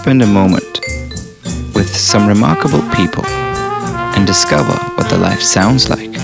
Spend 0.00 0.22
a 0.22 0.26
moment 0.26 0.80
with 1.74 1.94
some 1.94 2.26
remarkable 2.26 2.80
people 2.96 3.22
and 3.26 4.26
discover 4.26 4.72
what 4.94 5.10
their 5.10 5.18
life 5.18 5.42
sounds 5.42 5.90
like, 5.90 6.16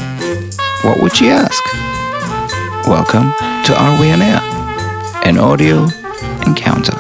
what 0.83 0.99
would 1.03 1.21
you 1.21 1.29
ask? 1.29 1.63
Welcome 2.89 3.35
to 3.67 3.79
Are 3.79 4.01
We 4.01 4.11
On 4.13 4.23
Air? 4.23 4.41
An 5.27 5.39
audio 5.39 5.89
encounter. 6.47 6.97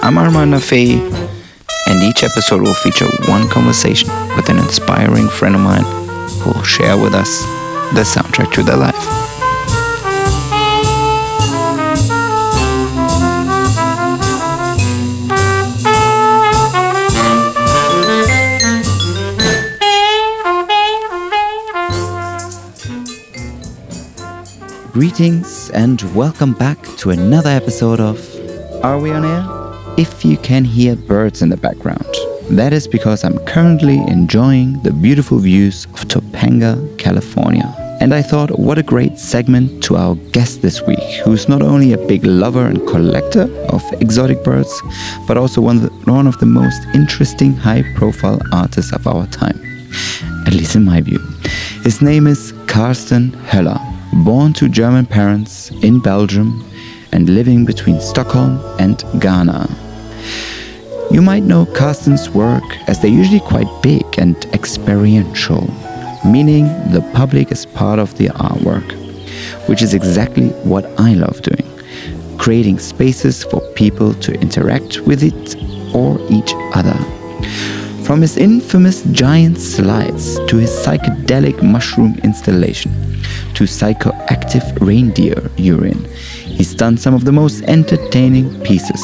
I'm 0.00 0.16
Armand 0.16 0.54
Nafei, 0.54 1.00
and 1.86 2.02
each 2.02 2.22
episode 2.24 2.62
will 2.62 2.72
feature 2.72 3.06
one 3.26 3.46
conversation 3.50 4.08
with 4.36 4.48
an 4.48 4.56
inspiring 4.56 5.28
friend 5.28 5.54
of 5.54 5.60
mine 5.60 5.84
who 6.40 6.52
will 6.52 6.62
share 6.62 6.96
with 6.96 7.14
us 7.14 7.42
the 7.92 8.04
soundtrack 8.04 8.54
to 8.54 8.62
their 8.62 8.78
life. 8.78 9.17
Greetings 24.98 25.70
and 25.70 26.02
welcome 26.12 26.54
back 26.54 26.82
to 26.96 27.10
another 27.10 27.50
episode 27.50 28.00
of 28.00 28.18
Are 28.84 28.98
We 28.98 29.12
On 29.12 29.24
Air? 29.24 29.94
If 29.96 30.24
you 30.24 30.36
can 30.38 30.64
hear 30.64 30.96
birds 30.96 31.40
in 31.40 31.50
the 31.50 31.56
background, 31.56 32.12
that 32.50 32.72
is 32.72 32.88
because 32.88 33.22
I'm 33.22 33.38
currently 33.46 33.98
enjoying 34.08 34.82
the 34.82 34.90
beautiful 34.90 35.38
views 35.38 35.84
of 35.84 36.08
Topanga, 36.08 36.98
California. 36.98 37.72
And 38.00 38.12
I 38.12 38.22
thought, 38.22 38.58
what 38.58 38.76
a 38.76 38.82
great 38.82 39.20
segment 39.20 39.84
to 39.84 39.96
our 39.96 40.16
guest 40.32 40.62
this 40.62 40.82
week, 40.82 41.22
who's 41.24 41.48
not 41.48 41.62
only 41.62 41.92
a 41.92 42.06
big 42.08 42.24
lover 42.24 42.66
and 42.66 42.84
collector 42.88 43.44
of 43.68 43.84
exotic 44.00 44.42
birds, 44.42 44.82
but 45.28 45.36
also 45.36 45.60
one 45.60 45.76
of 46.26 46.38
the, 46.40 46.46
most 46.46 46.82
interesting 46.92 47.52
high 47.54 47.84
profile 47.94 48.40
artists 48.52 48.92
of 48.92 49.06
our 49.06 49.28
time, 49.28 49.60
at 50.48 50.54
least 50.54 50.74
in 50.74 50.84
my 50.84 51.00
view. 51.00 51.20
His 51.84 52.02
name 52.02 52.26
is 52.26 52.52
Carsten 52.66 53.30
Höller 53.46 53.87
born 54.24 54.52
to 54.54 54.68
German 54.68 55.06
parents 55.06 55.70
in 55.82 56.00
Belgium 56.00 56.64
and 57.12 57.28
living 57.28 57.64
between 57.64 58.00
Stockholm 58.00 58.60
and 58.78 59.02
Ghana. 59.20 59.68
You 61.10 61.22
might 61.22 61.42
know 61.42 61.66
Carsten's 61.66 62.28
work 62.30 62.64
as 62.88 63.00
they're 63.00 63.10
usually 63.10 63.40
quite 63.40 63.68
big 63.82 64.04
and 64.18 64.36
experiential, 64.54 65.62
meaning 66.24 66.66
the 66.92 67.08
public 67.14 67.50
is 67.50 67.66
part 67.66 67.98
of 67.98 68.16
the 68.18 68.28
artwork, 68.28 68.90
which 69.68 69.82
is 69.82 69.94
exactly 69.94 70.48
what 70.64 70.84
I 70.98 71.14
love 71.14 71.40
doing 71.42 71.68
creating 72.38 72.78
spaces 72.78 73.44
for 73.44 73.60
people 73.74 74.14
to 74.14 74.32
interact 74.40 75.00
with 75.00 75.22
it 75.22 75.56
or 75.94 76.18
each 76.30 76.52
other. 76.72 76.96
From 78.08 78.22
his 78.22 78.38
infamous 78.38 79.02
giant 79.12 79.58
slides 79.58 80.38
to 80.46 80.56
his 80.56 80.70
psychedelic 80.70 81.62
mushroom 81.62 82.18
installation 82.24 82.90
to 83.52 83.64
psychoactive 83.64 84.80
reindeer 84.80 85.50
urine, 85.58 86.02
he's 86.46 86.74
done 86.74 86.96
some 86.96 87.12
of 87.12 87.26
the 87.26 87.32
most 87.32 87.64
entertaining 87.64 88.58
pieces. 88.62 89.02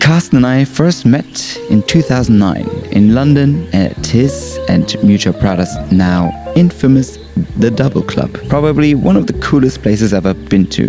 Carsten 0.00 0.38
and 0.38 0.46
I 0.48 0.64
first 0.64 1.06
met 1.06 1.56
in 1.70 1.84
2009 1.84 2.68
in 2.90 3.14
London 3.14 3.72
at 3.72 4.04
his 4.04 4.58
and 4.68 4.84
Miuccia 5.04 5.38
Prada's 5.38 5.72
now 5.92 6.32
infamous 6.56 7.18
The 7.58 7.70
Double 7.70 8.02
Club, 8.02 8.36
probably 8.48 8.96
one 8.96 9.16
of 9.16 9.28
the 9.28 9.34
coolest 9.34 9.80
places 9.80 10.12
I've 10.12 10.26
ever 10.26 10.34
been 10.48 10.66
to. 10.70 10.88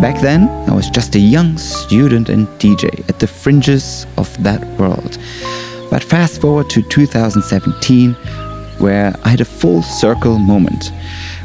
Back 0.00 0.22
then, 0.22 0.48
I 0.70 0.74
was 0.74 0.88
just 0.88 1.16
a 1.16 1.20
young 1.20 1.58
student 1.58 2.30
and 2.30 2.46
DJ 2.58 3.06
at 3.10 3.20
the 3.20 3.26
fringes 3.26 4.06
of 4.16 4.42
that 4.42 4.64
world. 4.78 5.18
But 5.94 6.02
fast 6.02 6.40
forward 6.40 6.70
to 6.70 6.82
2017, 6.82 8.14
where 8.78 9.14
I 9.22 9.28
had 9.28 9.40
a 9.40 9.44
full 9.44 9.80
circle 9.80 10.40
moment, 10.40 10.90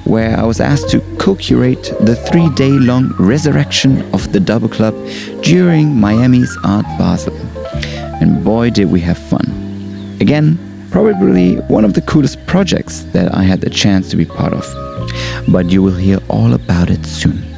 where 0.05 0.35
I 0.35 0.43
was 0.43 0.59
asked 0.59 0.89
to 0.89 1.01
co 1.19 1.35
curate 1.35 1.93
the 1.99 2.15
three 2.15 2.49
day 2.55 2.71
long 2.71 3.13
resurrection 3.19 4.01
of 4.11 4.33
the 4.33 4.39
Double 4.39 4.67
Club 4.67 4.95
during 5.43 5.95
Miami's 5.95 6.57
Art 6.63 6.87
Basel. 6.97 7.35
And 8.21 8.43
boy, 8.43 8.71
did 8.71 8.89
we 8.89 9.01
have 9.01 9.19
fun. 9.19 10.17
Again, 10.19 10.57
probably 10.89 11.57
one 11.67 11.85
of 11.85 11.93
the 11.93 12.01
coolest 12.01 12.43
projects 12.47 13.01
that 13.13 13.31
I 13.35 13.43
had 13.43 13.61
the 13.61 13.69
chance 13.69 14.09
to 14.09 14.17
be 14.17 14.25
part 14.25 14.53
of. 14.53 14.65
But 15.47 15.69
you 15.69 15.83
will 15.83 15.95
hear 15.95 16.17
all 16.27 16.55
about 16.55 16.89
it 16.89 17.05
soon. 17.05 17.48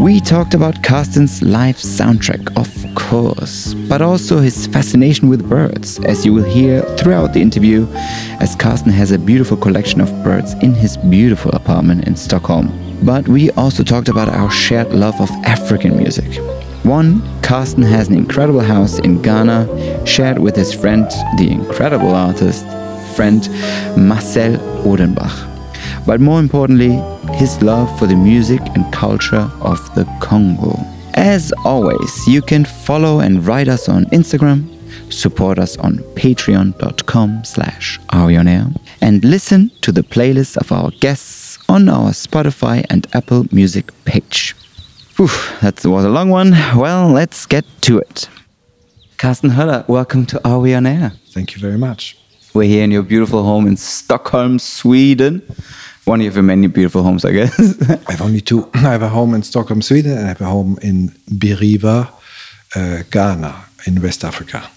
We 0.00 0.18
talked 0.18 0.54
about 0.54 0.82
Carsten's 0.82 1.42
live 1.42 1.76
soundtrack, 1.76 2.56
of 2.56 2.94
course, 2.94 3.74
but 3.86 4.00
also 4.00 4.38
his 4.38 4.66
fascination 4.66 5.28
with 5.28 5.46
birds, 5.46 6.00
as 6.06 6.24
you 6.24 6.32
will 6.32 6.42
hear 6.42 6.80
throughout 6.96 7.34
the 7.34 7.42
interview, 7.42 7.86
as 8.40 8.56
Carsten 8.56 8.92
has 8.92 9.12
a 9.12 9.18
beautiful 9.18 9.58
collection 9.58 10.00
of 10.00 10.10
birds 10.24 10.54
in 10.62 10.72
his 10.72 10.96
beautiful 10.96 11.50
apartment 11.52 12.08
in 12.08 12.16
Stockholm. 12.16 12.72
But 13.02 13.28
we 13.28 13.50
also 13.50 13.84
talked 13.84 14.08
about 14.08 14.30
our 14.30 14.50
shared 14.50 14.90
love 14.90 15.20
of 15.20 15.28
African 15.44 15.98
music. 15.98 16.34
One, 16.82 17.20
Carsten 17.42 17.82
has 17.82 18.08
an 18.08 18.14
incredible 18.14 18.60
house 18.60 18.98
in 19.00 19.20
Ghana, 19.20 20.06
shared 20.06 20.38
with 20.38 20.56
his 20.56 20.72
friend, 20.72 21.10
the 21.36 21.50
incredible 21.50 22.14
artist, 22.14 22.64
friend 23.14 23.46
Marcel 23.98 24.56
Odenbach 24.82 25.59
but 26.06 26.20
more 26.20 26.40
importantly, 26.40 27.00
his 27.36 27.60
love 27.62 27.88
for 27.98 28.06
the 28.06 28.16
music 28.16 28.60
and 28.74 28.92
culture 28.92 29.50
of 29.60 29.94
the 29.94 30.04
Congo. 30.20 30.76
As 31.14 31.52
always, 31.64 32.26
you 32.26 32.42
can 32.42 32.64
follow 32.64 33.20
and 33.20 33.46
write 33.46 33.68
us 33.68 33.88
on 33.88 34.04
Instagram, 34.06 34.64
support 35.12 35.58
us 35.58 35.76
on 35.78 35.98
patreon.com 36.14 37.44
slash 37.44 37.98
and 39.00 39.24
listen 39.24 39.70
to 39.80 39.92
the 39.92 40.02
playlist 40.02 40.56
of 40.56 40.72
our 40.72 40.90
guests 41.00 41.58
on 41.68 41.88
our 41.88 42.10
Spotify 42.10 42.84
and 42.90 43.06
Apple 43.12 43.46
Music 43.50 43.92
page. 44.04 44.54
Oof, 45.18 45.58
that 45.60 45.84
was 45.84 46.04
a 46.04 46.08
long 46.08 46.30
one. 46.30 46.52
Well, 46.76 47.08
let's 47.08 47.46
get 47.46 47.64
to 47.82 47.98
it. 47.98 48.28
Carsten 49.18 49.50
Höller, 49.50 49.86
welcome 49.88 50.24
to 50.26 50.48
Are 50.48 50.60
We 50.60 50.74
On 50.74 50.86
Air? 50.86 51.12
Thank 51.30 51.54
you 51.54 51.60
very 51.60 51.76
much. 51.76 52.16
We're 52.54 52.68
here 52.68 52.82
in 52.82 52.90
your 52.90 53.02
beautiful 53.02 53.44
home 53.44 53.66
in 53.66 53.76
Stockholm, 53.76 54.58
Sweden 54.58 55.42
one 56.10 56.20
of 56.26 56.34
your 56.34 56.42
many 56.42 56.66
beautiful 56.66 57.02
homes, 57.02 57.24
I 57.24 57.32
guess. 57.32 57.54
I 58.08 58.12
have 58.12 58.22
only 58.22 58.40
two. 58.40 58.68
I 58.74 58.90
have 58.96 59.02
a 59.02 59.08
home 59.08 59.32
in 59.32 59.42
Stockholm, 59.42 59.80
Sweden, 59.80 60.12
and 60.18 60.24
I 60.24 60.28
have 60.28 60.40
a 60.40 60.46
home 60.46 60.76
in 60.82 61.08
Biriwa, 61.30 62.08
uh, 62.74 63.02
Ghana, 63.10 63.54
in 63.86 64.02
West 64.02 64.24
Africa. 64.24 64.68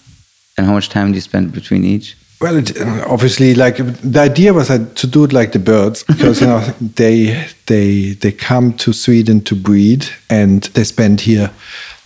And 0.56 0.66
how 0.66 0.72
much 0.72 0.88
time 0.88 1.08
do 1.08 1.16
you 1.16 1.20
spend 1.20 1.52
between 1.52 1.84
each? 1.84 2.16
Well, 2.40 2.56
it, 2.56 2.80
obviously, 3.06 3.54
like 3.54 3.76
the 3.76 4.20
idea 4.20 4.52
was 4.52 4.68
to 4.68 5.06
do 5.06 5.24
it 5.24 5.32
like 5.32 5.50
the 5.52 5.58
birds, 5.58 6.04
because 6.08 6.40
you 6.40 6.46
know 6.46 6.60
they 6.80 7.46
they 7.66 8.12
they 8.12 8.32
come 8.32 8.72
to 8.74 8.92
Sweden 8.92 9.40
to 9.42 9.56
breed, 9.56 10.06
and 10.30 10.62
they 10.74 10.84
spend 10.84 11.20
here, 11.20 11.50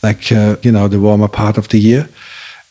like 0.02 0.32
uh, 0.32 0.56
you 0.62 0.72
know, 0.72 0.88
the 0.88 1.00
warmer 1.00 1.28
part 1.28 1.58
of 1.58 1.68
the 1.68 1.78
year 1.78 2.08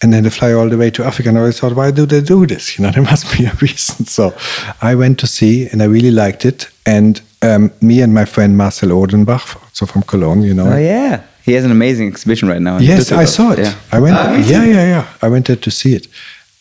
and 0.01 0.13
then 0.13 0.23
they 0.23 0.29
fly 0.29 0.53
all 0.53 0.69
the 0.69 0.77
way 0.77 0.91
to 0.91 1.03
Africa. 1.03 1.29
And 1.29 1.37
I 1.37 1.41
always 1.41 1.59
thought, 1.59 1.75
why 1.75 1.91
do 1.91 2.05
they 2.05 2.21
do 2.21 2.45
this? 2.45 2.77
You 2.77 2.85
know, 2.85 2.91
there 2.95 3.03
must 3.03 3.37
be 3.37 3.45
a 3.45 3.53
reason. 3.61 4.05
So 4.05 4.35
I 4.81 4.95
went 4.95 5.19
to 5.19 5.27
see, 5.27 5.67
and 5.69 5.81
I 5.81 5.85
really 5.85 6.11
liked 6.11 6.45
it. 6.45 6.69
And 6.85 7.21
um, 7.41 7.71
me 7.81 8.01
and 8.01 8.13
my 8.13 8.25
friend 8.25 8.57
Marcel 8.57 8.89
Odenbach, 8.89 9.57
so 9.73 9.85
from 9.85 10.03
Cologne, 10.03 10.43
you 10.43 10.53
know. 10.53 10.71
Oh 10.71 10.77
yeah, 10.77 11.23
he 11.43 11.53
has 11.53 11.65
an 11.65 11.71
amazing 11.71 12.07
exhibition 12.07 12.47
right 12.47 12.61
now. 12.61 12.77
Yes, 12.79 13.11
I 13.11 13.25
saw 13.25 13.51
it. 13.51 13.59
Yeah. 13.59 13.75
I 13.91 13.99
went. 13.99 14.17
Oh, 14.17 14.35
yeah, 14.35 14.63
yeah, 14.63 14.87
yeah. 14.87 15.07
I 15.21 15.29
went 15.29 15.47
there 15.47 15.55
to 15.55 15.71
see 15.71 15.95
it. 15.95 16.07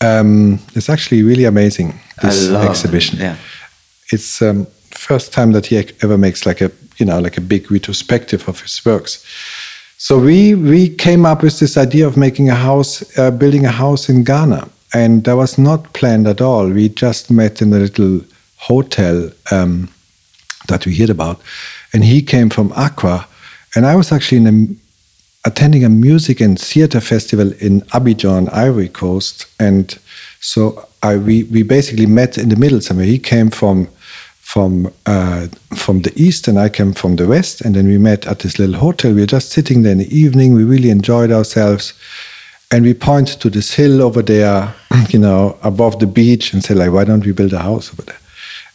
Um, 0.01 0.59
it's 0.75 0.89
actually 0.89 1.23
really 1.23 1.45
amazing. 1.45 1.99
This 2.23 2.51
exhibition. 2.51 3.19
It. 3.19 3.23
Yeah. 3.23 3.37
It's 4.13 4.43
um, 4.43 4.67
first 4.91 5.33
time 5.33 5.53
that 5.53 5.67
he 5.67 5.77
ever 6.03 6.19
makes 6.19 6.47
like 6.47 6.61
a 6.61 6.71
you 6.97 7.07
know 7.07 7.21
like 7.21 7.37
a 7.37 7.41
big 7.41 7.71
retrospective 7.71 8.49
of 8.49 8.61
his 8.61 8.85
works 8.85 9.25
so 9.99 10.19
we 10.19 10.55
we 10.55 10.89
came 10.89 11.25
up 11.25 11.43
with 11.43 11.59
this 11.59 11.77
idea 11.77 12.07
of 12.07 12.17
making 12.17 12.51
a 12.51 12.55
house, 12.55 13.03
uh, 13.19 13.31
building 13.31 13.65
a 13.65 13.71
house 13.71 14.11
in 14.11 14.25
Ghana, 14.25 14.69
and 14.93 15.25
that 15.25 15.37
was 15.37 15.57
not 15.57 15.93
planned 15.95 16.27
at 16.27 16.41
all. 16.41 16.69
We 16.69 16.91
just 16.91 17.31
met 17.31 17.63
in 17.63 17.73
a 17.73 17.79
little 17.79 18.21
hotel 18.57 19.31
um, 19.51 19.89
that 20.69 20.85
we 20.85 20.95
heard 20.95 21.11
about, 21.11 21.41
and 21.95 22.05
he 22.05 22.21
came 22.21 22.51
from 22.51 22.73
Accra, 22.77 23.27
and 23.75 23.87
I 23.87 23.97
was 23.97 24.13
actually 24.13 24.47
a, 24.47 24.67
attending 25.49 25.83
a 25.83 25.89
music 25.89 26.43
and 26.43 26.61
theater 26.61 27.01
festival 27.01 27.53
in 27.61 27.81
Abidjan, 27.93 28.53
Ivory 28.53 28.89
Coast, 28.89 29.47
and 29.59 29.99
so 30.41 30.87
I 31.03 31.17
we 31.17 31.45
we 31.45 31.63
basically 31.63 32.07
met 32.07 32.37
in 32.37 32.51
the 32.51 32.57
middle 32.57 32.83
somewhere. 32.83 33.07
He 33.07 33.19
came 33.19 33.49
from 33.49 33.89
from 34.47 34.93
uh, 35.07 35.49
from 35.75 36.03
the 36.03 36.13
east 36.15 36.47
and 36.47 36.57
I 36.57 36.69
came 36.69 36.93
from 36.93 37.17
the 37.17 37.27
west, 37.27 37.63
and 37.63 37.75
then 37.75 37.89
we 37.89 37.99
met 37.99 38.29
at 38.29 38.39
this 38.39 38.61
little 38.61 38.77
hotel. 38.77 39.13
We 39.13 39.23
were 39.23 39.27
just 39.27 39.51
sitting 39.51 39.83
there 39.83 39.91
in 39.91 39.99
the 39.99 40.17
evening. 40.17 40.55
We 40.55 40.63
really 40.63 40.91
enjoyed 40.91 41.33
ourselves, 41.33 41.95
and 42.71 42.85
we 42.85 42.95
pointed 42.95 43.41
to 43.41 43.51
this 43.51 43.75
hill 43.75 44.01
over 44.01 44.23
there, 44.23 44.73
you 45.09 45.19
know, 45.19 45.59
above 45.63 45.99
the 45.99 46.07
beach, 46.07 46.53
and 46.53 46.63
said 46.63 46.77
like, 46.77 46.93
"Why 46.93 47.03
don't 47.05 47.27
we 47.27 47.33
build 47.33 47.53
a 47.55 47.59
house 47.59 47.93
over 47.93 48.03
there?" 48.03 48.21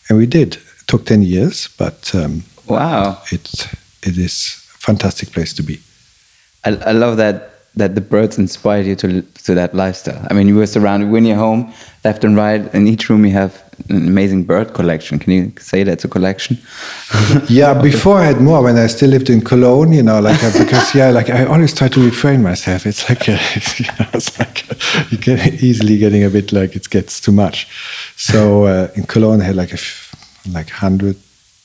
And 0.09 0.17
we 0.17 0.25
did. 0.25 0.55
It 0.55 0.87
took 0.87 1.05
ten 1.05 1.21
years, 1.21 1.69
but 1.77 2.13
um, 2.13 2.43
wow, 2.67 3.21
it's 3.31 3.65
it 4.03 4.17
is 4.17 4.67
a 4.75 4.77
fantastic 4.77 5.31
place 5.31 5.53
to 5.53 5.63
be. 5.63 5.79
I, 6.65 6.71
I 6.71 6.91
love 6.91 7.15
that 7.15 7.51
that 7.75 7.95
the 7.95 8.01
birds 8.01 8.37
inspired 8.37 8.85
you 8.85 8.95
to 8.97 9.21
to 9.21 9.55
that 9.55 9.73
lifestyle? 9.73 10.27
I 10.29 10.33
mean, 10.33 10.47
you 10.47 10.57
were 10.57 10.67
surrounded 10.67 11.09
when 11.09 11.23
you're 11.23 11.37
home, 11.37 11.73
left 12.03 12.25
and 12.25 12.35
right. 12.35 12.61
In 12.73 12.87
each 12.87 13.09
room, 13.09 13.25
you 13.25 13.31
have 13.31 13.63
an 13.89 14.07
amazing 14.07 14.43
bird 14.43 14.73
collection. 14.73 15.19
Can 15.19 15.33
you 15.33 15.51
say 15.59 15.83
that's 15.83 16.05
a 16.05 16.07
collection? 16.07 16.57
yeah, 17.49 17.73
before 17.73 18.19
I 18.19 18.25
had 18.25 18.41
more 18.41 18.63
when 18.63 18.77
I 18.77 18.87
still 18.87 19.09
lived 19.09 19.29
in 19.29 19.41
Cologne. 19.41 19.91
You 19.93 20.03
know, 20.03 20.19
like 20.19 20.43
uh, 20.43 20.51
because 20.57 20.93
yeah, 20.95 21.09
like 21.09 21.29
I 21.29 21.45
always 21.45 21.73
try 21.73 21.87
to 21.87 22.03
refrain 22.03 22.41
myself. 22.41 22.85
It's 22.85 23.07
like 23.09 23.27
a, 23.27 23.31
you 23.77 23.85
know, 23.99 24.07
it's 24.13 24.37
like 24.39 24.71
a, 24.71 24.75
you 25.09 25.17
get 25.17 25.63
easily 25.63 25.97
getting 25.97 26.23
a 26.23 26.29
bit 26.29 26.51
like 26.51 26.75
it 26.75 26.89
gets 26.89 27.19
too 27.19 27.31
much. 27.31 27.67
So 28.17 28.65
uh, 28.65 28.87
in 28.95 29.03
Cologne, 29.03 29.41
I 29.41 29.45
had 29.45 29.55
like 29.55 29.73
a 29.73 29.79
like 30.49 30.69
hundred 30.69 31.17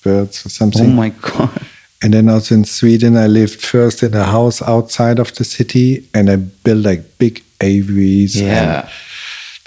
birds 0.02 0.44
or 0.46 0.48
something. 0.48 0.86
Oh 0.86 0.90
my 0.90 1.10
god! 1.10 1.66
And 2.02 2.12
then 2.14 2.28
also 2.28 2.54
in 2.54 2.64
Sweden, 2.64 3.16
I 3.16 3.26
lived 3.26 3.60
first 3.60 4.02
in 4.02 4.14
a 4.14 4.24
house 4.24 4.62
outside 4.62 5.18
of 5.18 5.34
the 5.34 5.44
city, 5.44 6.08
and 6.14 6.30
I 6.30 6.36
built 6.36 6.84
like 6.84 7.18
big 7.18 7.42
aviaries. 7.60 8.40
Yeah. 8.40 8.82
They're 8.82 8.90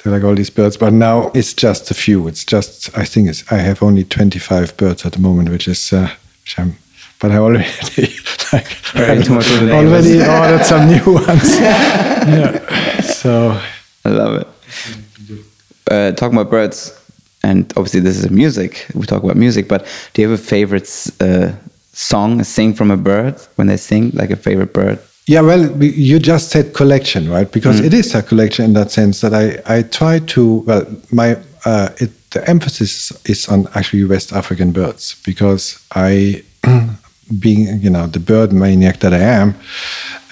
like 0.10 0.24
all 0.24 0.36
these 0.36 0.50
birds, 0.50 0.78
but 0.78 0.94
now 0.94 1.32
it's 1.34 1.54
just 1.54 1.92
a 1.92 1.94
few. 1.94 2.28
It's 2.28 2.46
just 2.46 2.98
I 2.98 3.06
think 3.06 3.30
it's 3.30 3.50
I 3.52 3.58
have 3.58 3.84
only 3.84 4.04
twenty 4.04 4.40
five 4.40 4.76
birds 4.78 5.06
at 5.06 5.14
the 5.14 5.20
moment, 5.20 5.50
which 5.50 5.68
is 5.68 5.94
uh, 5.94 6.10
which 6.44 6.60
I'm. 6.60 6.76
But 7.20 7.32
I 7.32 7.38
already 7.38 7.66
like 8.54 8.96
already, 8.96 9.30
already 9.30 10.20
ordered 10.22 10.66
some 10.66 10.88
new 10.88 11.14
ones. 11.14 11.60
yeah. 11.60 13.02
So 13.02 13.60
I 14.06 14.10
love 14.10 14.42
it. 14.42 14.48
Uh, 15.92 16.12
talking 16.14 16.38
about 16.38 16.50
birds, 16.50 16.98
and 17.44 17.72
obviously 17.76 18.00
this 18.00 18.18
is 18.18 18.30
music. 18.30 18.88
We 18.94 19.06
talk 19.06 19.24
about 19.24 19.36
music, 19.36 19.68
but 19.68 19.86
do 20.14 20.22
you 20.22 20.30
have 20.30 20.40
a 20.40 20.44
favorite 20.44 20.90
uh, 21.20 21.52
song, 21.94 22.40
a 22.40 22.46
sing 22.46 22.74
from 22.74 22.92
a 22.92 22.98
bird 22.98 23.36
when 23.56 23.68
they 23.68 23.78
sing, 23.78 24.12
like 24.12 24.30
a 24.30 24.36
favorite 24.36 24.74
bird? 24.74 25.00
Yeah, 25.30 25.42
well, 25.42 25.84
you 25.84 26.18
just 26.18 26.50
said 26.50 26.74
collection, 26.74 27.30
right? 27.30 27.52
Because 27.52 27.82
mm. 27.82 27.86
it 27.86 27.94
is 27.94 28.16
a 28.16 28.24
collection 28.24 28.66
in 28.66 28.74
that 28.74 28.90
sense 28.90 29.22
that 29.22 29.32
I, 29.32 29.62
I 29.68 29.84
try 29.84 30.18
to, 30.18 30.64
well, 30.66 30.88
my, 31.12 31.38
uh, 31.66 31.90
it, 31.98 32.10
the 32.32 32.50
emphasis 32.50 33.12
is 33.30 33.48
on 33.48 33.68
actually 33.76 34.06
West 34.06 34.34
African 34.34 34.72
birds 34.72 35.22
because 35.24 35.86
I, 35.94 36.44
being, 37.40 37.80
you 37.80 37.92
know, 37.92 38.08
the 38.08 38.20
bird 38.20 38.52
maniac 38.52 39.02
that 39.02 39.14
I 39.14 39.20
am, 39.20 39.54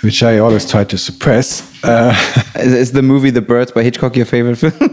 which 0.01 0.23
I 0.23 0.39
always 0.39 0.67
try 0.67 0.83
to 0.85 0.97
suppress. 0.97 1.61
Uh, 1.83 2.15
is, 2.55 2.91
the 2.91 3.03
movie 3.03 3.29
The 3.29 3.41
Birds 3.41 3.71
by 3.71 3.83
Hitchcock 3.83 4.15
your 4.15 4.25
favorite 4.25 4.55
film? 4.55 4.73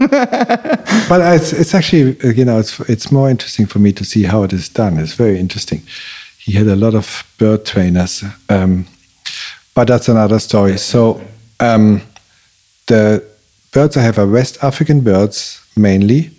but 1.09 1.19
it's, 1.33 1.51
it's 1.51 1.73
actually, 1.73 2.15
you 2.37 2.45
know, 2.45 2.59
it's, 2.59 2.79
it's 2.81 3.11
more 3.11 3.27
interesting 3.27 3.65
for 3.65 3.79
me 3.79 3.91
to 3.93 4.05
see 4.05 4.21
how 4.21 4.43
it 4.43 4.53
is 4.53 4.69
done. 4.69 4.99
It's 4.99 5.15
very 5.15 5.39
interesting 5.39 5.81
he 6.45 6.51
had 6.51 6.67
a 6.67 6.75
lot 6.75 6.93
of 6.93 7.23
bird 7.39 7.65
trainers. 7.65 8.23
Um, 8.49 8.85
but 9.75 9.87
that's 9.87 10.07
another 10.09 10.39
story. 10.39 10.77
So 10.77 11.21
um, 11.59 12.01
the 12.87 13.23
birds 13.71 13.95
I 13.97 14.01
have 14.01 14.17
are 14.17 14.25
West 14.25 14.63
African 14.63 15.01
birds 15.01 15.61
mainly, 15.75 16.31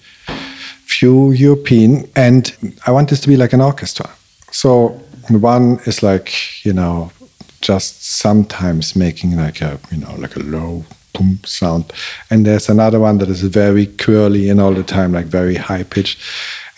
few 0.86 1.30
European, 1.32 2.08
and 2.16 2.56
I 2.86 2.90
want 2.90 3.10
this 3.10 3.20
to 3.20 3.28
be 3.28 3.36
like 3.36 3.52
an 3.52 3.60
orchestra. 3.60 4.10
So 4.50 4.88
one 5.28 5.78
is 5.86 6.02
like 6.02 6.64
you 6.64 6.72
know 6.72 7.12
just 7.60 8.04
sometimes 8.04 8.96
making 8.96 9.36
like 9.36 9.60
a 9.60 9.78
you 9.90 9.98
know 9.98 10.14
like 10.16 10.36
a 10.36 10.40
low 10.40 10.84
boom 11.12 11.38
sound, 11.44 11.92
and 12.30 12.46
there's 12.46 12.68
another 12.68 12.98
one 13.00 13.18
that 13.18 13.28
is 13.28 13.42
very 13.42 13.86
curly 13.86 14.48
and 14.48 14.60
all 14.60 14.72
the 14.72 14.82
time 14.82 15.12
like 15.12 15.26
very 15.26 15.56
high 15.56 15.82
pitched. 15.82 16.18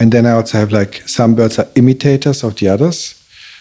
And 0.00 0.12
then 0.12 0.26
I 0.26 0.32
also 0.32 0.58
have 0.58 0.72
like 0.72 1.02
some 1.08 1.34
birds 1.34 1.58
are 1.58 1.68
imitators 1.76 2.42
of 2.42 2.56
the 2.56 2.68
others. 2.68 3.17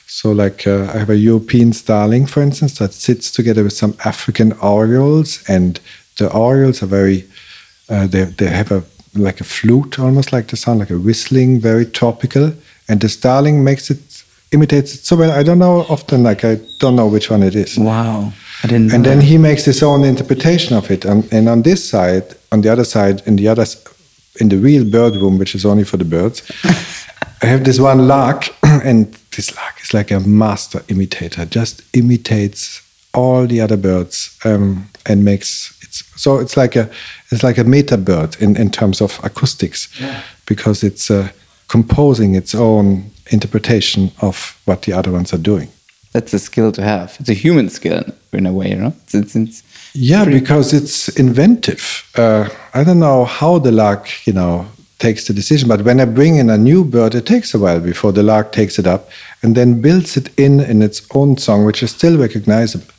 So, 0.09 0.31
like, 0.31 0.65
uh, 0.65 0.89
I 0.93 0.99
have 0.99 1.09
a 1.09 1.17
European 1.17 1.73
starling, 1.73 2.25
for 2.27 2.41
instance, 2.41 2.77
that 2.79 2.93
sits 2.93 3.29
together 3.29 3.63
with 3.63 3.73
some 3.73 3.95
African 4.05 4.53
orioles, 4.53 5.43
and 5.49 5.79
the 6.17 6.31
orioles 6.31 6.81
are 6.81 6.87
very, 6.87 7.25
uh, 7.89 8.07
they, 8.07 8.23
they 8.23 8.47
have 8.47 8.71
a 8.71 8.83
like 9.15 9.41
a 9.41 9.43
flute, 9.43 9.99
almost 9.99 10.31
like 10.31 10.47
the 10.47 10.57
sound, 10.57 10.79
like 10.79 10.89
a 10.89 10.97
whistling, 10.97 11.59
very 11.59 11.85
tropical. 11.85 12.53
And 12.87 13.01
the 13.01 13.09
starling 13.09 13.63
makes 13.63 13.89
it, 13.89 14.23
imitates 14.51 14.93
it 14.93 15.05
so 15.05 15.15
well. 15.15 15.31
I 15.31 15.43
don't 15.43 15.59
know 15.59 15.85
often, 15.89 16.23
like, 16.23 16.45
I 16.45 16.59
don't 16.79 16.95
know 16.95 17.07
which 17.07 17.29
one 17.29 17.43
it 17.43 17.55
is. 17.55 17.77
Wow. 17.77 18.31
I 18.63 18.67
didn't 18.67 18.93
and 18.93 19.05
then 19.05 19.21
he 19.21 19.37
makes 19.37 19.65
his 19.65 19.83
own 19.83 20.03
interpretation 20.03 20.75
of 20.75 20.89
it. 20.89 21.05
And, 21.05 21.31
and 21.31 21.49
on 21.49 21.63
this 21.63 21.87
side, 21.87 22.35
on 22.51 22.61
the 22.61 22.69
other 22.69 22.85
side, 22.85 23.21
in 23.25 23.35
the 23.35 23.47
other, 23.47 23.65
in 24.39 24.49
the 24.49 24.57
real 24.57 24.89
bird 24.89 25.15
room, 25.15 25.37
which 25.37 25.53
is 25.53 25.65
only 25.65 25.83
for 25.83 25.97
the 25.97 26.05
birds, 26.05 26.41
I 27.41 27.45
have 27.45 27.63
this 27.63 27.79
one 27.79 28.07
lark, 28.07 28.49
and 28.63 29.13
this 29.35 29.55
lark 29.55 29.75
is 29.81 29.93
like 29.93 30.11
a 30.11 30.19
master 30.19 30.83
imitator, 30.87 31.45
just 31.45 31.81
imitates 31.95 32.81
all 33.13 33.47
the 33.47 33.61
other 33.61 33.77
birds 33.77 34.37
um, 34.45 34.89
and 35.05 35.23
makes 35.23 35.77
it's 35.81 36.03
so 36.21 36.39
it's 36.39 36.55
like 36.55 36.75
a 36.75 36.89
it's 37.31 37.43
like 37.43 37.57
a 37.57 37.63
meta 37.63 37.97
bird 37.97 38.35
in, 38.39 38.55
in 38.57 38.69
terms 38.69 39.01
of 39.01 39.19
acoustics 39.23 39.89
yeah. 39.99 40.21
because 40.45 40.83
it's 40.83 41.09
uh, 41.09 41.29
composing 41.67 42.35
its 42.35 42.53
own 42.53 43.09
interpretation 43.31 44.11
of 44.21 44.59
what 44.65 44.83
the 44.83 44.93
other 44.93 45.11
ones 45.11 45.33
are 45.33 45.39
doing. 45.41 45.69
That's 46.13 46.33
a 46.33 46.39
skill 46.39 46.71
to 46.71 46.81
have. 46.81 47.15
It's 47.19 47.29
a 47.29 47.33
human 47.33 47.69
skill 47.69 48.03
in 48.31 48.45
a 48.45 48.53
way, 48.53 48.69
you 48.69 48.75
know. 48.75 48.93
It's, 49.03 49.13
it's, 49.13 49.35
it's 49.35 49.63
yeah, 49.93 50.25
because 50.25 50.73
it's 50.73 51.09
inventive. 51.09 52.09
Uh, 52.15 52.49
I 52.73 52.83
don't 52.83 52.99
know 52.99 53.25
how 53.25 53.59
the 53.59 53.71
lark, 53.71 54.09
you 54.25 54.33
know, 54.33 54.67
takes 54.99 55.27
the 55.27 55.33
decision. 55.33 55.67
But 55.67 55.83
when 55.83 55.99
I 55.99 56.05
bring 56.05 56.37
in 56.37 56.49
a 56.49 56.57
new 56.57 56.83
bird, 56.83 57.15
it 57.15 57.25
takes 57.25 57.53
a 57.53 57.59
while 57.59 57.79
before 57.79 58.11
the 58.11 58.23
lark 58.23 58.51
takes 58.51 58.79
it 58.79 58.87
up 58.87 59.09
and 59.41 59.55
then 59.55 59.81
builds 59.81 60.17
it 60.17 60.29
in 60.37 60.59
in 60.59 60.81
its 60.81 61.01
own 61.13 61.37
song, 61.37 61.65
which 61.65 61.83
is 61.83 61.91
still 61.91 62.17
recognizable. 62.17 62.93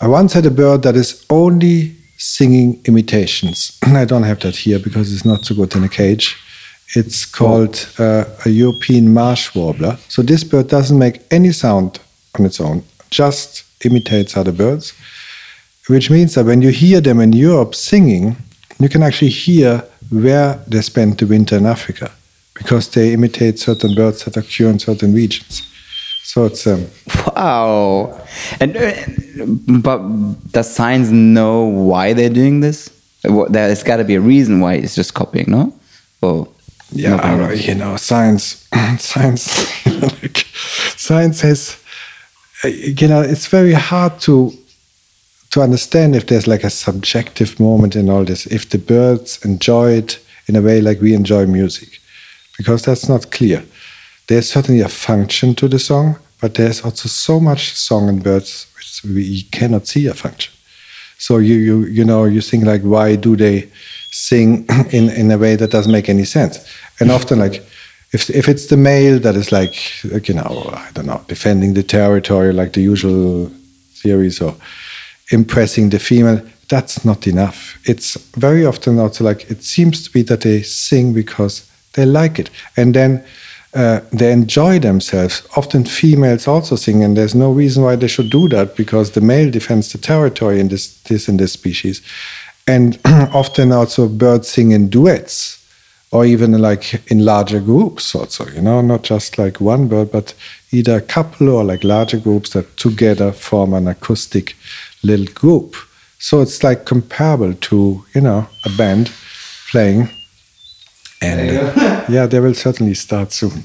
I 0.00 0.08
once 0.08 0.34
had 0.34 0.46
a 0.46 0.50
bird 0.50 0.82
that 0.82 0.96
is 0.96 1.24
only 1.30 1.96
singing 2.18 2.80
imitations. 2.84 3.78
I 3.82 4.04
don't 4.04 4.24
have 4.24 4.40
that 4.40 4.56
here 4.56 4.78
because 4.78 5.12
it's 5.12 5.24
not 5.24 5.44
so 5.44 5.54
good 5.54 5.74
in 5.74 5.84
a 5.84 5.88
cage. 5.88 6.36
It's 6.94 7.24
called 7.24 7.88
uh, 7.98 8.24
a 8.44 8.48
European 8.48 9.12
marsh 9.12 9.54
warbler. 9.54 9.98
So 10.08 10.22
this 10.22 10.44
bird 10.44 10.68
doesn't 10.68 10.98
make 10.98 11.20
any 11.30 11.52
sound 11.52 11.98
on 12.38 12.46
its 12.46 12.60
own, 12.60 12.84
just 13.10 13.64
imitates 13.84 14.36
other 14.36 14.52
birds, 14.52 14.92
which 15.88 16.10
means 16.10 16.34
that 16.34 16.46
when 16.46 16.62
you 16.62 16.70
hear 16.70 17.00
them 17.00 17.20
in 17.20 17.32
Europe 17.32 17.74
singing, 17.74 18.36
you 18.78 18.88
can 18.88 19.02
actually 19.02 19.30
hear 19.30 19.84
where 20.10 20.54
they 20.66 20.80
spend 20.82 21.18
the 21.18 21.26
winter 21.26 21.56
in 21.56 21.66
Africa 21.66 22.10
because 22.54 22.88
they 22.90 23.12
imitate 23.12 23.58
certain 23.58 23.94
birds 23.94 24.24
that 24.24 24.36
occur 24.36 24.70
in 24.70 24.78
certain 24.78 25.12
regions. 25.12 25.62
So 26.24 26.46
it's 26.46 26.66
um, 26.66 26.86
wow. 27.36 28.20
And 28.60 28.76
uh, 28.76 29.80
but 29.80 29.98
does 30.52 30.74
science 30.74 31.08
know 31.10 31.64
why 31.64 32.12
they're 32.12 32.30
doing 32.30 32.60
this? 32.60 32.90
There's 33.22 33.82
got 33.82 33.96
to 33.96 34.04
be 34.04 34.16
a 34.16 34.20
reason 34.20 34.60
why 34.60 34.74
it's 34.74 34.94
just 34.94 35.14
copying, 35.14 35.50
no? 35.50 35.72
Well, 36.20 36.52
yeah, 36.92 37.52
you 37.52 37.74
know, 37.74 37.96
science, 37.96 38.68
science, 38.98 39.86
like, 40.02 40.46
science 40.96 41.40
has, 41.40 41.82
uh, 42.64 42.68
you 42.68 43.08
know, 43.08 43.22
it's 43.22 43.46
very 43.46 43.72
hard 43.72 44.20
to 44.20 44.52
to 45.50 45.62
understand 45.62 46.16
if 46.16 46.26
there's 46.26 46.46
like 46.46 46.64
a 46.64 46.70
subjective 46.70 47.58
moment 47.60 47.96
in 47.96 48.08
all 48.08 48.24
this, 48.24 48.46
if 48.46 48.68
the 48.68 48.78
birds 48.78 49.44
enjoy 49.44 49.92
it 49.92 50.18
in 50.46 50.56
a 50.56 50.62
way 50.62 50.80
like 50.80 51.00
we 51.00 51.14
enjoy 51.14 51.46
music, 51.46 52.00
because 52.56 52.82
that's 52.82 53.08
not 53.08 53.30
clear. 53.30 53.64
There's 54.26 54.50
certainly 54.50 54.80
a 54.80 54.88
function 54.88 55.54
to 55.56 55.68
the 55.68 55.78
song, 55.78 56.18
but 56.40 56.54
there's 56.54 56.82
also 56.84 57.08
so 57.08 57.40
much 57.40 57.74
song 57.74 58.08
in 58.08 58.18
birds 58.20 58.66
which 58.76 59.02
we 59.04 59.42
cannot 59.42 59.86
see 59.86 60.06
a 60.06 60.14
function. 60.14 60.52
So 61.18 61.38
you 61.38 61.54
you 61.54 61.84
you 61.86 62.04
know 62.04 62.24
you 62.24 62.40
think 62.40 62.64
like 62.64 62.82
why 62.82 63.16
do 63.16 63.36
they 63.36 63.68
sing 64.10 64.66
in 64.90 65.10
in 65.10 65.30
a 65.30 65.38
way 65.38 65.56
that 65.56 65.70
doesn't 65.70 65.92
make 65.92 66.08
any 66.08 66.24
sense? 66.24 66.58
And 67.00 67.10
often 67.10 67.38
like 67.38 67.62
if 68.12 68.30
if 68.30 68.48
it's 68.48 68.66
the 68.66 68.76
male 68.76 69.18
that 69.20 69.34
is 69.34 69.50
like, 69.50 69.76
like 70.04 70.28
you 70.28 70.34
know 70.34 70.70
I 70.74 70.90
don't 70.92 71.06
know 71.06 71.22
defending 71.28 71.74
the 71.74 71.82
territory 71.82 72.52
like 72.52 72.72
the 72.72 72.82
usual 72.82 73.50
theories 73.94 74.40
or 74.40 74.54
impressing 75.30 75.90
the 75.90 75.98
female, 75.98 76.42
that's 76.68 77.04
not 77.04 77.26
enough. 77.26 77.78
It's 77.84 78.14
very 78.36 78.64
often 78.64 78.98
also 78.98 79.24
like 79.24 79.50
it 79.50 79.62
seems 79.62 80.02
to 80.04 80.10
be 80.10 80.22
that 80.22 80.40
they 80.40 80.62
sing 80.62 81.12
because 81.12 81.70
they 81.92 82.06
like 82.06 82.38
it. 82.38 82.50
And 82.76 82.94
then 82.94 83.24
uh, 83.74 84.00
they 84.12 84.32
enjoy 84.32 84.78
themselves. 84.78 85.46
Often 85.56 85.84
females 85.84 86.48
also 86.48 86.76
sing, 86.76 87.04
and 87.04 87.16
there's 87.16 87.34
no 87.34 87.52
reason 87.52 87.82
why 87.82 87.96
they 87.96 88.08
should 88.08 88.30
do 88.30 88.48
that 88.48 88.76
because 88.76 89.10
the 89.10 89.20
male 89.20 89.50
defends 89.50 89.92
the 89.92 89.98
territory 89.98 90.60
in 90.60 90.68
this, 90.68 91.02
this 91.02 91.28
and 91.28 91.38
this 91.38 91.52
species. 91.52 92.00
And 92.66 92.98
often 93.04 93.72
also 93.72 94.08
birds 94.08 94.48
sing 94.48 94.72
in 94.72 94.88
duets 94.88 95.62
or 96.10 96.24
even 96.24 96.52
like 96.52 97.02
in 97.10 97.24
larger 97.24 97.60
groups 97.60 98.14
also, 98.14 98.46
you 98.48 98.62
know, 98.62 98.80
not 98.80 99.02
just 99.02 99.38
like 99.38 99.60
one 99.60 99.88
bird, 99.88 100.10
but 100.10 100.34
either 100.72 100.96
a 100.96 101.00
couple 101.00 101.48
or 101.48 101.64
like 101.64 101.84
larger 101.84 102.18
groups 102.18 102.50
that 102.50 102.76
together 102.76 103.32
form 103.32 103.74
an 103.74 103.88
acoustic 103.88 104.56
little 105.06 105.32
group. 105.34 105.76
So 106.18 106.40
it's 106.40 106.62
like 106.64 106.84
comparable 106.84 107.54
to, 107.54 108.04
you 108.14 108.20
know, 108.20 108.48
a 108.64 108.70
band 108.76 109.12
playing. 109.70 110.08
And 111.22 111.56
uh, 111.56 112.04
yeah, 112.08 112.26
they 112.26 112.40
will 112.40 112.54
certainly 112.54 112.94
start 112.94 113.32
soon. 113.32 113.50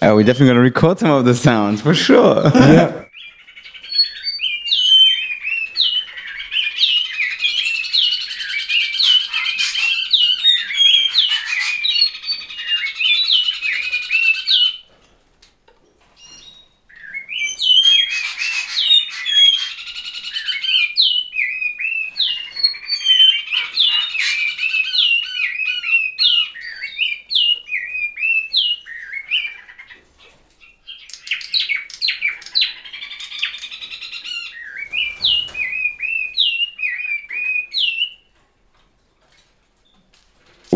we're 0.00 0.22
definitely 0.22 0.46
going 0.46 0.56
to 0.56 0.60
record 0.60 0.98
some 0.98 1.10
of 1.10 1.24
the 1.24 1.34
sounds 1.34 1.82
for 1.82 1.94
sure. 1.94 2.42
yeah. 2.54 3.04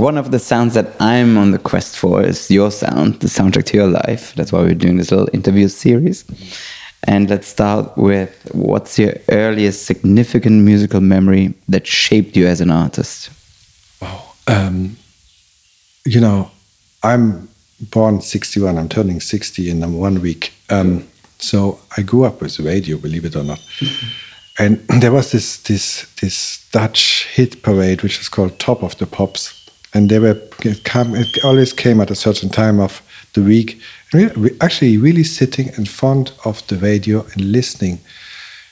One 0.02 0.18
of 0.18 0.32
the 0.32 0.38
sounds 0.40 0.74
that 0.74 1.00
I'm 1.00 1.38
on 1.38 1.52
the 1.52 1.60
quest 1.60 1.96
for 1.96 2.24
is 2.24 2.50
your 2.50 2.72
sound, 2.72 3.20
the 3.20 3.28
soundtrack 3.28 3.66
to 3.66 3.76
your 3.76 3.86
life. 3.86 4.34
That's 4.34 4.50
why 4.52 4.62
we're 4.62 4.74
doing 4.74 4.96
this 4.96 5.12
little 5.12 5.28
interview 5.32 5.68
series. 5.68 6.24
And 7.04 7.30
let's 7.30 7.46
start 7.46 7.96
with 7.96 8.50
what's 8.52 8.98
your 8.98 9.14
earliest 9.28 9.86
significant 9.86 10.64
musical 10.64 11.00
memory 11.00 11.54
that 11.68 11.86
shaped 11.86 12.36
you 12.36 12.48
as 12.48 12.60
an 12.60 12.72
artist? 12.72 13.30
Wow. 14.00 14.32
Um, 14.48 14.96
you 16.04 16.20
know, 16.20 16.50
I'm 17.04 17.48
born 17.80 18.22
61, 18.22 18.78
I'm 18.78 18.88
turning 18.88 19.20
60 19.20 19.70
in 19.70 19.92
one 19.96 20.20
week. 20.20 20.52
Um, 20.68 21.06
so 21.38 21.78
I 21.96 22.02
grew 22.02 22.24
up 22.24 22.40
with 22.40 22.58
radio, 22.58 22.98
believe 22.98 23.24
it 23.24 23.36
or 23.36 23.44
not. 23.44 23.64
and 24.58 24.78
there 25.00 25.12
was 25.12 25.30
this, 25.30 25.58
this, 25.62 26.12
this 26.20 26.68
Dutch 26.72 27.28
hit 27.32 27.62
parade, 27.62 28.02
which 28.02 28.18
is 28.18 28.28
called 28.28 28.58
Top 28.58 28.82
of 28.82 28.98
the 28.98 29.06
Pops. 29.06 29.61
And 29.94 30.08
they 30.08 30.18
were, 30.18 30.40
it, 30.60 30.84
come, 30.84 31.14
it 31.14 31.44
always 31.44 31.72
came 31.72 32.00
at 32.00 32.10
a 32.10 32.14
certain 32.14 32.48
time 32.48 32.80
of 32.80 33.02
the 33.34 33.42
week 33.42 33.80
we 34.12 34.50
actually 34.60 34.98
really 34.98 35.24
sitting 35.24 35.68
in 35.78 35.86
front 35.86 36.32
of 36.44 36.66
the 36.66 36.76
radio 36.76 37.24
and 37.32 37.52
listening. 37.52 37.98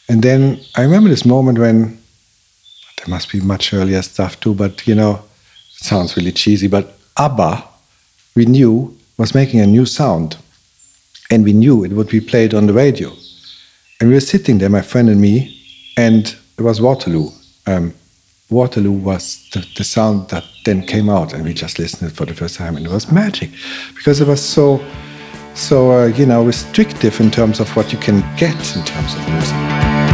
And 0.09 0.23
then 0.23 0.61
I 0.77 0.83
remember 0.83 1.09
this 1.09 1.25
moment 1.25 1.59
when 1.59 1.99
there 2.99 3.09
must 3.09 3.33
be 3.33 3.41
much 3.41 3.73
earlier 3.73 4.03
stuff 4.03 4.39
too, 4.41 4.55
but 4.55 4.87
you 4.87 4.95
know, 4.95 5.23
it 5.79 5.85
sounds 5.85 6.17
really 6.17 6.33
cheesy, 6.33 6.69
but 6.69 6.99
ABBA, 7.17 7.65
we 8.35 8.45
knew, 8.45 8.97
was 9.17 9.35
making 9.35 9.61
a 9.61 9.67
new 9.67 9.87
sound. 9.87 10.37
And 11.31 11.45
we 11.45 11.53
knew 11.53 11.85
it 11.85 11.93
would 11.93 12.09
be 12.09 12.21
played 12.21 12.55
on 12.55 12.67
the 12.67 12.73
radio. 12.73 13.13
And 14.01 14.09
we 14.09 14.15
were 14.15 14.21
sitting 14.21 14.59
there, 14.59 14.69
my 14.69 14.83
friend 14.83 15.09
and 15.09 15.21
me, 15.21 15.57
and 15.97 16.37
it 16.59 16.63
was 16.63 16.81
Waterloo. 16.81 17.31
Um, 17.67 17.95
Waterloo 18.51 18.91
was 18.91 19.49
the, 19.53 19.67
the 19.77 19.85
sound 19.85 20.29
that 20.31 20.45
then 20.65 20.83
came 20.87 21.09
out, 21.09 21.33
and 21.33 21.45
we 21.45 21.55
just 21.55 21.79
listened 21.79 22.13
for 22.13 22.27
the 22.27 22.35
first 22.35 22.57
time, 22.57 22.77
and 22.77 22.87
it 22.87 22.93
was 22.93 23.11
magic 23.11 23.51
because 23.95 24.21
it 24.21 24.29
was 24.29 24.41
so 24.41 24.81
so, 25.55 25.91
uh, 25.91 26.07
you 26.07 26.27
know, 26.27 26.45
restrictive 26.45 27.21
in 27.21 27.31
terms 27.31 27.61
of 27.61 27.69
what 27.77 27.93
you 27.93 27.99
can 27.99 28.21
get 28.37 28.77
in 28.77 28.85
terms 28.85 29.15
of 29.15 29.29
music. 29.29 30.10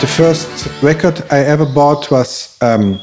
The 0.00 0.06
first 0.06 0.82
record 0.82 1.22
I 1.30 1.40
ever 1.40 1.66
bought 1.66 2.10
was 2.10 2.56
um, 2.62 2.98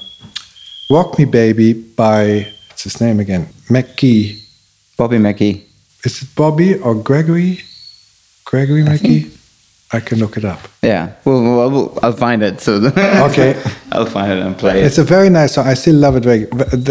"Rock 0.90 1.20
Me 1.20 1.26
Baby" 1.26 1.74
by 1.74 2.48
what's 2.70 2.84
his 2.84 3.00
name 3.00 3.20
again? 3.20 3.48
McGee. 3.70 4.44
Bobby 4.98 5.18
McGee. 5.18 5.64
Is 6.04 6.24
it 6.24 6.30
Bobby 6.36 6.76
or 6.80 6.96
Gregory? 6.96 7.62
Gregory 8.46 8.82
McGee. 8.82 9.32
I 9.94 10.00
can 10.00 10.18
look 10.18 10.38
it 10.38 10.44
up. 10.44 10.60
Yeah, 10.82 11.14
well, 11.24 11.42
well, 11.44 11.70
well 11.70 12.00
I'll 12.02 12.14
find 12.14 12.42
it. 12.42 12.62
So 12.62 12.74
okay, 13.30 13.62
I'll 13.92 14.08
find 14.08 14.32
it 14.32 14.40
and 14.40 14.58
play 14.58 14.80
it. 14.80 14.86
It's 14.88 14.98
a 14.98 15.04
very 15.04 15.30
nice 15.30 15.54
song. 15.54 15.68
I 15.68 15.76
still 15.76 15.96
love 15.96 16.16
it. 16.16 16.24
Very, 16.24 16.46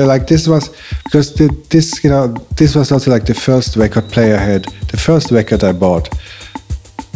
like 0.07 0.29
this 0.29 0.47
was 0.47 0.69
because 1.05 1.35
the, 1.35 1.49
this, 1.71 2.05
you 2.05 2.11
know, 2.11 2.29
this 2.57 2.77
was 2.77 2.93
also 2.93 3.11
like 3.11 3.27
the 3.27 3.35
first 3.35 3.75
record 3.75 4.09
player 4.09 4.37
I 4.37 4.45
had. 4.45 4.65
The 4.89 4.99
first 4.99 5.33
record 5.33 5.65
I 5.65 5.73
bought. 5.73 6.09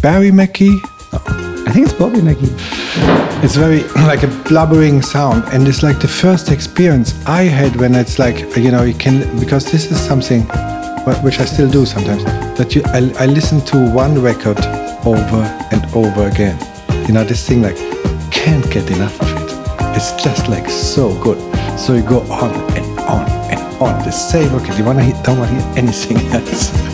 Barry 0.02 0.32
McGee. 0.32 0.76
No. 1.12 1.49
I 1.70 1.72
think 1.72 1.86
it's 1.86 1.94
Bobby 1.94 2.18
McGee. 2.18 3.44
It's 3.44 3.54
very 3.54 3.84
like 3.94 4.24
a 4.24 4.26
blubbering 4.48 5.02
sound, 5.02 5.44
and 5.52 5.68
it's 5.68 5.84
like 5.84 6.00
the 6.00 6.08
first 6.08 6.50
experience 6.50 7.14
I 7.26 7.42
had 7.42 7.76
when 7.76 7.94
it's 7.94 8.18
like 8.18 8.56
you 8.56 8.72
know 8.72 8.82
you 8.82 8.94
can 8.94 9.38
because 9.38 9.70
this 9.70 9.88
is 9.88 10.00
something 10.00 10.42
which 11.22 11.38
I 11.38 11.44
still 11.44 11.70
do 11.70 11.86
sometimes 11.86 12.24
that 12.58 12.74
you 12.74 12.82
I, 12.86 13.12
I 13.22 13.26
listen 13.26 13.60
to 13.66 13.88
one 13.94 14.20
record 14.20 14.58
over 15.06 15.42
and 15.70 15.84
over 15.94 16.26
again. 16.26 16.58
You 17.06 17.14
know 17.14 17.22
this 17.22 17.46
thing 17.46 17.62
like 17.62 17.76
can't 18.32 18.68
get 18.68 18.90
enough 18.90 19.22
of 19.22 19.30
it. 19.30 19.96
It's 19.96 20.10
just 20.20 20.48
like 20.48 20.68
so 20.68 21.14
good. 21.22 21.38
So 21.78 21.94
you 21.94 22.02
go 22.02 22.22
on 22.32 22.50
and 22.76 22.98
on 22.98 23.30
and 23.48 23.60
on 23.80 24.04
the 24.04 24.10
same 24.10 24.52
record. 24.52 24.76
You 24.76 24.84
wanna 24.84 25.04
hear, 25.04 25.14
don't 25.22 25.38
want 25.38 25.50
to 25.50 25.56
hear 25.56 25.78
anything 25.78 26.16
else. 26.34 26.89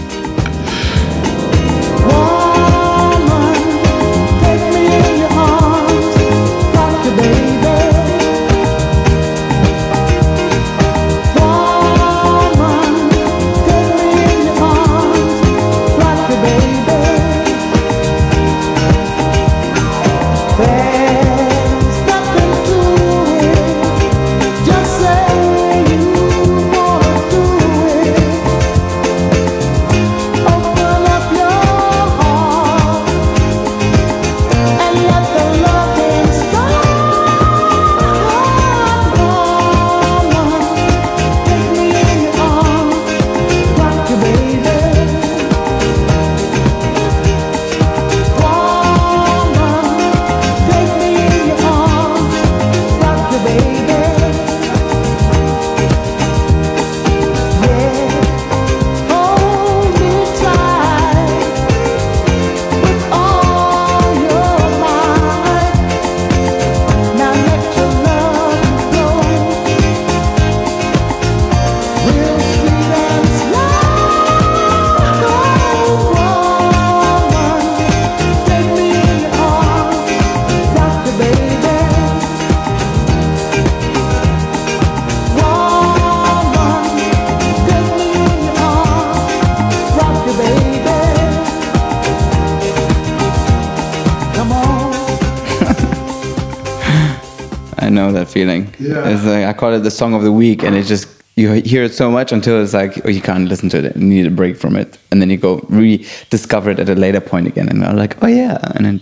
Feeling. 98.26 98.74
Yeah. 98.78 99.08
It's 99.08 99.24
like 99.24 99.44
I 99.44 99.52
call 99.52 99.74
it 99.74 99.80
the 99.80 99.90
song 99.90 100.14
of 100.14 100.22
the 100.22 100.32
week, 100.32 100.62
and 100.62 100.74
it's 100.74 100.88
just 100.88 101.08
you 101.36 101.52
hear 101.52 101.84
it 101.84 101.94
so 101.94 102.10
much 102.10 102.32
until 102.32 102.62
it's 102.62 102.74
like 102.74 103.04
oh, 103.04 103.10
you 103.10 103.20
can't 103.20 103.48
listen 103.48 103.68
to 103.70 103.78
it. 103.78 103.96
You 103.96 104.02
need 104.02 104.26
a 104.26 104.30
break 104.30 104.56
from 104.56 104.76
it, 104.76 104.98
and 105.10 105.20
then 105.20 105.30
you 105.30 105.36
go 105.36 105.60
rediscover 105.68 106.70
it 106.70 106.78
at 106.78 106.88
a 106.88 106.94
later 106.94 107.20
point 107.20 107.46
again, 107.46 107.68
and 107.68 107.84
I'm 107.84 107.96
like, 107.96 108.22
oh 108.22 108.26
yeah, 108.26 108.58
and 108.74 108.84
then. 108.86 109.00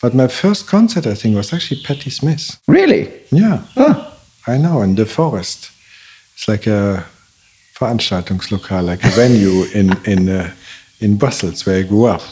But 0.00 0.14
my 0.14 0.28
first 0.28 0.68
concert, 0.68 1.06
I 1.06 1.14
think, 1.14 1.36
was 1.36 1.52
actually 1.52 1.82
Patti 1.82 2.10
Smith. 2.10 2.60
Really? 2.68 3.10
Yeah. 3.30 3.64
I 4.46 4.56
know 4.56 4.82
in 4.82 4.94
the 4.94 5.06
forest. 5.06 5.70
It's 6.34 6.46
like 6.46 6.68
a 6.68 7.04
Veranstaltungslokal, 7.78 8.84
like 8.84 9.04
a 9.04 9.08
venue 9.08 9.64
in 9.74 9.96
in 10.04 10.28
uh, 10.28 10.52
in 11.00 11.16
Brussels 11.16 11.66
where 11.66 11.78
I 11.78 11.82
grew 11.82 12.06
up. 12.06 12.22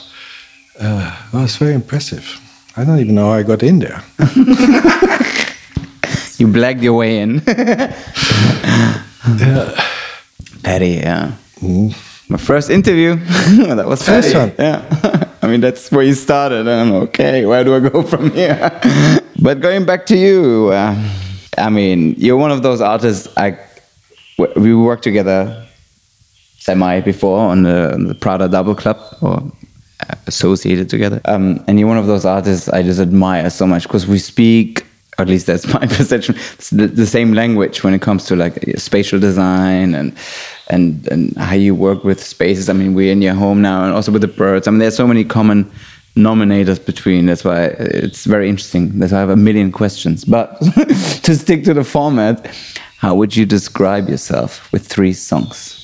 Uh, 0.79 1.11
well, 1.33 1.45
it's 1.45 1.57
very 1.57 1.75
impressive. 1.75 2.41
I 2.77 2.85
don't 2.85 2.99
even 2.99 3.15
know 3.15 3.31
how 3.31 3.39
I 3.39 3.43
got 3.43 3.63
in 3.63 3.79
there. 3.79 4.03
you 6.39 6.47
blagged 6.49 6.83
your 6.83 6.95
way 6.95 7.21
in. 7.21 7.41
Patti, 10.63 11.01
yeah. 11.01 11.33
Mm. 11.61 11.95
My 12.29 12.37
first 12.37 12.71
interview. 12.71 13.15
that 13.75 13.87
was 13.87 14.03
first 14.03 14.35
one. 14.35 14.53
Yeah. 14.59 14.85
I 15.43 15.47
mean, 15.47 15.61
that's 15.61 15.91
where 15.93 16.03
you 16.05 16.15
started. 16.15 16.69
I'm 16.69 16.93
okay. 17.07 17.47
Where 17.47 17.63
do 17.65 17.75
I 17.75 17.81
go 17.81 18.03
from 18.03 18.31
here? 18.33 18.71
but 19.41 19.61
going 19.61 19.85
back 19.87 20.07
to 20.07 20.17
you, 20.17 20.71
uh, 20.73 20.95
I 21.57 21.71
mean, 21.71 22.15
you're 22.19 22.37
one 22.37 22.51
of 22.51 22.63
those 22.63 22.81
artists. 22.81 23.29
I 23.37 23.59
we 24.57 24.75
worked 24.75 25.05
together 25.05 25.67
semi 26.59 27.01
before 27.01 27.39
on 27.39 27.63
the, 27.63 27.95
on 27.95 28.05
the 28.05 28.15
Prada 28.15 28.49
Double 28.49 28.75
Club 28.75 28.99
or 29.23 29.41
associated 30.27 30.89
together. 30.89 31.21
Um, 31.25 31.65
and 31.67 31.79
you're 31.79 31.89
one 31.89 31.99
of 31.99 32.07
those 32.07 32.25
artists 32.25 32.69
I 32.69 32.83
just 32.83 33.01
admire 33.01 33.49
so 33.51 33.67
much 33.67 33.85
because 33.85 34.07
we 34.07 34.19
speak 34.19 34.87
or 35.19 35.23
at 35.23 35.29
least 35.29 35.47
that's 35.47 35.67
my 35.75 35.87
perception, 35.87 36.35
the, 36.73 36.87
the, 36.87 37.07
same 37.07 37.33
language 37.33 37.83
when 37.83 37.95
it 37.95 38.03
comes 38.03 38.27
to 38.27 38.37
like 38.37 38.63
spatial 38.77 39.19
design 39.19 39.95
and 39.95 40.17
and 40.69 41.07
and 41.09 41.37
how 41.37 41.55
you 41.55 41.75
work 41.75 42.05
with 42.05 42.23
spaces. 42.23 42.69
I 42.69 42.73
mean, 42.73 42.95
we're 42.95 43.13
in 43.13 43.23
your 43.23 43.35
home 43.35 43.63
now, 43.63 43.85
and 43.85 43.95
also 43.95 44.13
with 44.13 44.23
the 44.23 44.29
birds. 44.29 44.69
I 44.69 44.71
mean, 44.71 44.81
there's 44.81 44.97
so 44.97 45.07
many 45.07 45.25
common 45.25 45.71
nominators 46.17 46.85
between. 46.85 47.27
That's 47.27 47.45
why 47.45 47.65
it's 47.65 48.25
very 48.25 48.49
interesting. 48.49 48.99
That's 48.99 49.13
why 49.13 49.19
I 49.19 49.21
have 49.21 49.31
a 49.31 49.37
million 49.37 49.73
questions. 49.73 50.25
But 50.25 50.59
to 51.23 51.35
stick 51.35 51.65
to 51.65 51.75
the 51.75 51.85
format, 51.85 52.55
how 52.99 53.15
would 53.15 53.37
you 53.37 53.47
describe 53.47 54.09
yourself 54.09 54.71
with 54.73 54.87
three 54.87 55.13
songs? 55.13 55.76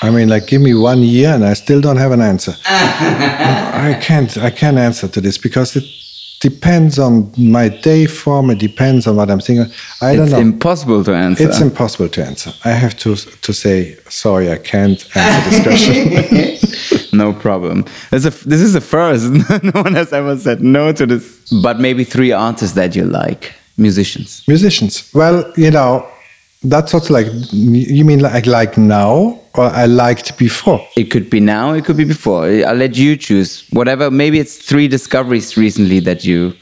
I 0.00 0.10
mean, 0.10 0.28
like, 0.28 0.46
give 0.46 0.62
me 0.62 0.74
one 0.74 1.00
year, 1.02 1.30
and 1.30 1.44
I 1.44 1.54
still 1.54 1.80
don't 1.80 1.96
have 1.96 2.12
an 2.12 2.20
answer. 2.20 2.54
I 2.66 3.98
can't. 4.00 4.36
I 4.38 4.50
can't 4.50 4.78
answer 4.78 5.08
to 5.08 5.20
this 5.20 5.38
because 5.38 5.74
it 5.74 5.84
depends 6.40 6.98
on 6.98 7.32
my 7.36 7.68
day 7.68 8.06
form. 8.06 8.50
It 8.50 8.58
depends 8.58 9.06
on 9.06 9.16
what 9.16 9.30
I'm 9.30 9.40
thinking. 9.40 9.72
I 10.00 10.14
don't 10.14 10.24
it's 10.24 10.32
know. 10.32 10.38
It's 10.38 10.46
impossible 10.46 11.04
to 11.04 11.14
answer. 11.14 11.48
It's 11.48 11.60
impossible 11.60 12.08
to 12.10 12.24
answer. 12.24 12.52
I 12.64 12.70
have 12.70 12.96
to 12.98 13.16
to 13.16 13.52
say 13.52 13.96
sorry. 14.08 14.52
I 14.52 14.58
can't 14.58 15.04
answer 15.16 15.50
this 15.50 15.62
question. 15.62 17.08
no 17.18 17.32
problem. 17.32 17.84
This 18.10 18.24
is, 18.24 18.44
a, 18.44 18.48
this 18.48 18.60
is 18.60 18.72
the 18.74 18.80
first. 18.80 19.24
no 19.74 19.82
one 19.82 19.94
has 19.94 20.12
ever 20.12 20.36
said 20.36 20.62
no 20.62 20.92
to 20.92 21.06
this. 21.06 21.50
But 21.62 21.80
maybe 21.80 22.04
three 22.04 22.32
artists 22.32 22.74
that 22.76 22.94
you 22.94 23.04
like, 23.04 23.52
musicians. 23.76 24.44
Musicians. 24.46 25.10
Well, 25.14 25.52
you 25.56 25.70
know, 25.70 26.06
that's 26.62 26.92
also 26.92 27.14
like 27.14 27.26
you 27.52 28.04
mean 28.04 28.20
like 28.20 28.46
like 28.46 28.76
now 28.76 29.40
or 29.54 29.64
I 29.64 29.86
liked 29.86 30.38
before. 30.38 30.84
It 30.96 31.10
could 31.10 31.30
be 31.30 31.40
now. 31.40 31.72
It 31.72 31.84
could 31.84 31.96
be 31.96 32.04
before. 32.04 32.44
I'll 32.44 32.74
let 32.74 32.96
you 32.96 33.16
choose. 33.16 33.64
Whatever. 33.70 34.10
Maybe 34.10 34.38
it's 34.38 34.56
three 34.56 34.88
discoveries 34.88 35.56
recently 35.56 36.00
that 36.00 36.24
you 36.24 36.54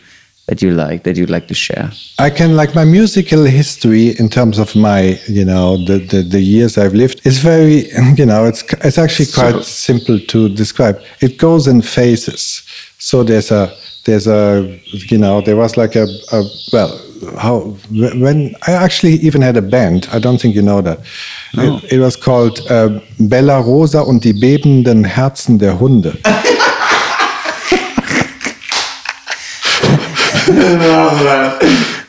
that 0.46 0.62
you 0.62 0.70
like 0.70 1.02
that 1.02 1.16
you'd 1.16 1.30
like 1.30 1.48
to 1.48 1.54
share. 1.54 1.90
I 2.18 2.30
can 2.30 2.56
like 2.56 2.74
my 2.74 2.84
musical 2.84 3.44
history 3.44 4.10
in 4.18 4.28
terms 4.28 4.58
of 4.58 4.74
my 4.76 5.18
you 5.28 5.44
know 5.44 5.76
the 5.86 5.98
the, 5.98 6.22
the 6.22 6.40
years 6.40 6.78
I've 6.78 6.94
lived 6.94 7.26
is 7.26 7.38
very 7.38 7.88
you 8.16 8.26
know 8.26 8.44
it's 8.44 8.62
it's 8.84 8.98
actually 8.98 9.26
quite 9.32 9.54
so, 9.54 9.62
simple 9.62 10.18
to 10.18 10.48
describe. 10.48 11.00
It 11.20 11.38
goes 11.38 11.66
in 11.66 11.82
phases. 11.82 12.62
So 12.98 13.24
there's 13.24 13.50
a 13.50 13.74
there's 14.04 14.26
a 14.26 14.78
you 15.10 15.18
know 15.18 15.40
there 15.40 15.56
was 15.56 15.76
like 15.76 15.96
a, 15.96 16.06
a 16.32 16.42
well 16.72 17.05
how 17.38 17.76
when 17.90 18.54
I 18.66 18.72
actually 18.72 19.14
even 19.14 19.42
had 19.42 19.56
a 19.56 19.62
band. 19.62 20.08
I 20.12 20.18
don't 20.18 20.40
think 20.40 20.54
you 20.54 20.62
know 20.62 20.80
that. 20.82 21.00
No. 21.54 21.76
It, 21.76 21.92
it, 21.92 21.98
was 21.98 22.16
called 22.16 22.60
uh, 22.70 23.00
Bella 23.18 23.60
Rosa 23.60 24.00
und 24.00 24.24
die 24.24 24.32
bebenden 24.32 25.04
Herzen 25.04 25.58
der 25.58 25.78
Hunde. 25.78 26.18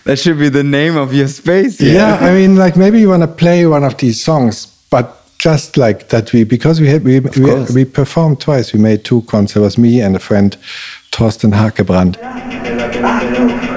that 0.03 0.19
should 0.19 0.39
be 0.39 0.49
the 0.49 0.63
name 0.63 0.97
of 0.97 1.13
your 1.13 1.27
space. 1.27 1.79
Yeah, 1.79 2.19
yeah 2.19 2.27
I 2.27 2.33
mean, 2.33 2.55
like 2.55 2.75
maybe 2.77 2.99
you 2.99 3.09
want 3.09 3.23
to 3.23 3.27
play 3.27 3.65
one 3.65 3.83
of 3.83 3.97
these 3.97 4.23
songs, 4.23 4.67
but 4.89 5.17
just 5.37 5.77
like 5.77 6.09
that 6.09 6.33
we 6.33 6.43
because 6.43 6.81
we 6.81 6.87
had 6.87 7.03
we 7.03 7.19
we, 7.19 7.65
we, 7.73 7.85
performed 7.85 8.39
twice. 8.39 8.73
We 8.73 8.79
made 8.79 9.03
two 9.03 9.21
concerts. 9.23 9.55
It 9.55 9.61
was 9.61 9.77
me 9.77 10.01
and 10.01 10.15
a 10.15 10.19
friend, 10.19 10.57
Thorsten 11.11 11.51
Hakebrand. 11.51 12.17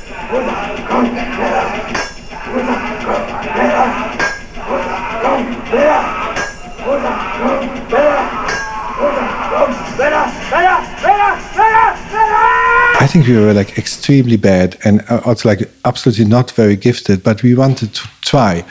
I 13.01 13.07
think 13.07 13.27
we 13.27 13.35
were 13.35 13.53
like 13.53 13.77
extremely 13.77 14.37
bad 14.37 14.77
and 14.85 15.03
uh, 15.09 15.19
also 15.25 15.49
like 15.49 15.69
absolutely 15.83 16.23
not 16.23 16.51
very 16.51 16.77
gifted, 16.77 17.23
but 17.23 17.43
we 17.43 17.53
wanted 17.53 17.93
to 17.95 18.07
try. 18.21 18.63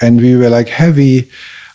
And 0.00 0.20
we 0.20 0.36
were 0.36 0.50
like 0.50 0.68
heavy 0.68 1.28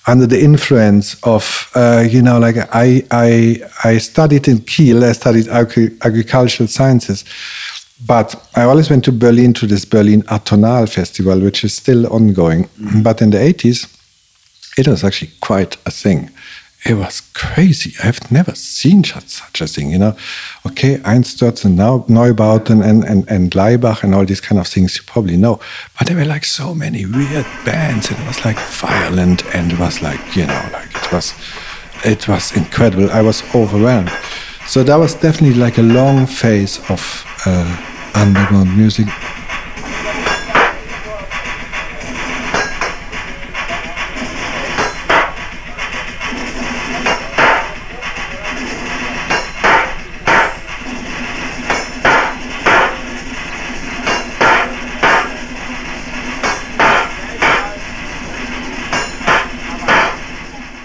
under 0.08 0.26
the 0.26 0.42
influence 0.42 1.18
of, 1.24 1.70
uh, 1.76 2.06
you 2.10 2.22
know, 2.22 2.40
like 2.40 2.56
I, 2.74 3.04
I, 3.12 3.62
I 3.84 3.98
studied 3.98 4.48
in 4.48 4.60
Kiel, 4.60 5.04
I 5.04 5.12
studied 5.12 5.50
agri- 5.50 5.98
agricultural 6.02 6.68
sciences. 6.70 7.26
But 8.06 8.36
I 8.56 8.64
always 8.64 8.90
went 8.90 9.06
to 9.06 9.12
Berlin 9.12 9.54
to 9.54 9.68
this 9.68 9.86
Berlin 9.86 10.24
Atonal 10.24 10.90
Festival, 10.90 11.40
which 11.40 11.64
is 11.64 11.74
still 11.74 12.08
ongoing. 12.08 12.66
Mm-hmm. 12.66 13.02
But 13.02 13.22
in 13.22 13.30
the 13.30 13.38
80s, 13.38 13.88
it 14.78 14.88
was 14.88 15.04
actually 15.04 15.32
quite 15.42 15.78
a 15.86 15.92
thing. 15.92 16.30
It 16.86 16.96
was 16.96 17.22
crazy. 17.34 17.94
I've 18.04 18.30
never 18.30 18.56
seen 18.56 19.06
such 19.06 19.62
a 19.62 19.68
thing, 19.68 19.92
you 19.92 20.00
know. 20.00 20.18
Okay, 20.68 20.98
Einstürzende 20.98 22.04
Neubauten 22.10 22.82
and, 22.84 23.06
and, 23.06 23.26
and 23.30 23.56
Laibach 23.56 24.04
and 24.04 24.14
all 24.14 24.26
these 24.26 24.42
kind 24.42 24.60
of 24.60 24.68
things 24.68 24.98
you 24.98 25.04
probably 25.04 25.38
know. 25.38 25.62
But 25.98 26.08
there 26.08 26.18
were 26.18 26.26
like 26.26 26.44
so 26.44 26.76
many 26.76 27.06
weird 27.06 27.46
bands. 27.64 28.10
and 28.10 28.20
It 28.20 28.28
was 28.28 28.44
like 28.44 28.60
violent 28.60 29.46
and 29.56 29.72
it 29.72 29.80
was 29.80 30.02
like, 30.02 30.36
you 30.36 30.46
know, 30.46 30.70
like 30.74 30.94
it 30.94 31.12
was 31.14 31.34
it 32.04 32.28
was 32.28 32.52
incredible. 32.56 33.10
I 33.12 33.22
was 33.22 33.44
overwhelmed. 33.56 34.12
So 34.66 34.82
that 34.84 34.96
was 34.96 35.14
definitely 35.14 35.60
like 35.60 35.78
a 35.78 35.84
long 35.84 36.26
phase 36.26 36.80
of 36.90 37.26
uh, 37.46 38.12
underground 38.16 38.76
music. 38.76 39.08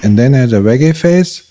And 0.02 0.18
then 0.18 0.34
I 0.34 0.38
had 0.38 0.52
a 0.52 0.60
reggae 0.60 0.94
phase 0.94 1.47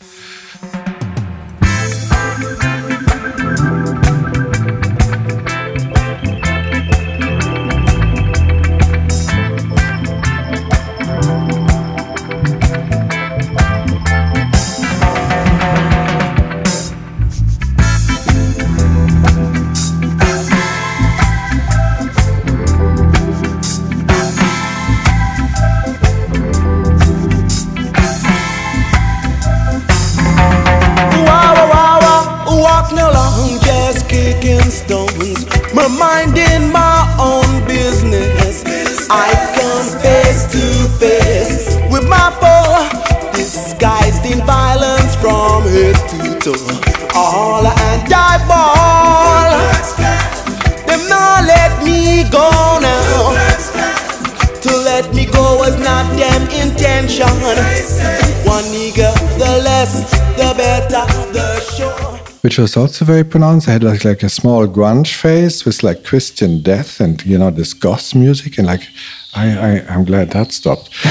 which 62.48 62.58
was 62.58 62.78
also 62.78 63.04
very 63.04 63.26
pronounced. 63.26 63.68
I 63.68 63.74
had 63.74 63.84
like, 63.84 64.06
like 64.06 64.24
a 64.24 64.30
small 64.30 64.68
grunge 64.68 65.14
phase 65.14 65.66
with 65.66 65.84
like 65.84 66.06
Christian 66.06 66.62
death 66.62 67.02
and 67.02 67.22
you 67.26 67.38
know 67.38 67.52
this 67.52 67.74
goth 67.74 68.16
music 68.16 68.58
and 68.58 68.68
like 68.68 68.88
I, 69.36 69.46
I 69.70 69.86
I'm 69.90 70.06
glad 70.06 70.30
that 70.30 70.54
stopped. 70.54 70.90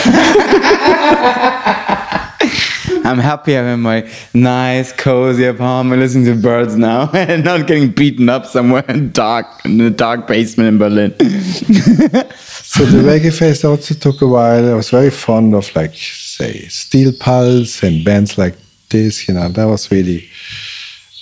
I'm 3.05 3.18
happy 3.18 3.59
I'm 3.59 3.66
in 3.66 3.81
my 3.81 4.11
nice, 4.33 4.92
cozy 4.92 5.44
apartment 5.44 6.01
listening 6.01 6.25
to 6.25 6.40
birds 6.40 6.75
now 6.75 7.11
and 7.14 7.44
not 7.44 7.66
getting 7.66 7.90
beaten 7.90 8.31
up 8.31 8.46
somewhere 8.46 8.87
in 8.88 9.12
dark 9.12 9.46
in 9.66 9.79
a 9.83 9.90
dark 9.90 10.27
basement 10.27 10.68
in 10.70 10.79
Berlin. 10.79 11.11
so 11.18 12.87
the 12.87 13.03
reggae 13.05 13.38
phase 13.38 13.62
also 13.62 13.94
took 13.94 14.22
a 14.22 14.27
while. 14.27 14.70
I 14.70 14.75
was 14.75 14.88
very 14.88 15.11
fond 15.11 15.55
of 15.55 15.77
like 15.77 15.94
say 15.96 16.66
Steel 16.68 17.12
Pulse 17.20 17.83
and 17.83 18.03
bands 18.07 18.38
like 18.38 18.55
this. 18.88 19.29
You 19.29 19.35
know 19.35 19.51
that 19.51 19.66
was 19.66 19.90
really 19.90 20.31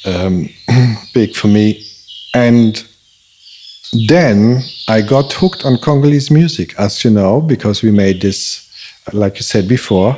um, 0.04 0.48
big 1.14 1.34
for 1.34 1.48
me. 1.48 1.84
And 2.34 2.84
then 4.08 4.60
I 4.88 5.02
got 5.02 5.32
hooked 5.32 5.64
on 5.64 5.78
Congolese 5.78 6.30
music, 6.30 6.74
as 6.78 7.04
you 7.04 7.10
know, 7.10 7.40
because 7.40 7.82
we 7.82 7.90
made 7.90 8.20
this 8.20 8.64
like 9.12 9.36
you 9.36 9.42
said 9.42 9.68
before, 9.68 10.16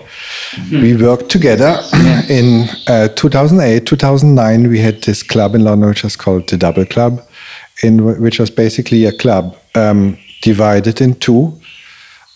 we 0.70 0.96
worked 0.96 1.28
together. 1.28 1.80
In 2.28 2.68
uh, 2.86 3.08
2008, 3.08 3.84
2009, 3.84 4.68
we 4.68 4.78
had 4.78 5.02
this 5.02 5.22
club 5.22 5.54
in 5.54 5.64
London, 5.64 5.88
which 5.88 6.04
was 6.04 6.16
called 6.16 6.48
the 6.48 6.56
Double 6.56 6.86
Club, 6.86 7.26
in 7.82 8.20
which 8.20 8.38
was 8.38 8.50
basically 8.50 9.04
a 9.04 9.12
club 9.12 9.56
um, 9.74 10.16
divided 10.42 11.00
in 11.00 11.14
two. 11.14 11.52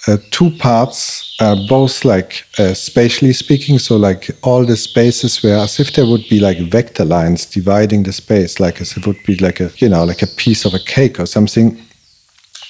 Uh, 0.06 0.16
two 0.30 0.50
parts, 0.58 1.36
uh, 1.40 1.54
both 1.68 2.04
like 2.06 2.44
uh, 2.58 2.72
spatially 2.72 3.34
speaking, 3.34 3.78
so 3.78 3.96
like 3.96 4.30
all 4.42 4.64
the 4.64 4.76
spaces 4.76 5.42
were 5.42 5.58
as 5.58 5.78
if 5.78 5.92
there 5.92 6.06
would 6.06 6.26
be 6.30 6.40
like 6.40 6.58
vector 6.70 7.04
lines 7.04 7.44
dividing 7.44 8.02
the 8.02 8.12
space, 8.12 8.58
like 8.58 8.80
as 8.80 8.96
it 8.96 9.06
would 9.06 9.22
be 9.26 9.36
like 9.36 9.60
a 9.60 9.70
you 9.76 9.88
know 9.90 10.02
like 10.04 10.22
a 10.22 10.26
piece 10.26 10.64
of 10.64 10.72
a 10.72 10.78
cake 10.78 11.20
or 11.20 11.26
something 11.26 11.78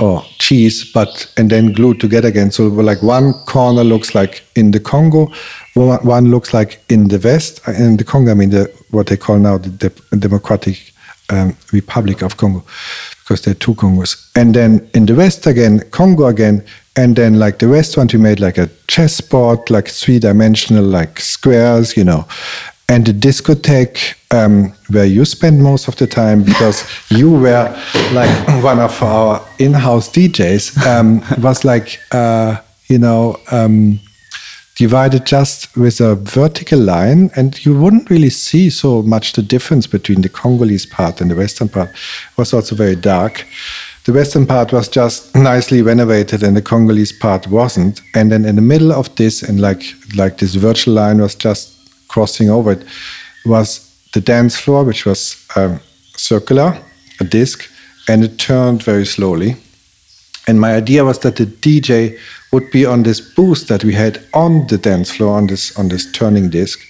or 0.00 0.24
cheese, 0.38 0.90
but 0.92 1.32
and 1.36 1.50
then 1.50 1.72
glued 1.72 2.00
together 2.00 2.28
again. 2.28 2.50
So 2.50 2.66
like 2.66 3.02
one 3.02 3.32
corner 3.46 3.84
looks 3.84 4.14
like 4.14 4.42
in 4.56 4.72
the 4.72 4.80
Congo, 4.80 5.28
one 5.74 6.30
looks 6.30 6.52
like 6.52 6.80
in 6.88 7.08
the 7.08 7.18
West. 7.18 7.60
Uh, 7.68 7.72
In 7.72 7.96
the 7.96 8.04
Congo, 8.04 8.32
I 8.32 8.34
mean 8.34 8.50
the 8.50 8.72
what 8.90 9.06
they 9.06 9.16
call 9.16 9.38
now 9.38 9.58
the, 9.58 9.68
De- 9.68 10.16
Democratic 10.16 10.92
um, 11.28 11.56
Republic 11.72 12.22
of 12.22 12.36
Congo, 12.36 12.64
because 13.30 13.42
there 13.42 13.52
are 13.52 13.54
two 13.54 13.74
Congos. 13.74 14.28
And 14.34 14.52
then 14.56 14.90
in 14.92 15.06
the 15.06 15.14
West 15.14 15.46
again, 15.46 15.88
Congo 15.92 16.26
again, 16.26 16.64
and 16.96 17.14
then 17.14 17.38
like 17.38 17.60
the 17.60 17.68
West 17.68 17.96
one, 17.96 18.08
we 18.12 18.18
made 18.18 18.40
like 18.40 18.58
a 18.58 18.68
chessboard, 18.88 19.70
like 19.70 19.86
three 19.86 20.18
dimensional, 20.18 20.84
like 20.84 21.20
squares, 21.20 21.96
you 21.96 22.02
know. 22.02 22.26
And 22.88 23.06
the 23.06 23.12
discotheque 23.12 24.16
um, 24.34 24.72
where 24.88 25.04
you 25.04 25.24
spend 25.24 25.62
most 25.62 25.86
of 25.86 25.94
the 25.94 26.08
time 26.08 26.42
because 26.42 26.84
you 27.08 27.30
were 27.30 27.72
like 28.12 28.64
one 28.64 28.80
of 28.80 29.00
our 29.00 29.46
in-house 29.60 30.10
DJs 30.10 30.84
um, 30.84 31.22
was 31.40 31.64
like 31.64 32.00
uh, 32.10 32.56
you 32.88 32.98
know 32.98 33.36
um, 33.52 34.00
divided 34.80 35.26
just 35.26 35.76
with 35.76 36.00
a 36.00 36.14
vertical 36.14 36.78
line, 36.78 37.30
and 37.36 37.66
you 37.66 37.78
wouldn't 37.78 38.08
really 38.08 38.30
see 38.30 38.70
so 38.70 39.02
much 39.02 39.34
the 39.34 39.42
difference 39.42 39.86
between 39.86 40.22
the 40.22 40.28
Congolese 40.30 40.86
part 40.86 41.20
and 41.20 41.30
the 41.30 41.34
Western 41.36 41.68
part. 41.68 41.90
It 41.90 42.38
was 42.38 42.54
also 42.54 42.74
very 42.74 42.96
dark. 42.96 43.44
The 44.06 44.14
Western 44.14 44.46
part 44.46 44.72
was 44.72 44.88
just 44.88 45.36
nicely 45.36 45.82
renovated, 45.82 46.42
and 46.42 46.56
the 46.56 46.62
Congolese 46.62 47.12
part 47.12 47.46
wasn't. 47.46 48.00
And 48.14 48.32
then 48.32 48.46
in 48.46 48.56
the 48.56 48.62
middle 48.62 48.90
of 48.90 49.14
this, 49.16 49.42
and 49.42 49.60
like 49.60 49.82
like 50.16 50.38
this 50.38 50.54
virtual 50.54 50.94
line 50.94 51.20
was 51.20 51.34
just 51.34 51.76
crossing 52.08 52.48
over 52.48 52.72
it, 52.72 52.82
was 53.44 53.86
the 54.14 54.22
dance 54.22 54.58
floor, 54.58 54.84
which 54.84 55.04
was 55.04 55.46
um, 55.56 55.78
circular, 56.16 56.74
a 57.20 57.24
disc, 57.24 57.70
and 58.08 58.24
it 58.24 58.38
turned 58.38 58.82
very 58.82 59.04
slowly. 59.04 59.56
And 60.48 60.58
my 60.58 60.72
idea 60.74 61.04
was 61.04 61.18
that 61.18 61.36
the 61.36 61.44
DJ 61.44 62.18
would 62.52 62.70
be 62.70 62.84
on 62.84 63.02
this 63.02 63.20
boost 63.20 63.68
that 63.68 63.84
we 63.84 63.94
had 63.94 64.22
on 64.34 64.66
the 64.66 64.78
dance 64.78 65.10
floor 65.10 65.36
on 65.36 65.46
this 65.46 65.76
on 65.78 65.88
this 65.88 66.10
turning 66.12 66.50
disc, 66.50 66.80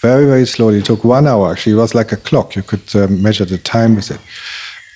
very 0.00 0.24
very 0.24 0.46
slowly. 0.46 0.78
It 0.78 0.86
took 0.86 1.04
one 1.04 1.26
hour. 1.26 1.52
Actually, 1.52 1.72
it 1.72 1.76
was 1.76 1.94
like 1.94 2.12
a 2.12 2.16
clock. 2.16 2.56
You 2.56 2.62
could 2.62 2.94
uh, 2.94 3.06
measure 3.08 3.44
the 3.44 3.58
time 3.58 3.96
with 3.96 4.10
it. 4.10 4.20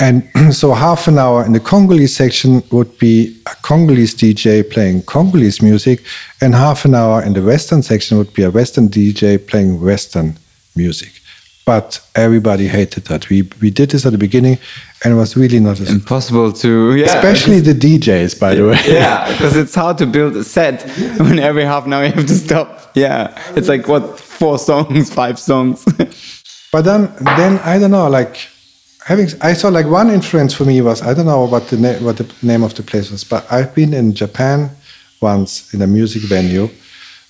And 0.00 0.28
so 0.54 0.72
half 0.72 1.06
an 1.08 1.18
hour 1.18 1.44
in 1.44 1.52
the 1.52 1.60
Congolese 1.60 2.16
section 2.16 2.62
would 2.70 2.98
be 2.98 3.40
a 3.46 3.54
Congolese 3.62 4.14
DJ 4.14 4.68
playing 4.68 5.02
Congolese 5.02 5.62
music, 5.62 6.02
and 6.40 6.54
half 6.54 6.84
an 6.84 6.94
hour 6.94 7.22
in 7.22 7.32
the 7.34 7.42
Western 7.42 7.82
section 7.82 8.18
would 8.18 8.32
be 8.32 8.42
a 8.42 8.50
Western 8.50 8.88
DJ 8.88 9.44
playing 9.46 9.80
Western 9.80 10.36
music. 10.74 11.12
But 11.66 12.00
everybody 12.14 12.68
hated 12.68 13.04
that. 13.06 13.30
We 13.30 13.48
we 13.62 13.70
did 13.70 13.90
this 13.90 14.04
at 14.04 14.12
the 14.12 14.18
beginning, 14.18 14.58
and 15.02 15.14
it 15.14 15.16
was 15.16 15.34
really 15.34 15.60
not 15.60 15.80
as 15.80 15.90
Impossible 15.90 16.52
to, 16.52 16.94
yeah. 16.94 17.06
especially 17.06 17.60
the 17.60 17.72
DJs, 17.72 18.38
by 18.38 18.54
the 18.54 18.66
way. 18.66 18.78
yeah, 18.86 19.32
because 19.32 19.56
it's 19.56 19.74
hard 19.74 19.96
to 19.98 20.06
build 20.06 20.36
a 20.36 20.44
set 20.44 20.82
when 21.18 21.38
every 21.38 21.64
half 21.64 21.86
an 21.86 21.92
hour 21.94 22.04
you 22.04 22.12
have 22.12 22.26
to 22.26 22.34
stop. 22.34 22.90
Yeah, 22.94 23.32
it's 23.56 23.68
like 23.68 23.88
what 23.88 24.20
four 24.20 24.58
songs, 24.58 25.12
five 25.12 25.38
songs. 25.38 25.84
But 26.74 26.84
then, 26.84 27.14
then 27.36 27.60
I 27.60 27.78
don't 27.78 27.92
know. 27.92 28.08
Like 28.08 28.36
having, 29.06 29.28
I 29.40 29.52
saw 29.52 29.68
like 29.68 29.86
one 29.86 30.10
influence 30.10 30.52
for 30.54 30.64
me 30.64 30.80
was 30.82 31.02
I 31.02 31.14
don't 31.14 31.26
know 31.26 31.44
what 31.44 31.68
the 31.68 31.76
na- 31.76 32.00
what 32.04 32.16
the 32.16 32.26
name 32.42 32.64
of 32.64 32.74
the 32.74 32.82
place 32.82 33.12
was, 33.12 33.22
but 33.22 33.46
I've 33.48 33.72
been 33.76 33.94
in 33.94 34.12
Japan 34.12 34.70
once 35.20 35.72
in 35.72 35.82
a 35.82 35.86
music 35.86 36.22
venue, 36.22 36.68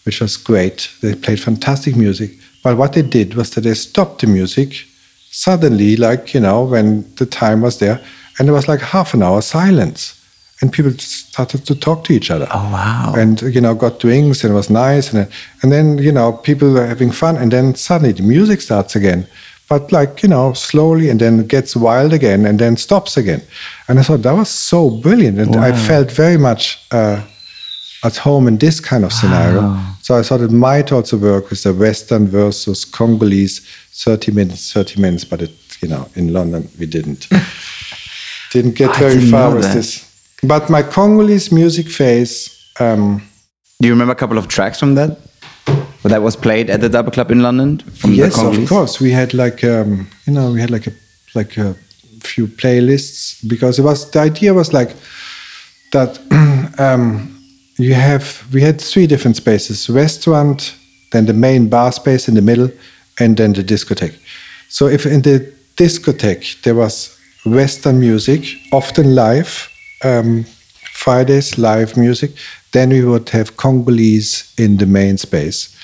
which 0.05 0.23
was 0.23 0.39
great. 0.39 0.91
They 1.03 1.15
played 1.15 1.41
fantastic 1.41 1.95
music, 1.95 2.31
but 2.65 2.79
what 2.79 2.95
they 2.95 3.03
did 3.03 3.35
was 3.35 3.51
that 3.51 3.61
they 3.61 3.75
stopped 3.75 4.23
the 4.23 4.27
music 4.27 4.87
suddenly, 5.31 5.97
like 5.97 6.33
you 6.33 6.41
know, 6.41 6.65
when 6.65 7.05
the 7.17 7.27
time 7.27 7.61
was 7.61 7.79
there, 7.79 8.01
and 8.39 8.49
there 8.49 8.55
was 8.55 8.67
like 8.67 8.81
half 8.81 9.15
an 9.15 9.23
hour 9.23 9.43
silence, 9.43 10.19
and 10.61 10.73
people 10.73 10.93
started 10.93 11.67
to 11.67 11.75
talk 11.75 12.05
to 12.05 12.15
each 12.15 12.31
other. 12.31 12.49
Oh 12.51 12.71
wow! 12.73 13.15
and 13.17 13.43
you 13.43 13.61
know 13.61 13.75
got 13.75 14.01
drinks 14.01 14.43
and 14.43 14.53
it 14.53 14.57
was 14.57 14.71
nice 14.71 15.13
and 15.13 15.29
and 15.63 15.71
then 15.71 15.99
you 15.99 16.11
know 16.11 16.33
people 16.33 16.73
were 16.73 16.87
having 16.87 17.11
fun 17.11 17.37
and 17.37 17.53
then 17.53 17.75
suddenly 17.75 18.13
the 18.13 18.23
music 18.23 18.63
starts 18.63 18.97
again. 18.97 19.27
But 19.69 19.93
like 19.93 20.23
you 20.23 20.29
know 20.29 20.55
slowly 20.55 21.11
and 21.11 21.21
then 21.21 21.47
gets 21.47 21.77
wild 21.77 22.13
again 22.15 22.47
and 22.47 22.59
then 22.59 22.77
stops 22.77 23.17
again. 23.17 23.43
And 23.89 23.99
i 23.99 24.03
thought 24.03 24.23
that 24.23 24.33
was 24.33 24.49
so 24.49 24.89
brilliant 24.89 25.39
and 25.39 25.57
i 25.57 25.73
felt 25.87 26.11
very 26.11 26.39
much 26.39 26.79
uh, 26.91 27.21
at 28.05 28.17
home 28.19 28.47
in 28.47 28.59
this 28.59 28.81
kind 28.81 29.05
of 29.05 29.13
scenario 29.13 29.63
so 30.03 30.17
i 30.19 30.23
thought 30.23 30.41
it 30.41 30.51
might 30.53 30.93
also 30.93 31.17
work 31.17 31.51
with 31.51 31.63
the 31.63 31.73
western 31.73 32.27
versus 32.27 32.85
congolese 32.85 33.61
30 33.93 34.33
minutes 34.33 34.73
30 34.73 35.01
minutes 35.01 35.25
but 35.25 35.41
it 35.43 35.51
you 35.81 35.89
know 35.89 36.09
in 36.15 36.33
london 36.33 36.69
we 36.79 36.87
didn't 36.87 37.29
didn't 38.53 38.75
get 38.77 38.91
I 38.91 38.99
very 38.99 39.15
didn't 39.15 39.31
far 39.31 39.55
with 39.55 39.65
that. 39.65 39.75
this 39.75 40.11
but 40.43 40.69
my 40.71 40.83
congolese 40.83 41.51
music 41.51 41.89
phase 41.89 42.51
um, 42.81 43.23
Do 43.81 43.87
you 43.89 43.93
remember 43.95 44.13
a 44.13 44.17
couple 44.17 44.39
of 44.39 44.49
tracks 44.49 44.79
from 44.79 44.95
that? 44.97 45.19
That 46.03 46.23
was 46.23 46.37
played 46.37 46.69
at 46.71 46.81
the 46.81 46.89
Double 46.89 47.11
Club 47.11 47.31
in 47.31 47.41
London 47.41 47.79
from 47.79 48.11
the 48.11 48.17
yes, 48.17 48.39
of 48.43 48.69
course. 48.69 49.01
We 49.01 49.11
had 49.11 49.33
like 49.33 49.65
um, 49.65 50.07
you 50.27 50.33
know 50.35 50.53
we 50.53 50.61
had 50.61 50.71
like 50.71 50.87
a 50.87 50.93
like 51.35 51.57
a 51.57 51.75
few 52.23 52.47
playlists 52.47 53.47
because 53.49 53.79
it 53.79 53.83
was 53.83 54.11
the 54.11 54.21
idea 54.21 54.53
was 54.53 54.73
like 54.73 54.95
that 55.93 56.19
um, 56.79 57.34
you 57.79 57.95
have 57.95 58.45
we 58.53 58.61
had 58.63 58.81
three 58.81 59.07
different 59.07 59.37
spaces: 59.37 59.89
restaurant, 59.91 60.75
then 61.11 61.27
the 61.27 61.33
main 61.33 61.69
bar 61.69 61.93
space 61.93 62.29
in 62.29 62.35
the 62.35 62.43
middle, 62.43 62.71
and 63.21 63.37
then 63.37 63.53
the 63.53 63.63
discotheque. 63.63 64.15
So 64.69 64.87
if 64.89 65.07
in 65.07 65.23
the 65.23 65.53
discotheque 65.77 66.63
there 66.63 66.75
was 66.75 67.17
Western 67.45 67.99
music, 68.01 68.45
often 68.73 69.15
live, 69.15 69.69
um, 70.03 70.45
Fridays 70.93 71.59
live 71.59 71.97
music, 71.97 72.31
then 72.73 72.91
we 72.91 73.05
would 73.05 73.29
have 73.31 73.57
Congolese 73.57 74.53
in 74.59 74.77
the 74.79 74.87
main 74.87 75.19
space 75.19 75.75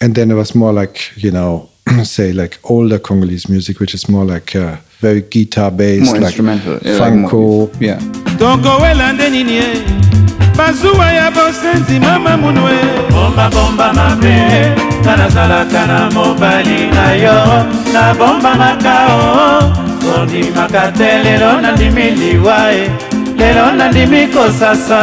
and 0.00 0.14
then 0.14 0.30
it 0.30 0.34
was 0.34 0.54
more 0.54 0.72
like 0.72 1.10
you 1.16 1.30
know 1.30 1.68
say 2.04 2.32
like 2.32 2.58
older 2.64 2.98
congolese 2.98 3.48
music 3.48 3.80
which 3.80 3.94
is 3.94 4.08
more 4.08 4.24
like 4.24 4.54
uh, 4.54 4.76
very 5.00 5.22
guitar 5.22 5.70
based 5.70 6.04
More 6.06 6.14
like 6.20 6.24
instrumental. 6.26 6.78
yeah, 6.82 6.92
like 6.92 6.98
franco 6.98 7.38
more- 7.38 7.70
yeah. 7.80 7.98
Bazuwa 10.58 11.12
ya 11.12 11.30
bosenzi 11.30 12.00
mama 12.00 12.36
munu 12.36 12.68
e 12.68 13.12
bombabomba 13.12 13.92
mabe 13.92 14.36
nga 15.02 15.16
nazalaka 15.16 15.86
na 15.86 16.10
mobali 16.10 16.90
na 16.90 17.12
yo. 17.12 17.38
Nabombamaka 17.92 18.96
o 19.06 19.72
kondimaka 20.02 20.92
te 20.98 21.22
lelo 21.24 21.60
nandimi 21.60 22.10
liwa 22.10 22.72
e 22.72 22.90
lelo 23.38 23.72
nandimi 23.72 24.26
kosasa 24.26 25.02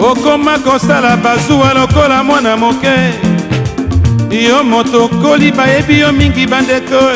okoma 0.00 0.58
kosala 0.58 1.16
bazuwa 1.16 1.74
lokola 1.74 2.24
mwana 2.24 2.56
moke. 2.56 2.96
Yo 4.30 4.64
moto 4.64 5.04
okoli 5.04 5.52
bayebi 5.52 6.00
yo 6.00 6.12
mingi 6.12 6.46
bandeko 6.46 7.12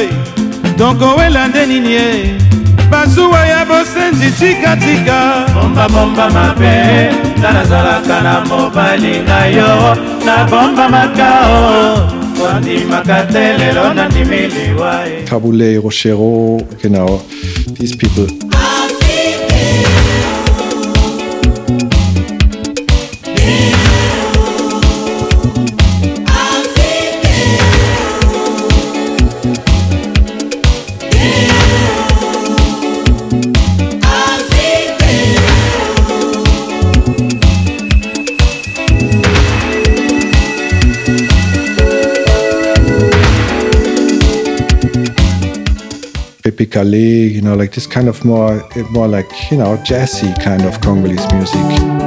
tokowela 0.79 1.49
nde 1.49 1.67
nini 1.67 1.93
ye 1.93 2.48
bazuwa 2.91 3.47
ya 3.47 3.65
bosenzi 3.65 4.31
tikatika. 4.31 5.47
Bombabomba 5.55 6.31
mabe 6.31 7.11
nga 7.39 7.53
nazalaka 7.53 8.21
na 8.21 8.41
mobali 8.41 9.19
na 9.21 9.47
yo 9.47 9.97
nabombamaka 10.27 11.31
o 11.49 12.43
wandimaka 12.45 13.23
te 13.33 13.59
lelo 13.59 13.95
nandimi 13.95 14.37
liwa 14.47 15.05
Tabule, 15.25 15.79
Rochero, 15.81 16.59
genau, 16.83 17.21
these 17.79 17.95
people. 17.97 18.27
Kallé, 46.79 47.29
you 47.33 47.43
know, 47.43 47.57
like 47.57 47.73
this 47.73 47.89
kind 47.89 48.07
of 48.07 48.25
more, 48.25 48.65
more 48.93 49.09
like, 49.09 49.29
you 49.51 49.57
know, 49.57 49.77
jazzy 49.79 50.33
kind 50.41 50.65
of 50.65 50.81
Congolese 50.81 51.27
music. 51.33 51.98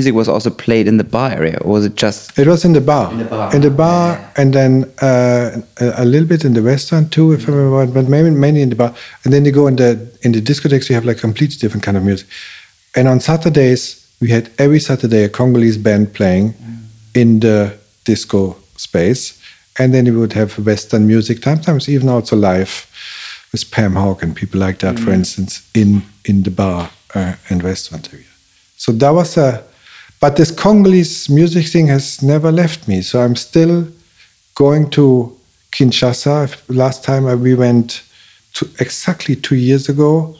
Music 0.00 0.14
was 0.14 0.28
also 0.28 0.50
played 0.50 0.86
in 0.88 0.96
the 0.96 1.08
bar 1.16 1.30
area 1.40 1.58
or 1.60 1.72
was 1.76 1.84
it 1.84 1.94
just. 2.04 2.38
It 2.38 2.46
was 2.46 2.64
in 2.64 2.72
the 2.72 2.80
bar. 2.80 3.06
In 3.12 3.18
the 3.18 3.70
bar. 3.70 4.32
and 4.40 4.52
then 4.58 4.72
uh, 5.02 5.60
a, 5.80 6.04
a 6.04 6.06
little 6.12 6.28
bit 6.32 6.44
in 6.44 6.52
the 6.54 6.62
restaurant 6.62 7.12
too, 7.12 7.32
if 7.32 7.48
I 7.48 7.52
remember, 7.52 8.02
but 8.02 8.08
mainly, 8.08 8.30
mainly 8.30 8.62
in 8.62 8.70
the 8.70 8.76
bar. 8.76 8.94
And 9.24 9.32
then 9.32 9.44
you 9.44 9.52
go 9.52 9.66
in 9.66 9.76
the 9.76 9.90
in 10.22 10.32
the 10.32 10.40
discotheques, 10.40 10.88
you 10.88 10.94
have 10.94 11.04
like 11.10 11.18
completely 11.18 11.56
different 11.62 11.84
kind 11.84 11.96
of 11.96 12.02
music. 12.02 12.26
And 12.96 13.08
on 13.08 13.20
Saturdays, 13.20 13.82
we 14.20 14.28
had 14.36 14.50
every 14.58 14.80
Saturday 14.80 15.24
a 15.24 15.28
Congolese 15.28 15.78
band 15.78 16.12
playing 16.18 16.54
in 17.14 17.40
the 17.40 17.78
disco 18.04 18.56
space, 18.76 19.38
and 19.78 19.92
then 19.92 20.04
we 20.04 20.16
would 20.22 20.32
have 20.32 20.58
Western 20.66 21.06
music, 21.06 21.42
sometimes 21.42 21.88
even 21.88 22.08
also 22.08 22.36
live 22.36 22.72
with 23.52 23.70
Pam 23.70 23.94
Hawk 23.94 24.22
and 24.22 24.34
people 24.34 24.60
like 24.66 24.78
that, 24.78 24.98
for 24.98 25.12
instance, 25.12 25.52
in 25.74 26.02
in 26.24 26.42
the 26.42 26.50
bar 26.50 26.90
uh, 27.14 27.34
and 27.48 27.62
restaurant 27.62 28.08
area. 28.12 28.32
So 28.76 28.92
that 28.92 29.12
was 29.12 29.36
a, 29.36 29.62
but 30.20 30.36
this 30.36 30.50
Congolese 30.50 31.30
music 31.30 31.66
thing 31.66 31.86
has 31.86 32.22
never 32.22 32.52
left 32.52 32.86
me. 32.86 33.00
So 33.00 33.20
I'm 33.22 33.36
still 33.36 33.88
going 34.54 34.90
to 34.90 35.36
Kinshasa. 35.72 36.62
Last 36.68 37.02
time 37.02 37.24
we 37.40 37.54
went 37.54 38.02
to 38.54 38.68
exactly 38.78 39.34
two 39.34 39.56
years 39.56 39.88
ago 39.88 40.36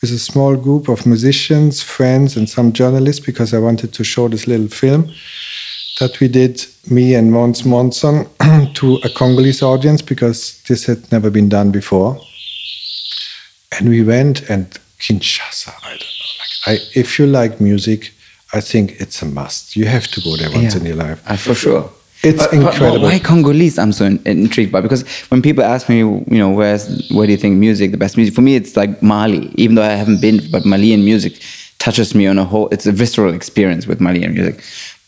with 0.00 0.10
a 0.10 0.18
small 0.18 0.56
group 0.56 0.88
of 0.88 1.06
musicians, 1.06 1.82
friends, 1.82 2.36
and 2.36 2.48
some 2.48 2.72
journalists 2.72 3.24
because 3.24 3.54
I 3.54 3.58
wanted 3.58 3.92
to 3.92 4.04
show 4.04 4.28
this 4.28 4.46
little 4.46 4.68
film 4.68 5.12
that 6.00 6.18
we 6.18 6.28
did, 6.28 6.64
me 6.90 7.14
and 7.14 7.30
Måns 7.30 7.62
Månsson, 7.62 8.26
to 8.74 8.96
a 9.04 9.10
Congolese 9.10 9.62
audience 9.62 10.00
because 10.02 10.62
this 10.62 10.86
had 10.86 11.12
never 11.12 11.30
been 11.30 11.48
done 11.48 11.70
before. 11.70 12.18
And 13.78 13.88
we 13.88 14.02
went 14.02 14.48
and 14.48 14.66
Kinshasa, 14.98 15.72
I 15.84 15.90
don't 15.90 16.00
know. 16.00 16.66
Like 16.66 16.80
I 16.80 16.98
if 16.98 17.18
you 17.18 17.26
like 17.26 17.60
music, 17.60 18.12
I 18.52 18.60
think 18.60 19.00
it's 19.00 19.22
a 19.22 19.26
must. 19.26 19.76
You 19.76 19.86
have 19.86 20.08
to 20.08 20.20
go 20.20 20.36
there 20.36 20.50
once 20.50 20.74
in 20.74 20.84
your 20.84 20.96
life. 20.96 21.22
Uh, 21.26 21.36
for 21.36 21.54
sure. 21.54 21.90
It's 22.22 22.36
But- 22.38 22.50
but- 22.50 22.60
but 22.64 22.72
incredible. 22.74 23.02
why 23.02 23.18
Congolese? 23.18 23.78
I'm 23.78 23.92
so 23.92 24.04
in- 24.04 24.20
intrigued 24.26 24.72
by 24.72 24.80
because 24.82 25.04
when 25.30 25.40
people 25.40 25.64
ask 25.64 25.88
me, 25.88 25.98
you 25.98 26.24
know, 26.42 26.50
where's 26.50 26.84
where 27.10 27.26
do 27.26 27.32
you 27.32 27.38
think 27.38 27.56
music 27.56 27.92
the 27.92 27.96
best 27.96 28.16
music? 28.16 28.34
For 28.34 28.42
me, 28.42 28.56
it's 28.56 28.76
like 28.76 29.02
Mali. 29.02 29.50
Even 29.56 29.74
though 29.76 29.82
I 29.92 29.94
haven't 29.94 30.20
been, 30.20 30.40
but 30.52 30.66
Malian 30.66 31.02
music 31.04 31.32
touches 31.78 32.14
me 32.14 32.26
on 32.26 32.38
a 32.38 32.44
whole. 32.44 32.68
It's 32.74 32.86
a 32.86 32.92
visceral 32.92 33.32
experience 33.34 33.86
with 33.86 34.00
Malian 34.00 34.34
music. 34.34 34.56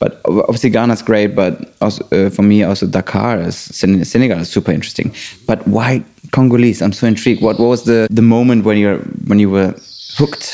But 0.01 0.21
obviously 0.25 0.71
Ghana's 0.71 1.03
great, 1.03 1.35
but 1.37 1.53
also 1.81 2.03
uh, 2.13 2.31
for 2.31 2.43
me 2.43 2.65
also 2.65 2.87
Dakar, 2.87 3.41
is, 3.49 3.57
Sen- 3.57 4.05
Senegal 4.05 4.39
is 4.41 4.49
super 4.49 4.73
interesting. 4.73 5.13
But 5.47 5.59
why 5.69 6.03
Congolese? 6.33 6.81
I'm 6.83 6.93
so 6.93 7.07
intrigued. 7.07 7.43
What, 7.43 7.59
what 7.59 7.69
was 7.69 7.83
the 7.85 8.07
the 8.11 8.23
moment 8.23 8.65
when 8.65 8.79
you're 8.79 8.99
when 9.29 9.39
you 9.39 9.51
were 9.51 9.75
hooked? 10.19 10.47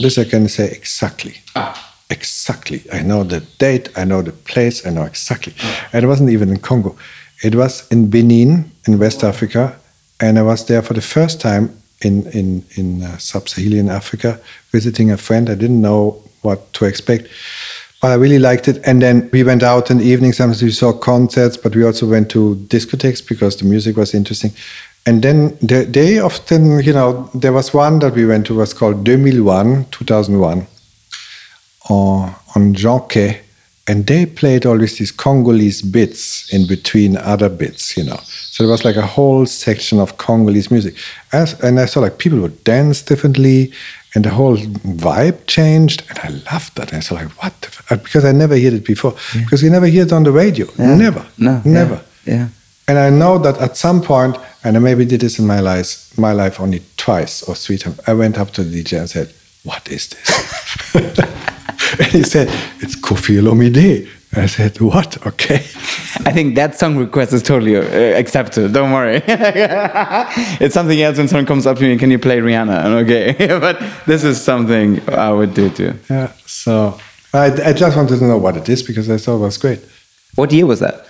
This 0.00 0.16
I 0.18 0.24
can 0.24 0.48
say 0.48 0.66
exactly. 0.70 1.34
Exactly. 2.08 2.84
I 2.92 3.02
know 3.02 3.24
the 3.24 3.40
date, 3.58 3.88
I 3.96 4.04
know 4.04 4.22
the 4.22 4.32
place, 4.32 4.86
I 4.86 4.90
know 4.90 5.02
exactly. 5.04 5.54
And 5.92 6.04
it 6.04 6.08
wasn't 6.08 6.30
even 6.30 6.50
in 6.50 6.58
Congo. 6.58 6.96
It 7.42 7.54
was 7.54 7.86
in 7.90 8.10
Benin, 8.10 8.70
in 8.86 8.98
West 8.98 9.24
Africa. 9.24 9.78
And 10.20 10.38
I 10.38 10.42
was 10.42 10.66
there 10.66 10.82
for 10.82 10.94
the 10.94 11.02
first 11.02 11.40
time 11.40 11.76
in, 12.02 12.26
in, 12.28 12.64
in 12.76 13.02
uh, 13.02 13.18
sub 13.18 13.48
Saharan 13.48 13.90
Africa, 13.90 14.40
visiting 14.70 15.10
a 15.10 15.16
friend. 15.16 15.50
I 15.50 15.54
didn't 15.54 15.82
know 15.82 16.22
what 16.42 16.72
to 16.74 16.84
expect. 16.84 17.28
But 18.00 18.12
I 18.12 18.14
really 18.14 18.38
liked 18.38 18.68
it. 18.68 18.80
And 18.86 19.02
then 19.02 19.28
we 19.32 19.42
went 19.42 19.62
out 19.62 19.90
in 19.90 19.98
the 19.98 20.04
evening. 20.04 20.32
Sometimes 20.32 20.62
we 20.62 20.70
saw 20.70 20.92
concerts, 20.92 21.56
but 21.56 21.74
we 21.74 21.84
also 21.84 22.06
went 22.06 22.30
to 22.30 22.54
discotheques 22.68 23.26
because 23.26 23.56
the 23.56 23.64
music 23.64 23.96
was 23.96 24.14
interesting. 24.14 24.52
And 25.06 25.22
then 25.22 25.56
they, 25.62 25.84
they 25.84 26.18
often, 26.18 26.80
you 26.80 26.92
know, 26.92 27.30
there 27.34 27.52
was 27.52 27.72
one 27.72 28.00
that 28.00 28.14
we 28.14 28.26
went 28.26 28.46
to 28.46 28.54
was 28.54 28.74
called 28.74 29.04
2001, 29.04 29.86
2001, 29.90 30.66
on, 31.88 32.34
on 32.54 32.74
Jonquet. 32.74 33.40
And 33.88 34.04
they 34.04 34.26
played 34.26 34.66
always 34.66 34.98
these 34.98 35.12
Congolese 35.12 35.80
bits 35.80 36.52
in 36.52 36.66
between 36.66 37.16
other 37.18 37.48
bits, 37.48 37.96
you 37.96 38.02
know. 38.02 38.18
So 38.24 38.64
there 38.64 38.70
was 38.72 38.84
like 38.84 38.96
a 38.96 39.06
whole 39.06 39.46
section 39.46 40.00
of 40.00 40.18
Congolese 40.18 40.72
music. 40.72 40.94
As, 41.32 41.60
and 41.60 41.78
I 41.78 41.86
saw 41.86 42.00
like 42.00 42.18
people 42.18 42.40
would 42.40 42.64
dance 42.64 43.00
differently 43.02 43.72
and 44.16 44.24
the 44.24 44.30
whole 44.30 44.56
vibe 44.56 45.46
changed. 45.46 46.02
And 46.08 46.18
I 46.18 46.28
loved 46.52 46.74
that. 46.76 46.88
And 46.90 46.96
I 46.96 47.00
saw 47.00 47.14
like, 47.14 47.30
what? 47.42 47.52
the 47.60 47.68
f-" 47.68 47.92
uh, 47.92 47.96
Because 47.96 48.24
I 48.24 48.32
never 48.32 48.54
heard 48.58 48.72
it 48.72 48.84
before. 48.84 49.14
Because 49.34 49.62
you 49.62 49.70
never 49.70 49.86
hear 49.86 50.02
it 50.04 50.12
on 50.12 50.24
the 50.24 50.32
radio. 50.32 50.66
Never. 50.78 51.24
No, 51.38 51.62
Never. 51.64 52.02
Yeah. 52.24 52.34
yeah. 52.34 52.48
And 52.88 52.98
I 52.98 53.10
know 53.10 53.38
that 53.38 53.58
at 53.58 53.76
some 53.76 54.00
point, 54.02 54.36
and 54.64 54.76
I 54.76 54.80
maybe 54.80 55.04
did 55.04 55.20
this 55.20 55.38
in 55.38 55.46
my 55.46 55.60
life, 55.60 56.16
my 56.18 56.32
life 56.32 56.58
only 56.60 56.82
twice 56.96 57.42
or 57.44 57.54
three 57.54 57.78
times, 57.78 58.00
I 58.08 58.14
went 58.14 58.36
up 58.38 58.50
to 58.52 58.64
the 58.64 58.82
DJ 58.82 58.98
and 58.98 59.08
said, 59.08 59.32
What 59.62 59.88
is 59.88 60.08
this? 60.08 61.22
and 61.98 62.08
he 62.08 62.22
said, 62.22 62.48
It's 62.80 62.96
Koffi 62.96 63.40
Olomide. 63.40 64.08
I 64.34 64.46
said, 64.46 64.80
What? 64.80 65.26
Okay. 65.26 65.56
I 66.24 66.32
think 66.32 66.54
that 66.56 66.78
song 66.78 66.96
request 66.96 67.32
is 67.32 67.42
totally 67.42 67.76
uh, 67.76 68.18
accepted. 68.18 68.72
Don't 68.72 68.92
worry. 68.92 69.22
it's 69.26 70.74
something 70.74 71.00
else 71.00 71.18
when 71.18 71.28
someone 71.28 71.46
comes 71.46 71.66
up 71.66 71.76
to 71.78 71.82
me 71.82 71.92
and 71.92 72.00
can 72.00 72.10
you 72.10 72.18
play 72.18 72.38
Rihanna? 72.38 72.84
And 72.84 72.94
okay, 72.94 73.34
but 73.60 73.80
this 74.06 74.24
is 74.24 74.40
something 74.40 75.06
I 75.08 75.32
would 75.32 75.54
do 75.54 75.70
too. 75.70 75.94
Yeah. 76.10 76.32
So 76.46 76.98
I, 77.32 77.46
I 77.70 77.72
just 77.72 77.96
wanted 77.96 78.18
to 78.18 78.24
know 78.24 78.38
what 78.38 78.56
it 78.56 78.68
is 78.68 78.82
because 78.82 79.08
I 79.10 79.18
thought 79.18 79.36
it 79.36 79.40
was 79.40 79.58
great. 79.58 79.80
What 80.34 80.52
year 80.52 80.66
was 80.66 80.80
that? 80.80 81.06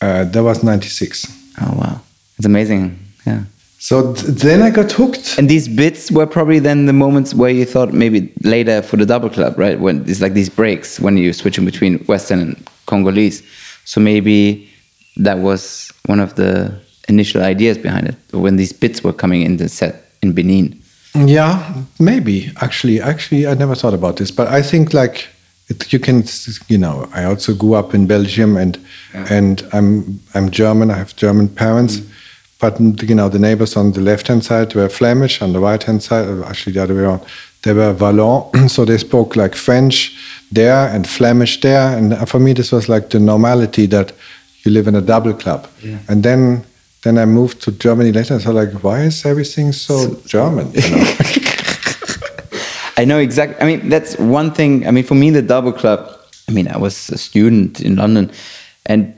Uh, 0.00 0.24
that 0.24 0.42
was 0.42 0.62
96. 0.62 1.26
Oh 1.60 1.76
wow, 1.76 2.00
it's 2.36 2.46
amazing. 2.46 2.98
Yeah. 3.26 3.42
So 3.78 4.12
th- 4.12 4.26
then 4.26 4.62
I 4.62 4.70
got 4.70 4.90
hooked. 4.90 5.38
And 5.38 5.48
these 5.48 5.68
bits 5.68 6.10
were 6.10 6.26
probably 6.26 6.58
then 6.58 6.86
the 6.86 6.92
moments 6.92 7.34
where 7.34 7.50
you 7.50 7.64
thought 7.64 7.92
maybe 7.92 8.32
later 8.42 8.82
for 8.82 8.96
the 8.96 9.06
double 9.06 9.30
club, 9.30 9.56
right? 9.56 9.78
When 9.78 10.08
it's 10.08 10.20
like 10.20 10.34
these 10.34 10.48
breaks 10.48 10.98
when 10.98 11.16
you're 11.16 11.32
switching 11.32 11.64
between 11.64 11.98
Western 12.06 12.40
and 12.40 12.68
Congolese. 12.86 13.42
So 13.84 14.00
maybe 14.00 14.68
that 15.16 15.38
was 15.38 15.92
one 16.06 16.20
of 16.20 16.34
the 16.34 16.78
initial 17.08 17.42
ideas 17.42 17.78
behind 17.78 18.08
it 18.08 18.16
when 18.32 18.56
these 18.56 18.72
bits 18.72 19.02
were 19.02 19.12
coming 19.12 19.42
in 19.42 19.56
the 19.56 19.68
set 19.68 20.12
in 20.22 20.32
Benin. 20.32 20.80
Yeah, 21.14 21.84
maybe 21.98 22.52
actually. 22.60 23.00
Actually, 23.00 23.46
I 23.46 23.54
never 23.54 23.74
thought 23.74 23.94
about 23.94 24.16
this, 24.16 24.30
but 24.30 24.48
I 24.48 24.62
think 24.62 24.92
like 24.92 25.28
it, 25.68 25.92
you 25.92 25.98
can, 25.98 26.24
you 26.68 26.78
know, 26.78 27.08
I 27.12 27.24
also 27.24 27.54
grew 27.54 27.74
up 27.74 27.94
in 27.94 28.06
Belgium 28.06 28.56
and 28.56 28.78
and 29.12 29.66
I'm 29.72 30.20
I'm 30.34 30.50
German. 30.50 30.90
I 30.90 30.96
have 30.96 31.16
German 31.16 31.48
parents, 31.48 31.98
mm. 31.98 32.10
But 32.58 32.80
you 32.80 33.14
know 33.14 33.28
the 33.28 33.38
neighbors 33.38 33.76
on 33.76 33.92
the 33.92 34.00
left 34.00 34.28
hand 34.28 34.44
side 34.44 34.74
were 34.74 34.88
Flemish, 34.88 35.40
on 35.42 35.52
the 35.52 35.60
right 35.60 35.82
hand 35.82 36.02
side, 36.02 36.28
actually 36.44 36.72
the 36.72 36.82
other 36.82 36.94
way 36.94 37.02
around, 37.02 37.22
they 37.62 37.72
were 37.72 37.92
Wallon. 37.92 38.68
so 38.74 38.84
they 38.84 38.98
spoke 38.98 39.36
like 39.36 39.54
French 39.54 40.16
there 40.50 40.88
and 40.88 41.06
Flemish 41.06 41.60
there, 41.60 41.96
and 41.96 42.28
for 42.28 42.40
me 42.40 42.52
this 42.52 42.72
was 42.72 42.88
like 42.88 43.10
the 43.10 43.20
normality 43.20 43.86
that 43.86 44.12
you 44.64 44.72
live 44.72 44.88
in 44.88 44.94
a 44.96 45.02
double 45.02 45.34
club, 45.34 45.68
and 46.08 46.22
then. 46.22 46.64
Then 47.04 47.16
I 47.16 47.26
moved 47.26 47.62
to 47.62 47.70
Germany 47.70 48.10
later. 48.10 48.34
and 48.34 48.42
So 48.42 48.50
like, 48.50 48.72
why 48.82 49.02
is 49.02 49.24
everything 49.24 49.70
so, 49.70 50.16
German? 50.26 50.72
You 50.72 50.80
know? 50.90 51.04
I 52.98 53.04
know 53.04 53.18
exactly. 53.18 53.56
I 53.60 53.64
mean, 53.64 53.88
that's 53.88 54.18
one 54.18 54.52
thing. 54.52 54.84
I 54.84 54.90
mean, 54.90 55.04
for 55.04 55.14
me, 55.14 55.30
the 55.30 55.40
double 55.40 55.72
club. 55.72 56.12
I 56.48 56.52
mean, 56.52 56.66
I 56.66 56.76
was 56.76 57.08
a 57.10 57.16
student 57.16 57.80
in 57.80 57.94
London, 57.94 58.32
and 58.86 59.14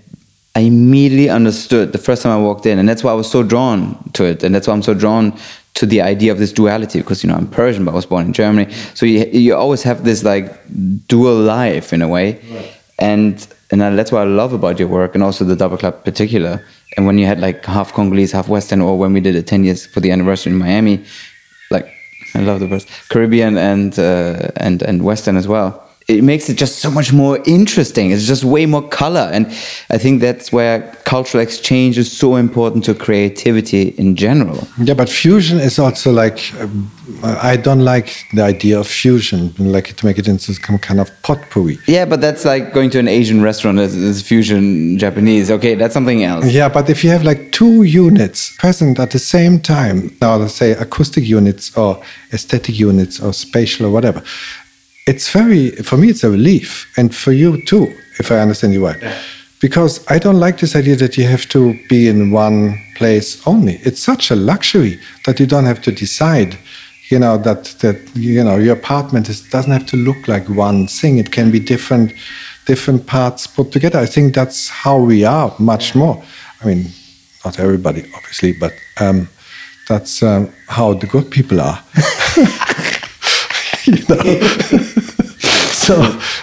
I 0.57 0.61
immediately 0.61 1.31
understood 1.31 1.93
the 1.93 1.99
first 1.99 2.23
time 2.23 2.33
I 2.33 2.43
walked 2.43 2.67
in, 2.67 2.79
and 2.79 2.89
that's 2.89 3.05
why 3.05 3.13
I 3.13 3.15
was 3.15 3.31
so 3.31 3.43
drawn 3.43 4.11
to 4.15 4.25
it, 4.25 4.43
and 4.43 4.55
that's 4.55 4.67
why 4.67 4.75
I'm 4.75 4.83
so 4.83 4.95
drawn 4.95 5.33
to 5.75 5.87
the 5.87 6.01
idea 6.03 6.33
of 6.33 6.39
this 6.39 6.53
duality. 6.53 6.99
Because 6.99 7.23
you 7.23 7.31
know, 7.31 7.37
I'm 7.37 7.49
Persian, 7.49 7.85
but 7.85 7.93
I 7.93 7.95
was 7.95 8.07
born 8.07 8.27
in 8.27 8.33
Germany, 8.33 8.73
so 8.95 9.07
you 9.07 9.27
you 9.27 9.55
always 9.55 9.83
have 9.85 10.05
this 10.05 10.25
like 10.25 10.53
dual 11.07 11.37
life 11.37 11.93
in 11.93 12.03
a 12.03 12.09
way, 12.09 12.41
and 12.99 13.47
and 13.71 13.81
that's 13.81 14.11
what 14.11 14.23
I 14.23 14.25
love 14.25 14.53
about 14.53 14.81
your 14.81 14.89
work, 14.89 15.15
and 15.15 15.23
also 15.23 15.45
the 15.45 15.57
double 15.57 15.79
club 15.79 15.95
in 15.95 16.03
particular. 16.03 16.65
And 16.97 17.07
when 17.07 17.19
you 17.19 17.27
had 17.27 17.39
like 17.39 17.65
half 17.65 17.93
Congolese, 17.93 18.33
half 18.33 18.49
Western, 18.49 18.81
or 18.81 18.99
when 18.99 19.13
we 19.13 19.21
did 19.21 19.37
it 19.37 19.47
10 19.47 19.63
years 19.63 19.87
for 19.87 20.01
the 20.01 20.11
anniversary 20.11 20.53
in 20.53 20.59
Miami, 20.59 21.05
like 21.71 21.89
I 22.35 22.41
love 22.41 22.59
the 22.59 22.67
verse 22.67 22.87
Caribbean 23.09 23.57
and 23.57 23.97
uh, 23.99 24.51
and 24.57 24.83
and 24.83 25.05
Western 25.05 25.37
as 25.37 25.47
well. 25.47 25.90
It 26.11 26.25
makes 26.25 26.49
it 26.49 26.57
just 26.57 26.79
so 26.81 26.91
much 26.91 27.13
more 27.13 27.39
interesting. 27.47 28.11
It's 28.11 28.27
just 28.27 28.45
way 28.45 28.67
more 28.67 28.87
color, 28.89 29.31
and 29.33 29.47
I 29.91 29.99
think 29.99 30.21
that's 30.21 30.53
where 30.53 30.93
cultural 31.05 31.43
exchange 31.43 31.99
is 31.99 32.11
so 32.11 32.37
important 32.37 32.85
to 32.85 32.95
creativity 32.95 33.89
in 34.03 34.17
general. 34.17 34.67
Yeah, 34.79 34.95
but 34.95 35.09
fusion 35.09 35.59
is 35.59 35.79
also 35.79 36.13
like 36.13 36.53
um, 36.61 36.91
I 37.23 37.57
don't 37.57 37.85
like 37.85 38.25
the 38.33 38.43
idea 38.43 38.79
of 38.81 38.87
fusion, 38.87 39.53
like 39.59 39.97
to 39.97 40.07
make 40.07 40.19
it 40.19 40.29
into 40.29 40.55
some 40.55 40.79
kind 40.79 41.01
of 41.01 41.11
potpourri. 41.23 41.79
Yeah, 41.87 42.05
but 42.05 42.21
that's 42.21 42.45
like 42.45 42.73
going 42.73 42.91
to 42.91 42.99
an 42.99 43.09
Asian 43.09 43.43
restaurant 43.43 43.79
as 43.79 44.23
fusion 44.23 44.99
Japanese. 44.99 45.51
Okay, 45.51 45.75
that's 45.75 45.95
something 45.95 46.25
else. 46.25 46.47
Yeah, 46.47 46.69
but 46.69 46.89
if 46.89 47.05
you 47.05 47.11
have 47.11 47.23
like 47.23 47.53
two 47.53 47.83
units 47.83 48.57
present 48.57 48.99
at 48.99 49.11
the 49.11 49.19
same 49.19 49.61
time, 49.61 50.17
now 50.21 50.37
let's 50.37 50.55
say 50.55 50.73
acoustic 50.73 51.25
units 51.25 51.77
or 51.77 52.03
aesthetic 52.33 52.79
units 52.79 53.21
or 53.21 53.33
spatial 53.33 53.87
or 53.87 53.91
whatever, 53.91 54.23
it's 55.11 55.29
very 55.33 55.71
for 55.89 55.97
me 55.97 56.09
it's 56.09 56.25
a 56.25 56.31
relief, 56.31 56.69
and 56.97 57.15
for 57.15 57.33
you 57.33 57.51
too, 57.65 57.85
if 58.21 58.31
I 58.31 58.39
understand 58.39 58.73
you 58.73 58.87
right. 58.87 59.03
Because 59.61 59.95
I 60.09 60.19
don't 60.19 60.41
like 60.41 60.59
this 60.59 60.75
idea 60.75 60.97
that 60.97 61.19
you 61.19 61.25
have 61.27 61.47
to 61.49 61.79
be 61.89 62.09
in 62.09 62.31
one 62.31 62.81
place 62.97 63.29
only. 63.47 63.75
It's 63.83 64.01
such 64.01 64.31
a 64.31 64.37
luxury 64.37 64.99
that 65.27 65.39
you 65.41 65.47
don't 65.47 65.67
have 65.67 65.83
to 65.83 65.93
decide 65.93 66.57
you 67.11 67.19
know 67.19 67.37
that 67.39 67.65
that 67.81 67.99
you 68.15 68.45
know 68.45 68.57
your 68.57 68.77
apartment 68.77 69.29
is, 69.29 69.43
doesn't 69.51 69.73
have 69.73 69.87
to 69.87 69.97
look 69.97 70.29
like 70.29 70.49
one 70.49 70.87
thing. 70.87 71.19
It 71.19 71.33
can 71.33 71.51
be 71.51 71.59
different 71.59 72.13
different 72.67 73.07
parts 73.07 73.49
put 73.49 73.73
together. 73.73 73.99
I 73.99 74.07
think 74.07 74.35
that's 74.35 74.69
how 74.69 74.97
we 74.99 75.25
are 75.25 75.53
much 75.59 75.95
more. 75.95 76.23
I 76.63 76.67
mean 76.69 76.87
not 77.45 77.59
everybody 77.59 78.03
obviously 78.15 78.53
but 78.53 78.73
um, 79.01 79.29
that's 79.89 80.23
um, 80.23 80.53
how 80.69 80.95
the 80.95 81.07
good 81.07 81.31
people 81.31 81.61
are. 81.61 81.83
You 83.85 84.05
know 84.09 84.23
so 85.87 85.95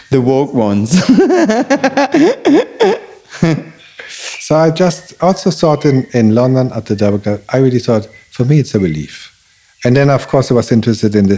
The 0.09 0.21
woke 0.21 0.53
ones. 0.53 0.91
so 4.45 4.55
i 4.55 4.71
just 4.71 5.21
also 5.21 5.51
thought 5.51 5.85
in, 5.85 6.07
in 6.13 6.33
london 6.33 6.71
at 6.73 6.85
the 6.85 6.95
double 6.95 7.39
i 7.49 7.57
really 7.57 7.79
thought 7.79 8.05
for 8.31 8.45
me 8.45 8.59
it's 8.59 8.73
a 8.73 8.79
relief 8.79 9.37
and 9.83 9.95
then, 9.95 10.09
of 10.09 10.27
course, 10.27 10.51
I 10.51 10.55
was 10.55 10.71
interested 10.71 11.15
in 11.15 11.27
the 11.27 11.37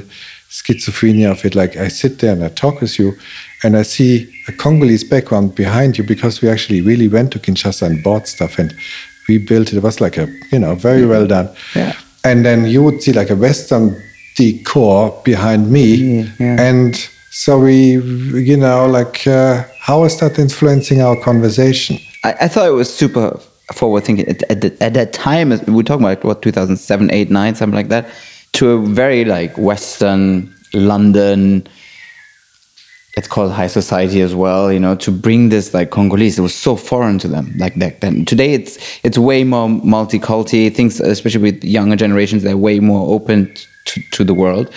schizophrenia 0.50 1.32
of 1.32 1.44
it. 1.46 1.56
Like, 1.56 1.76
I 1.76 1.90
sit 1.90 2.20
there 2.20 2.34
and 2.34 2.44
I 2.44 2.50
talk 2.50 2.82
with 2.82 2.98
you, 2.98 3.18
and 3.64 3.76
I 3.76 3.84
see 3.84 4.34
a 4.48 4.52
Congolese 4.52 5.04
background 5.04 5.56
behind 5.56 5.98
you 5.98 6.04
because 6.04 6.42
we 6.42 6.50
actually 6.50 6.82
really 6.82 7.08
went 7.08 7.34
to 7.34 7.40
Kinshasa 7.40 7.86
and 7.86 8.04
bought 8.04 8.28
stuff 8.28 8.58
and 8.58 8.74
we 9.28 9.38
built 9.38 9.72
it. 9.72 9.78
It 9.78 9.84
was 9.84 10.00
like 10.00 10.18
a, 10.18 10.28
you 10.52 10.60
know, 10.60 10.76
very 10.76 11.06
well 11.06 11.28
done. 11.28 11.54
Yeah. 11.76 11.98
And 12.24 12.46
then 12.46 12.66
you 12.66 12.82
would 12.82 13.04
see 13.04 13.14
like 13.14 13.30
a 13.30 13.36
Western 13.36 14.02
decor 14.36 15.22
behind 15.24 15.70
me. 15.70 16.30
And 16.40 17.10
so 17.40 17.58
we, 17.60 17.94
you 18.50 18.58
know, 18.58 18.86
like, 18.86 19.26
uh, 19.26 19.64
how 19.80 20.04
is 20.04 20.20
that 20.20 20.38
influencing 20.38 21.02
our 21.02 21.16
conversation? 21.24 21.98
I, 22.26 22.34
I 22.42 22.48
thought 22.50 22.68
it 22.68 22.72
was 22.74 22.94
super 22.94 23.40
forward 23.74 24.04
thinking 24.04 24.28
at, 24.28 24.44
at, 24.52 24.60
the- 24.60 24.84
at 24.84 24.94
that 24.96 25.14
time. 25.14 25.50
We're 25.68 25.84
talking 25.84 26.06
about 26.06 26.22
what 26.26 26.42
2007, 26.42 27.10
8, 27.12 27.30
9, 27.32 27.56
something 27.56 27.76
like 27.76 27.88
that. 27.90 28.10
To 28.54 28.72
a 28.72 28.78
very 28.86 29.24
like 29.24 29.58
Western 29.58 30.54
London. 30.74 31.66
it's 33.16 33.28
called 33.28 33.52
high 33.54 33.68
society 33.68 34.20
as 34.22 34.36
well. 34.36 34.70
You 34.74 34.80
know, 34.82 34.96
to 34.96 35.10
bring 35.12 35.48
this 35.50 35.74
like 35.74 35.92
Congolese, 35.92 36.40
it 36.40 36.42
was 36.42 36.56
so 36.56 36.76
foreign 36.76 37.20
to 37.20 37.28
them. 37.30 37.54
Like 37.58 37.76
that 37.76 38.02
then. 38.02 38.26
Today, 38.26 38.52
it's 38.54 38.78
it's 39.04 39.18
way 39.18 39.46
more 39.46 39.70
multiculti. 39.70 40.76
Things, 40.76 41.00
especially 41.00 41.42
with 41.42 41.64
younger 41.64 41.96
generations, 41.96 42.44
they're 42.44 42.58
way 42.58 42.80
more 42.82 43.14
open 43.14 43.54
to 44.12 44.24
the 44.26 44.34
world. 44.34 44.70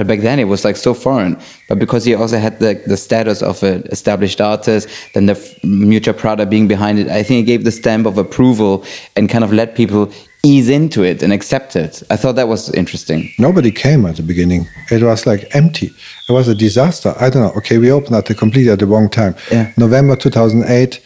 But 0.00 0.06
back 0.06 0.20
then 0.20 0.38
it 0.38 0.44
was 0.44 0.64
like 0.64 0.76
so 0.76 0.94
foreign. 0.94 1.38
But 1.68 1.78
because 1.78 2.06
he 2.06 2.14
also 2.14 2.38
had 2.38 2.58
the, 2.58 2.82
the 2.86 2.96
status 2.96 3.42
of 3.42 3.62
an 3.62 3.82
established 3.90 4.40
artist, 4.40 4.88
then 5.12 5.26
the 5.26 5.34
Miuccia 5.62 6.16
Prada 6.16 6.46
being 6.46 6.66
behind 6.66 6.98
it, 6.98 7.08
I 7.08 7.22
think 7.22 7.42
it 7.42 7.46
gave 7.46 7.64
the 7.64 7.70
stamp 7.70 8.06
of 8.06 8.16
approval 8.16 8.82
and 9.14 9.28
kind 9.28 9.44
of 9.44 9.52
let 9.52 9.74
people 9.74 10.10
ease 10.42 10.70
into 10.70 11.02
it 11.02 11.22
and 11.22 11.34
accept 11.34 11.76
it. 11.76 12.02
I 12.08 12.16
thought 12.16 12.36
that 12.36 12.48
was 12.48 12.72
interesting. 12.72 13.30
Nobody 13.38 13.70
came 13.70 14.06
at 14.06 14.16
the 14.16 14.22
beginning. 14.22 14.66
It 14.90 15.02
was 15.02 15.26
like 15.26 15.54
empty. 15.54 15.90
It 16.30 16.32
was 16.32 16.48
a 16.48 16.54
disaster. 16.54 17.14
I 17.20 17.28
don't 17.28 17.42
know. 17.42 17.52
Okay, 17.58 17.76
we 17.76 17.92
opened 17.92 18.16
at 18.16 18.24
the 18.24 18.34
complete 18.34 18.68
at 18.68 18.78
the 18.78 18.86
wrong 18.86 19.10
time. 19.10 19.34
Yeah. 19.52 19.70
November 19.76 20.16
2008, 20.16 20.98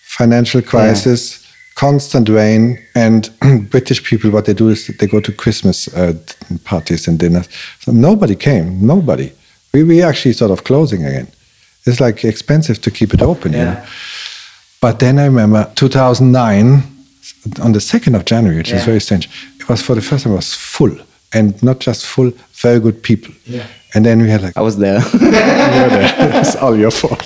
financial 0.00 0.62
crisis, 0.62 1.46
constant 1.78 2.28
rain, 2.28 2.76
and 2.96 3.30
British 3.70 4.02
people, 4.02 4.30
what 4.30 4.46
they 4.46 4.54
do 4.54 4.68
is 4.68 4.88
they 4.98 5.06
go 5.06 5.20
to 5.20 5.32
Christmas 5.32 5.86
uh, 5.94 6.12
parties 6.64 7.06
and 7.06 7.18
dinners. 7.20 7.48
So 7.80 7.92
nobody 7.92 8.34
came. 8.34 8.84
Nobody. 8.84 9.32
We 9.72 9.84
we 9.84 10.02
actually 10.02 10.34
sort 10.34 10.50
of 10.50 10.64
closing 10.64 11.04
again. 11.04 11.28
It's 11.86 12.00
like 12.00 12.24
expensive 12.24 12.78
to 12.80 12.90
keep 12.90 13.14
it 13.14 13.22
open. 13.22 13.52
You 13.52 13.64
know? 13.64 13.84
But 14.80 14.98
then 14.98 15.18
I 15.18 15.26
remember 15.26 15.70
2009, 15.74 16.82
on 17.62 17.72
the 17.72 17.80
2nd 17.80 18.14
of 18.16 18.24
January, 18.24 18.56
which 18.58 18.72
is 18.72 18.84
very 18.84 19.00
strange, 19.00 19.28
it 19.60 19.68
was 19.68 19.80
for 19.80 19.94
the 19.94 20.02
first 20.02 20.24
time, 20.24 20.32
it 20.32 20.36
was 20.36 20.54
full. 20.54 20.94
And 21.32 21.62
not 21.62 21.78
just 21.86 22.06
full, 22.06 22.32
very 22.62 22.80
good 22.80 23.02
people. 23.02 23.34
Yeah. 23.44 23.66
And 23.94 24.04
then 24.04 24.20
we 24.20 24.28
had 24.28 24.42
like, 24.42 24.56
I 24.56 24.62
was 24.62 24.76
there. 24.76 25.00
it's 26.40 26.56
all 26.56 26.76
your 26.76 26.90
fault. 26.90 27.17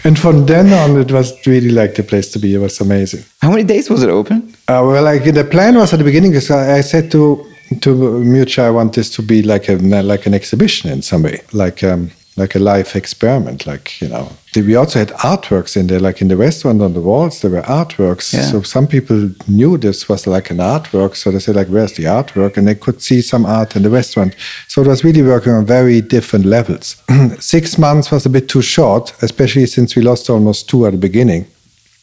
And 0.04 0.18
from 0.18 0.46
then 0.46 0.72
on, 0.72 0.98
it 0.98 1.12
was 1.12 1.46
really 1.46 1.70
like 1.70 1.94
the 1.94 2.02
place 2.02 2.32
to 2.32 2.38
be. 2.38 2.54
It 2.54 2.58
was 2.58 2.80
amazing. 2.80 3.22
How 3.42 3.50
many 3.50 3.64
days 3.64 3.90
was 3.90 4.02
it 4.02 4.08
open? 4.08 4.54
Uh, 4.66 4.82
well, 4.86 5.02
like 5.04 5.24
the 5.24 5.44
plan 5.44 5.74
was 5.74 5.92
at 5.92 5.98
the 5.98 6.04
beginning, 6.04 6.30
because 6.30 6.50
I, 6.50 6.80
said 6.80 7.10
to 7.12 7.46
to 7.82 7.90
Miuccia, 8.24 8.62
I 8.62 8.70
want 8.70 8.94
this 8.94 9.10
to 9.16 9.22
be 9.22 9.42
like 9.42 9.68
a 9.68 9.76
like 9.76 10.26
an 10.26 10.34
exhibition 10.34 10.90
in 10.90 11.02
some 11.02 11.24
way, 11.24 11.42
like 11.52 11.84
um, 11.84 12.10
like 12.36 12.54
a 12.54 12.58
live 12.58 12.96
experiment. 12.96 13.66
Like 13.66 14.00
you 14.00 14.08
know, 14.08 14.32
we 14.56 14.74
also 14.74 14.98
had 14.98 15.10
artworks 15.10 15.76
in 15.76 15.86
there, 15.86 16.00
like 16.00 16.20
in 16.20 16.28
the 16.28 16.36
restaurant 16.36 16.82
on 16.82 16.92
the 16.92 17.00
walls, 17.00 17.40
there 17.40 17.52
were 17.52 17.62
artworks. 17.62 18.32
Yeah. 18.32 18.42
So 18.42 18.62
some 18.62 18.86
people 18.86 19.30
knew 19.46 19.78
this 19.78 20.08
was 20.08 20.26
like 20.26 20.50
an 20.50 20.56
artwork, 20.58 21.14
so 21.14 21.30
they 21.30 21.38
said 21.38 21.54
like, 21.54 21.68
"Where's 21.68 21.92
the 21.92 22.04
artwork?" 22.04 22.56
And 22.56 22.66
they 22.66 22.74
could 22.74 23.00
see 23.00 23.22
some 23.22 23.46
art 23.46 23.76
in 23.76 23.82
the 23.82 23.90
restaurant. 23.90 24.34
So 24.66 24.82
it 24.82 24.88
was 24.88 25.04
really 25.04 25.22
working 25.22 25.52
on 25.52 25.64
very 25.66 26.00
different 26.00 26.46
levels. 26.46 27.00
Six 27.38 27.78
months 27.78 28.10
was 28.10 28.26
a 28.26 28.30
bit 28.30 28.48
too 28.48 28.62
short, 28.62 29.12
especially 29.22 29.66
since 29.66 29.94
we 29.94 30.02
lost 30.02 30.28
almost 30.28 30.68
two 30.68 30.84
at 30.86 30.92
the 30.92 30.98
beginning. 30.98 31.46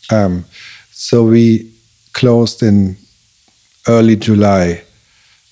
Um, 0.10 0.46
so 0.92 1.26
we 1.26 1.70
closed 2.14 2.64
in 2.64 2.98
early 3.88 4.16
July, 4.16 4.84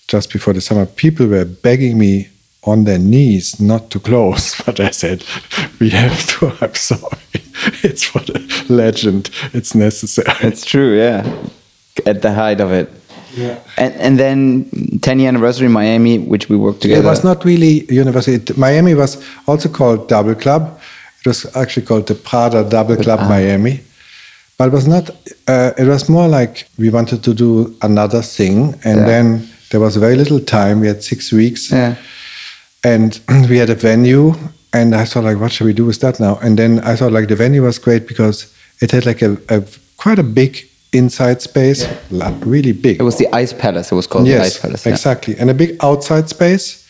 just 0.08 0.32
before 0.32 0.54
the 0.54 0.62
summer. 0.62 0.86
People 0.86 1.28
were 1.28 1.46
begging 1.46 1.98
me 1.98 2.30
on 2.66 2.84
their 2.86 3.00
knees 3.00 3.60
not 3.60 3.90
to 3.92 4.00
close, 4.00 4.56
but 4.66 4.80
I 4.80 4.92
said, 4.92 5.24
"We 5.80 5.90
have 5.92 6.18
to. 6.40 6.52
I'm 6.66 6.76
sorry. 6.76 7.18
It's 7.84 8.04
for 8.04 8.20
the 8.20 8.40
legend. 8.70 9.30
It's 9.54 9.74
necessary." 9.76 10.28
It's 10.50 10.66
true, 10.66 10.98
yeah. 10.98 11.24
At 12.06 12.22
the 12.22 12.32
height 12.34 12.60
of 12.62 12.72
it. 12.72 12.90
Yeah. 13.38 13.58
And 13.78 13.94
and 13.96 14.18
then 14.20 14.66
10 15.02 15.20
year 15.20 15.28
anniversary 15.30 15.68
Miami, 15.70 16.20
which 16.20 16.50
we 16.50 16.56
worked 16.58 16.82
together. 16.82 17.02
It 17.02 17.10
was 17.10 17.24
not 17.24 17.44
really 17.46 17.86
university. 17.94 18.36
It- 18.38 18.58
Miami 18.58 18.94
was 18.96 19.18
also 19.48 19.70
called 19.70 20.08
Double 20.08 20.36
Club. 20.36 20.62
It 21.20 21.28
was 21.28 21.46
actually 21.56 21.86
called 21.86 22.08
the 22.08 22.16
Prada 22.16 22.64
Double 22.70 22.96
Club 22.96 23.20
Miami. 23.30 23.80
but 24.58 24.68
it 24.68 24.74
was 24.74 24.88
not. 24.88 25.10
Uh, 25.48 25.72
it 25.78 25.88
was 25.88 26.08
more 26.10 26.28
like 26.40 26.66
we 26.78 26.90
wanted 26.90 27.22
to 27.24 27.34
do 27.34 27.76
another 27.82 28.22
thing, 28.22 28.74
and 28.86 29.00
Yeah. 29.00 29.06
then 29.08 29.48
there 29.70 29.82
was 29.82 29.98
very 29.98 30.16
little 30.16 30.40
time. 30.40 30.80
We 30.82 30.88
had 30.88 31.04
six 31.04 31.32
weeks, 31.32 31.72
Yeah. 31.72 31.96
And 32.86 33.20
we 33.50 33.58
had 33.58 33.70
a 33.70 33.76
venue. 33.76 34.34
And 34.72 34.94
I 34.94 35.06
thought, 35.06 35.24
like, 35.24 35.40
what 35.40 35.52
should 35.52 35.66
we 35.66 35.74
do 35.74 35.86
with 35.86 36.02
that 36.02 36.20
now? 36.20 36.38
And 36.44 36.60
then 36.60 36.80
I 36.82 36.96
thought, 36.96 37.12
like, 37.12 37.30
the 37.30 37.36
venue 37.36 37.64
was 37.64 37.80
great 37.80 38.08
because 38.08 38.54
it 38.82 38.92
had 38.92 39.06
like 39.06 39.22
a, 39.22 39.38
a 39.50 39.64
quite 39.98 40.20
a 40.20 40.24
big 40.24 40.70
inside 40.92 41.42
space, 41.42 41.88
la- 42.12 42.38
really 42.42 42.74
big. 42.74 43.00
It 43.00 43.04
was 43.04 43.18
the 43.18 43.28
Ice 43.34 43.54
Palace. 43.54 43.92
It 43.92 43.96
was 43.96 44.08
called 44.08 44.28
the 44.28 44.38
Ice 44.38 44.60
Palace. 44.60 44.86
yeah. 44.86 44.92
Exactly. 44.92 45.36
And 45.38 45.50
a 45.50 45.54
big 45.54 45.78
outside 45.82 46.30
space. 46.30 46.86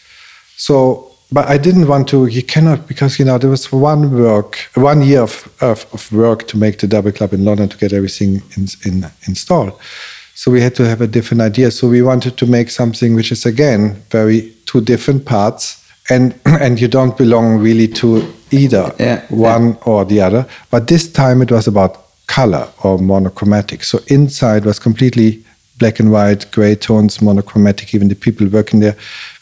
So, 0.58 1.12
but 1.32 1.48
I 1.48 1.58
didn't 1.58 1.88
want 1.88 2.08
to, 2.10 2.26
you 2.26 2.44
cannot, 2.44 2.88
because, 2.88 3.20
you 3.20 3.26
know, 3.26 3.38
there 3.38 3.50
was 3.50 3.72
one 3.72 4.12
work, 4.20 4.58
one 4.74 5.02
year 5.02 5.22
of, 5.22 5.48
of, 5.62 5.86
of 5.94 6.12
work 6.12 6.48
to 6.48 6.58
make 6.58 6.80
the 6.80 6.88
double 6.88 7.12
club 7.12 7.34
in 7.34 7.46
London 7.46 7.70
to 7.70 7.78
get 7.78 7.94
everything 7.94 8.42
in, 8.56 8.68
in, 8.84 9.06
installed. 9.28 9.74
So 10.34 10.52
we 10.52 10.62
had 10.62 10.76
to 10.76 10.88
have 10.88 11.02
a 11.02 11.08
different 11.08 11.42
idea. 11.42 11.72
So 11.72 11.88
we 11.88 12.02
wanted 12.02 12.38
to 12.38 12.46
make 12.46 12.70
something 12.70 13.16
which 13.16 13.32
is, 13.32 13.46
again, 13.46 14.02
very 14.10 14.54
two 14.66 14.82
different 14.82 15.26
parts. 15.26 15.85
And, 16.10 16.40
and 16.46 16.80
you 16.80 16.88
don't 16.88 17.18
belong 17.18 17.60
really 17.60 17.88
to 17.88 18.34
either 18.52 18.94
Yeah, 19.00 19.26
one 19.30 19.78
or 19.86 20.06
the 20.06 20.22
other. 20.22 20.48
But 20.70 20.88
this 20.88 21.12
time 21.12 21.42
it 21.42 21.52
was 21.52 21.68
about 21.68 22.06
color 22.28 22.68
or 22.84 22.98
monochromatic. 22.98 23.84
So 23.84 24.00
inside 24.08 24.66
was 24.66 24.80
completely 24.80 25.44
black 25.78 26.00
and 26.00 26.12
white, 26.12 26.50
gray 26.52 26.76
tones, 26.76 27.22
monochromatic. 27.22 27.94
Even 27.94 28.08
the 28.08 28.16
people 28.16 28.48
working 28.48 28.80
there, 28.80 28.96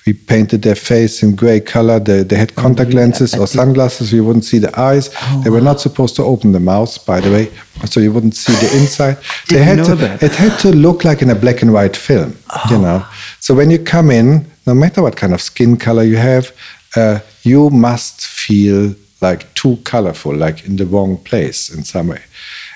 we 0.05 0.14
painted 0.14 0.64
their 0.64 0.76
face 0.76 1.24
in 1.24 1.36
gray 1.36 1.59
color. 1.59 1.99
They, 1.99 2.24
they 2.24 2.36
had 2.36 2.55
contact 2.55 2.89
really? 2.89 3.01
lenses 3.01 3.36
or 3.36 3.47
sunglasses. 3.47 4.11
You 4.11 4.26
wouldn't 4.26 4.45
see 4.45 4.57
the 4.57 4.78
eyes. 4.80 5.09
they 5.43 5.49
were 5.49 5.61
not 5.61 5.80
supposed 5.80 6.16
to 6.18 6.24
open 6.24 6.51
the 6.51 6.59
mouth, 6.59 7.05
by 7.05 7.20
the 7.20 7.32
way, 7.32 7.51
so 7.86 7.99
you 7.99 8.11
wouldn't 8.11 8.36
see 8.36 8.53
the 8.53 8.78
inside. 8.78 9.18
they 9.49 9.64
had 9.64 9.86
to, 9.86 9.95
that. 9.95 10.24
It 10.24 10.34
had 10.34 10.57
to 10.59 10.70
look 10.70 11.03
like 11.03 11.22
in 11.22 11.30
a 11.30 11.36
black 11.36 11.61
and 11.61 11.72
white 11.72 11.95
film, 11.95 12.36
you 12.70 12.78
know. 12.80 13.05
So 13.39 13.53
when 13.53 13.70
you 13.70 13.80
come 13.80 14.09
in, 14.09 14.45
no 14.66 14.74
matter 14.74 15.01
what 15.01 15.16
kind 15.16 15.34
of 15.34 15.41
skin 15.41 15.78
color 15.78 16.03
you 16.03 16.18
have, 16.18 16.51
uh, 16.95 17.20
you 17.43 17.70
must 17.70 18.26
feel 18.26 18.95
like 19.22 19.53
too 19.53 19.78
colorful, 19.84 20.36
like 20.36 20.66
in 20.66 20.76
the 20.76 20.86
wrong 20.86 21.18
place 21.18 21.74
in 21.74 21.84
some 21.84 22.07
way. 22.07 22.22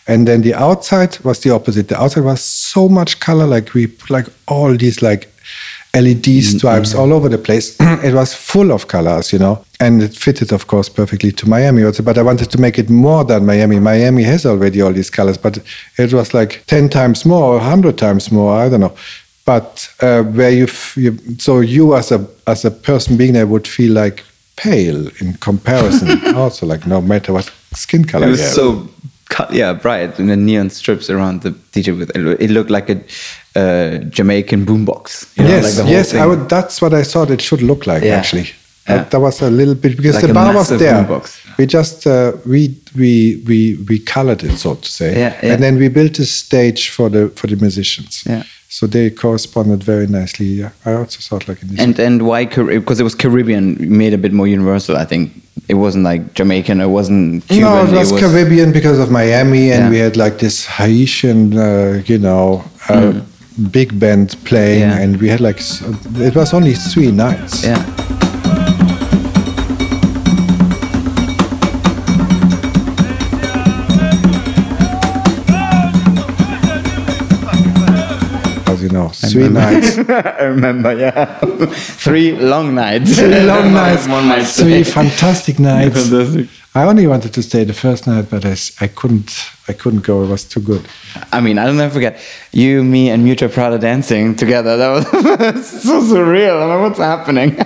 And 0.07 0.27
then 0.27 0.41
the 0.41 0.53
outside 0.53 1.19
was 1.19 1.41
the 1.41 1.51
opposite. 1.51 1.89
The 1.89 2.01
outside 2.01 2.23
was 2.23 2.41
so 2.41 2.87
much 2.87 3.19
color, 3.19 3.45
like 3.45 3.73
we 3.73 3.87
put 3.87 4.09
like 4.09 4.27
all 4.47 4.75
these 4.75 5.01
like 5.01 5.29
LED 5.93 6.43
stripes 6.43 6.93
all 6.93 7.11
over 7.11 7.27
the 7.29 7.37
place. 7.37 7.75
it 7.79 8.13
was 8.13 8.33
full 8.33 8.71
of 8.71 8.87
colors, 8.87 9.33
you 9.33 9.39
know, 9.39 9.63
and 9.79 10.01
it 10.01 10.15
fitted, 10.15 10.51
of 10.53 10.67
course, 10.67 10.89
perfectly 10.89 11.31
to 11.33 11.49
Miami 11.49 11.83
also. 11.83 12.03
But 12.03 12.17
I 12.17 12.21
wanted 12.21 12.51
to 12.51 12.57
make 12.57 12.79
it 12.79 12.89
more 12.89 13.25
than 13.25 13.45
Miami. 13.45 13.79
Miami 13.79 14.23
has 14.23 14.45
already 14.45 14.81
all 14.81 14.93
these 14.93 15.09
colors, 15.09 15.37
but 15.37 15.59
it 15.97 16.13
was 16.13 16.33
like 16.33 16.63
10 16.67 16.89
times 16.89 17.25
more 17.25 17.43
or 17.43 17.57
100 17.57 17.97
times 17.97 18.31
more, 18.31 18.53
I 18.53 18.69
don't 18.69 18.81
know. 18.81 18.95
But 19.47 19.89
uh, 20.01 20.23
where 20.37 20.51
you, 20.51 20.65
f- 20.65 20.97
you, 20.97 21.17
so 21.39 21.61
you 21.61 21.95
as 21.95 22.11
a, 22.11 22.19
as 22.45 22.65
a 22.65 22.71
person 22.71 23.15
being 23.17 23.33
there 23.33 23.47
would 23.47 23.65
feel 23.67 23.93
like 23.93 24.23
pale 24.57 25.07
in 25.21 25.33
comparison, 25.39 26.35
also, 26.35 26.65
like 26.65 26.85
no 26.85 26.99
matter 27.01 27.31
what 27.33 27.45
skin 27.73 28.03
color 28.03 28.27
It 28.27 28.31
was 28.31 28.51
so 28.55 28.89
cut, 29.29 29.53
yeah, 29.53 29.71
bright, 29.73 30.19
and 30.19 30.29
the 30.29 30.35
neon 30.35 30.69
strips 30.69 31.09
around 31.09 31.43
the 31.43 31.51
DJ 31.73 31.97
with 31.97 32.11
it 32.41 32.49
looked 32.49 32.69
like 32.77 32.89
a 32.89 32.97
uh, 33.55 33.97
Jamaican 34.17 34.65
boombox. 34.65 35.33
you 35.37 35.43
know, 35.45 35.49
yes, 35.49 35.79
like 35.79 35.89
yes, 35.89 36.13
I 36.13 36.25
would. 36.25 36.49
That's 36.49 36.81
what 36.81 36.93
I 36.93 37.03
thought 37.03 37.29
it 37.31 37.41
should 37.41 37.61
look 37.61 37.87
like. 37.87 38.03
Yeah. 38.03 38.17
Actually, 38.19 38.49
Yeah. 38.89 38.97
that, 38.97 39.11
that 39.11 39.19
was 39.21 39.41
a 39.41 39.49
little 39.49 39.75
bit 39.75 39.95
because 39.95 40.15
Like 40.15 40.27
the 40.27 40.33
bar 40.33 40.53
was 40.53 40.69
there. 40.69 41.21
We 41.57 41.65
just 41.67 42.05
uh, 42.05 42.31
we 42.45 42.75
we 42.95 43.41
we 43.47 43.77
we 43.89 43.99
colored 43.99 44.43
it, 44.43 44.57
so 44.57 44.75
to 44.75 44.89
say, 44.89 45.09
Yeah, 45.17 45.33
yeah. 45.41 45.53
and 45.53 45.61
then 45.63 45.77
we 45.79 45.87
built 45.89 46.19
a 46.19 46.25
stage 46.25 46.89
for 46.89 47.09
the 47.09 47.29
for 47.35 47.47
the 47.47 47.55
musicians. 47.55 48.23
Yeah. 48.25 48.43
So 48.69 48.85
they 48.87 49.09
corresponded 49.09 49.81
very 49.83 50.07
nicely. 50.07 50.45
Yeah. 50.45 50.69
I 50.85 50.93
also 50.93 51.19
thought 51.21 51.47
like 51.47 51.61
in 51.61 51.69
this. 51.69 51.79
And 51.79 51.99
and 51.99 52.21
why 52.27 52.45
because 52.45 52.99
it 52.99 53.03
was 53.03 53.15
Caribbean 53.15 53.77
made 53.97 54.13
a 54.13 54.17
bit 54.17 54.33
more 54.33 54.47
universal. 54.47 54.97
I 54.97 55.05
think 55.05 55.31
it 55.69 55.75
wasn't 55.75 56.03
like 56.03 56.33
Jamaican. 56.33 56.81
It 56.81 56.87
wasn't 56.89 57.47
Cuban. 57.47 57.61
no, 57.63 57.85
it 57.85 57.97
was, 57.97 58.11
Caribbean 58.11 58.71
because 58.71 58.99
of 58.99 59.09
Miami, 59.09 59.71
and 59.71 59.83
Yeah. 59.85 59.89
we 59.89 59.97
had 59.99 60.15
like 60.17 60.37
this 60.39 60.65
Haitian, 60.65 61.57
uh, 61.57 62.01
you 62.05 62.17
know, 62.19 62.63
uh, 62.89 63.13
big 63.71 63.97
band 63.99 64.35
playing, 64.45 64.81
Mm. 64.83 64.89
Yeah. 64.95 65.01
and 65.03 65.17
we 65.21 65.29
had 65.29 65.39
like 65.39 65.59
it 66.27 66.35
was 66.35 66.53
only 66.53 66.73
three 66.73 67.11
nights. 67.11 67.63
Yeah. 67.63 67.83
As 79.09 79.33
you 79.33 79.49
know, 79.49 79.59
three 79.59 80.03
nights. 80.03 80.09
I 80.39 80.43
remember. 80.43 80.93
Yeah. 80.97 81.35
Three 82.05 82.31
long 82.33 82.75
nights. 82.75 83.15
three 83.17 83.41
long 83.41 83.73
nights, 83.83 84.07
One 84.07 84.27
might 84.27 84.43
three 84.43 84.83
say. 84.83 84.91
fantastic 84.91 85.59
nights. 85.59 86.09
Fantastic. 86.09 86.49
I 86.75 86.83
only 86.83 87.07
wanted 87.07 87.33
to 87.33 87.41
stay 87.41 87.63
the 87.63 87.73
first 87.73 88.05
night, 88.05 88.27
but 88.29 88.45
I 88.45 88.87
couldn't. 88.87 89.31
I 89.67 89.73
couldn't 89.73 90.03
go. 90.05 90.23
It 90.23 90.27
was 90.29 90.43
too 90.45 90.59
good. 90.61 90.85
I 91.31 91.41
mean, 91.41 91.57
I'll 91.57 91.73
never 91.73 91.93
forget 91.93 92.19
you, 92.51 92.83
me, 92.83 93.09
and 93.09 93.25
Miuccia 93.25 93.51
Prada 93.51 93.79
dancing 93.79 94.35
together. 94.35 94.77
That 94.77 94.91
was 95.55 95.67
so 95.83 96.01
surreal. 96.01 96.61
I'm 96.61 96.69
like, 96.69 96.81
what's 96.81 96.99
happening? 96.99 97.57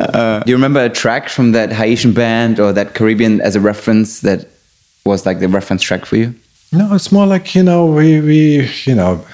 uh, 0.00 0.40
do 0.40 0.50
you 0.50 0.56
remember 0.56 0.84
a 0.84 0.88
track 0.88 1.28
from 1.28 1.52
that 1.52 1.72
Haitian 1.72 2.12
band 2.14 2.58
or 2.58 2.72
that 2.72 2.94
Caribbean 2.94 3.40
as 3.40 3.54
a 3.56 3.60
reference 3.60 4.20
that 4.20 4.46
was 5.04 5.26
like 5.26 5.40
the 5.40 5.48
reference 5.48 5.82
track 5.82 6.04
for 6.06 6.16
you? 6.16 6.34
No, 6.72 6.94
it's 6.94 7.12
more 7.12 7.26
like 7.26 7.54
you 7.54 7.62
know 7.62 7.84
we 7.84 8.20
we 8.20 8.66
you 8.84 8.94
know, 8.94 9.24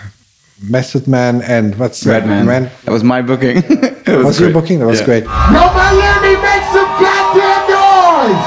Method 0.61 1.07
Man 1.07 1.41
and 1.43 1.79
what's 1.79 2.01
that 2.01 2.27
Man. 2.27 2.47
That 2.85 2.91
was 2.91 3.05
my 3.05 3.23
booking. 3.23 3.59
it 3.63 4.09
was 4.09 4.27
Was 4.27 4.41
your 4.41 4.51
booking? 4.51 4.81
That 4.81 4.87
was 4.91 4.99
Yeah. 4.99 5.07
great. 5.07 5.23
Yo, 5.23 5.31
Miami, 5.31 6.35
make 6.35 6.65
some 6.75 6.91
goddamn 6.99 7.63
noise! 7.71 8.43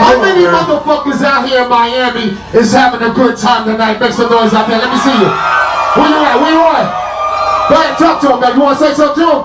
How 0.00 0.16
many 0.24 0.44
motherfuckers 0.48 1.20
out 1.20 1.44
here 1.46 1.64
in 1.64 1.68
Miami 1.68 2.32
is 2.56 2.72
having 2.72 3.02
a 3.04 3.12
good 3.12 3.36
time 3.36 3.66
tonight? 3.68 4.00
Make 4.00 4.12
some 4.12 4.30
noise 4.32 4.54
out 4.56 4.68
there. 4.68 4.78
Let 4.80 4.88
me 4.88 4.98
see 5.04 5.12
you. 5.20 5.28
Where 6.00 6.08
you 6.08 6.20
at? 6.24 6.36
Where 6.40 6.52
you 6.56 6.64
at? 6.64 6.88
Go 7.68 7.74
ahead, 7.76 7.98
talk 7.98 8.20
to 8.22 8.32
him, 8.32 8.40
man. 8.40 8.54
You 8.56 8.62
want 8.62 8.78
to 8.78 8.84
say 8.88 8.94
something 8.94 9.20
to 9.22 9.30
him? 9.36 9.42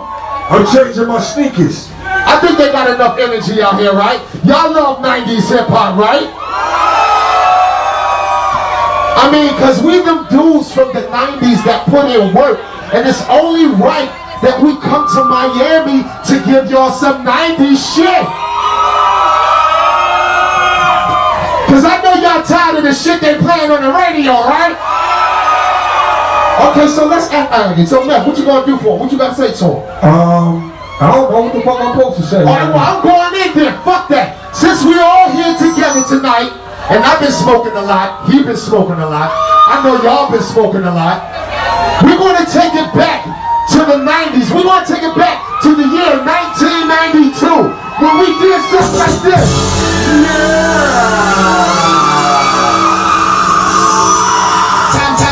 I'm 0.55 0.63
changing 0.71 1.07
my 1.07 1.19
sneakers. 1.19 1.90
I 2.31 2.39
think 2.39 2.57
they 2.57 2.71
got 2.71 2.87
enough 2.87 3.19
energy 3.19 3.61
out 3.61 3.75
here, 3.75 3.91
right? 3.91 4.23
Y'all 4.47 4.71
love 4.71 5.03
90s 5.03 5.51
hip 5.51 5.67
hop, 5.67 5.99
right? 5.99 6.31
I 9.19 9.27
mean, 9.27 9.51
because 9.51 9.83
we 9.83 9.99
them 9.99 10.23
dudes 10.31 10.71
from 10.71 10.95
the 10.95 11.03
90s 11.11 11.59
that 11.67 11.83
put 11.91 12.07
in 12.07 12.31
work. 12.31 12.63
And 12.95 13.03
it's 13.03 13.19
only 13.27 13.67
right 13.75 14.07
that 14.39 14.63
we 14.63 14.79
come 14.79 15.11
to 15.11 15.27
Miami 15.27 16.07
to 16.07 16.33
give 16.47 16.71
y'all 16.71 16.95
some 16.95 17.27
90s 17.27 17.83
shit. 17.83 18.23
Because 21.67 21.83
I 21.83 21.99
know 21.99 22.15
y'all 22.15 22.47
tired 22.47 22.79
of 22.79 22.83
the 22.87 22.95
shit 22.95 23.19
they 23.19 23.35
playing 23.43 23.75
on 23.75 23.83
the 23.83 23.91
radio, 23.91 24.39
right? 24.47 24.79
Okay, 26.71 26.87
so 26.87 27.07
let's 27.07 27.27
act 27.31 27.51
out 27.51 27.75
So, 27.87 28.05
Matt, 28.07 28.25
what 28.25 28.37
you 28.37 28.45
gonna 28.45 28.65
do 28.65 28.77
for 28.77 28.95
him? 28.95 28.99
What 28.99 29.11
you 29.11 29.17
gotta 29.17 29.35
say 29.35 29.51
to 29.51 29.65
him? 29.75 30.07
Um, 30.07 30.70
I 31.01 31.09
don't 31.09 31.33
know 31.33 31.41
what 31.41 31.53
the 31.57 31.65
fuck 31.65 31.81
I'm 31.81 31.97
supposed 31.97 32.21
to 32.21 32.25
say. 32.29 32.45
All 32.45 32.53
right, 32.53 32.69
well, 32.69 32.77
I'm 32.77 33.01
going 33.01 33.33
in 33.41 33.57
there. 33.57 33.73
Fuck 33.81 34.05
that. 34.13 34.37
Since 34.53 34.85
we're 34.85 35.01
all 35.01 35.33
here 35.33 35.57
together 35.57 36.05
tonight, 36.05 36.53
and 36.93 37.01
I've 37.01 37.17
been 37.17 37.33
smoking 37.33 37.73
a 37.73 37.81
lot, 37.81 38.29
he 38.29 38.45
been 38.45 38.53
smoking 38.53 39.01
a 39.01 39.09
lot, 39.09 39.33
I 39.33 39.81
know 39.81 39.97
y'all 40.05 40.29
been 40.29 40.45
smoking 40.45 40.85
a 40.85 40.93
lot, 40.93 41.25
we're 42.05 42.21
going 42.21 42.37
to 42.37 42.45
take 42.45 42.77
it 42.77 42.85
back 42.93 43.25
to 43.73 43.81
the 43.81 43.97
90s. 43.97 44.53
We're 44.53 44.61
going 44.61 44.85
to 44.85 44.89
take 44.93 45.01
it 45.01 45.17
back 45.17 45.41
to 45.65 45.73
the 45.73 45.89
year 45.89 46.21
1992 46.21 47.49
when 47.97 48.13
we 48.21 48.37
did 48.37 48.61
something 48.69 49.01
like 49.01 49.17
this. 49.25 49.49
Yeah. 50.21 51.01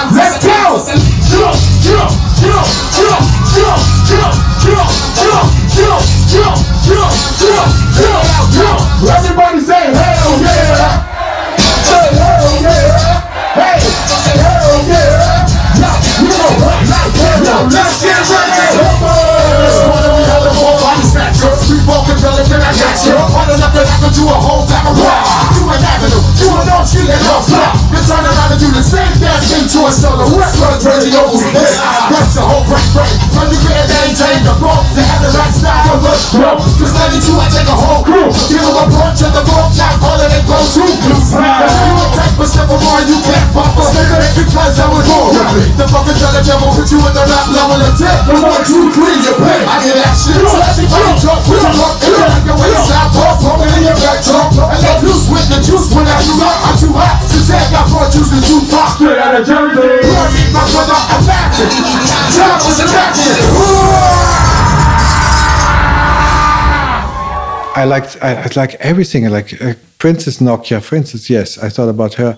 Let's 0.10 0.42
go! 0.44 0.82
Jump, 1.30 1.56
jump, 1.86 2.10
jump, 2.42 2.66
jump, 2.98 3.24
jump, 3.54 3.80
jump, 4.10 4.34
jump, 4.66 4.90
jump, 5.16 5.59
jump, 5.80 6.04
jump, 6.28 6.60
jump, 6.84 7.14
jump, 7.40 7.72
jump, 7.96 8.28
jump. 8.52 8.80
Everybody 9.08 9.60
say 9.64 9.96
hell 9.96 10.36
yeah! 10.44 11.08
Say 11.88 12.08
hell 12.20 12.52
yeah! 12.60 13.24
Hey, 13.56 13.80
hell 14.44 14.76
yeah! 14.92 15.48
Now, 15.80 15.96
you 16.20 16.36
know 16.36 16.52
what? 16.60 16.84
Like 16.84 17.16
hell 17.16 17.40
yeah. 17.48 17.72
Let's 17.72 18.04
get 18.04 18.20
ready! 18.28 18.76
Come 18.76 19.08
on! 19.08 19.40
One 19.88 20.04
have 20.04 20.44
the 20.44 20.52
whole 20.52 20.76
body 20.84 21.04
snatcher. 21.08 21.54
We 21.72 21.80
both 21.88 22.04
can 22.12 22.20
tell 22.20 22.36
it, 22.36 22.46
can 22.52 22.60
I 22.60 22.72
catch 22.76 23.08
you? 23.08 23.39
Turning 23.50 23.66
up 23.66 23.74
the 23.74 23.82
echo 23.82 24.14
to 24.14 24.24
a 24.30 24.38
whole 24.46 24.62
type 24.70 24.86
of 24.86 24.94
rock. 24.94 25.26
To 25.58 25.74
an 25.74 25.82
avenue, 25.82 26.22
to 26.22 26.48
an 26.54 26.70
off 26.70 26.86
street 26.86 27.10
and 27.10 27.18
off 27.34 27.50
block. 27.50 27.82
You're 27.90 28.06
turning 28.06 28.38
out 28.46 28.54
to 28.54 28.62
do 28.62 28.70
the 28.70 28.86
same 28.86 29.10
damn 29.18 29.42
thing 29.42 29.66
to 29.74 29.90
a 29.90 29.92
solo. 29.92 30.30
What 30.38 30.54
blood 30.54 30.78
dirty? 30.78 31.10
That's 31.10 32.38
the 32.38 32.46
whole 32.46 32.62
break 32.70 32.86
break. 32.94 33.10
When 33.34 33.50
you 33.50 33.58
get 33.66 33.74
it, 33.74 33.90
maintain 33.90 34.46
the 34.46 34.54
rope. 34.62 34.86
To 34.94 35.02
have 35.02 35.26
the 35.26 35.34
right 35.34 35.50
style 35.50 35.98
of 35.98 36.06
the 36.06 36.14
bro. 36.38 36.62
Cause 36.62 36.94
92, 36.94 37.42
I 37.42 37.50
take 37.50 37.66
a 37.66 37.74
whole 37.74 38.06
crew. 38.06 38.30
Give 38.54 38.62
them 38.62 38.78
a 38.78 38.86
punch 38.86 39.26
at 39.26 39.34
the 39.34 39.42
boat, 39.42 39.74
not 39.82 39.98
all 39.98 40.22
of 40.22 40.30
it 40.30 40.46
go 40.46 40.60
to. 40.62 40.86
You 40.86 41.94
ain't 41.98 42.14
take 42.22 42.34
for 42.38 42.46
step 42.46 42.70
of 42.70 42.78
more, 42.86 43.02
you 43.02 43.18
can't 43.26 43.50
pop 43.50 43.74
a 43.74 43.82
sticker 43.82 44.46
because 44.46 44.78
I 44.78 44.86
was 44.94 45.10
born 45.10 45.34
with 45.58 45.66
it. 45.66 45.74
The 45.74 45.90
fucking 45.90 46.22
dollar 46.22 46.46
devil 46.46 46.70
put 46.78 46.86
you 46.94 47.02
in 47.02 47.14
the 47.18 47.26
lap 47.26 47.50
level 47.50 47.82
of 47.82 47.98
death. 47.98 48.30
The 48.30 48.38
one, 48.46 48.62
two, 48.62 48.94
three, 48.94 49.18
you 49.26 49.34
pay. 49.42 49.66
I 49.66 49.82
get 49.82 49.98
action. 50.06 50.38
So 50.38 50.62
let 50.62 50.78
me 50.78 50.86
jump, 51.18 51.42
put 51.50 51.58
your 51.58 51.74
luck 51.82 51.98
in. 52.06 52.14
Like 52.14 52.46
waist 52.46 52.78
wayside 52.78 53.10
pop 53.18 53.39
pump, 53.40 53.60
pump 53.60 53.64
it 53.64 53.78
in 53.80 53.84
your 53.88 53.96
back, 54.04 54.20
jump. 54.24 54.52
And 54.60 54.80
let 54.84 55.04
loose 55.04 55.28
with 55.32 55.48
the 55.48 55.60
juice 55.64 55.88
when 55.96 56.08
I 56.08 56.20
shoot 56.22 56.44
up. 56.44 56.58
I'm 56.68 56.76
too 56.76 56.94
hot. 56.94 57.24
She 57.32 57.40
said 57.40 57.64
got 57.72 57.88
four 57.88 58.06
juices, 58.12 58.44
two 58.48 58.60
pop. 58.68 59.00
Straight 59.00 59.20
out 59.20 59.36
of 59.36 59.48
Jersey. 59.48 59.80
Lord, 59.80 60.30
meet 60.36 60.52
my 60.52 60.64
brother, 60.72 61.00
I'm 61.00 61.22
fashion. 61.24 61.70
Time 62.36 62.60
was 62.68 62.80
attraction. 62.84 63.40
I 67.76 67.86
liked 67.86 68.18
I, 68.22 68.44
I 68.44 68.48
like 68.56 68.76
everything. 68.76 69.26
I 69.26 69.30
like 69.30 69.62
uh, 69.62 69.74
Princess 70.00 70.40
Nokia, 70.40 70.82
for 70.82 70.96
instance. 70.96 71.30
Yes, 71.30 71.58
I 71.58 71.70
thought 71.70 71.88
about 71.88 72.16
her. 72.16 72.38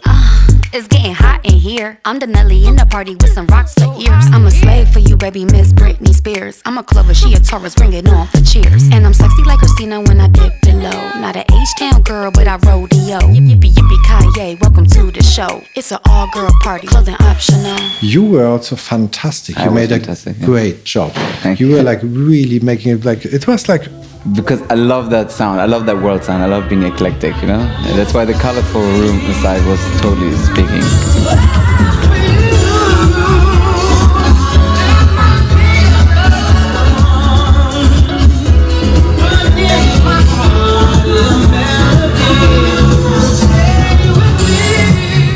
It's 1.43 1.53
in 1.53 1.59
here. 1.59 1.99
I'm 2.05 2.19
the 2.19 2.27
Nelly 2.27 2.65
in 2.65 2.75
the 2.75 2.85
party 2.85 3.15
with 3.15 3.31
some 3.33 3.47
rocks 3.47 3.73
for 3.73 3.85
ears. 3.99 4.25
I'm 4.31 4.45
a 4.45 4.51
slave 4.51 4.89
for 4.89 4.99
you, 4.99 5.15
baby, 5.15 5.45
Miss 5.45 5.71
Britney 5.73 6.13
Spears. 6.13 6.61
I'm 6.65 6.77
a 6.77 6.83
Clover, 6.83 7.13
she 7.13 7.33
a 7.33 7.39
Taurus, 7.39 7.75
bring 7.75 7.93
it 7.93 8.07
on 8.07 8.27
for 8.27 8.41
cheers. 8.41 8.89
And 8.91 9.05
I'm 9.05 9.13
sexy 9.13 9.43
like 9.43 9.59
Christina 9.59 10.01
when 10.01 10.19
I 10.19 10.27
dip 10.27 10.53
below. 10.61 10.89
Not 11.19 11.35
an 11.35 11.45
H-town 11.51 12.01
girl, 12.03 12.31
but 12.31 12.47
I 12.47 12.57
rodeo. 12.57 13.19
Yippee 13.19 13.73
yippee 13.73 14.35
Kaye, 14.35 14.57
welcome 14.61 14.85
to 14.85 15.11
the 15.11 15.23
show. 15.23 15.63
It's 15.75 15.91
an 15.91 15.99
all-girl 16.05 16.51
party, 16.61 16.87
clothing 16.87 17.15
optional. 17.21 17.77
You 18.01 18.25
were 18.25 18.45
also 18.45 18.75
fantastic. 18.75 19.57
I 19.57 19.65
you 19.65 19.71
was 19.71 19.75
made 19.75 19.89
fantastic, 19.89 20.37
a 20.37 20.39
yeah. 20.39 20.45
great 20.45 20.83
job. 20.83 21.11
Thank 21.41 21.59
you 21.59 21.67
you. 21.67 21.75
were 21.75 21.83
like 21.83 21.99
really 22.03 22.59
making 22.59 22.93
it 22.93 23.05
like 23.05 23.25
it 23.25 23.47
was 23.47 23.67
like 23.69 23.87
because 24.33 24.61
I 24.69 24.75
love 24.75 25.09
that 25.09 25.31
sound. 25.31 25.59
I 25.59 25.65
love 25.65 25.85
that 25.87 25.97
world 25.97 26.23
sound. 26.23 26.43
I 26.43 26.47
love 26.47 26.69
being 26.69 26.83
eclectic, 26.83 27.35
you 27.41 27.47
know? 27.47 27.59
And 27.59 27.97
that's 27.97 28.13
why 28.13 28.25
the 28.25 28.33
colorful 28.33 28.81
room 28.81 29.19
inside 29.21 29.65
was 29.65 29.79
totally 30.01 30.35
speaking. 30.37 31.91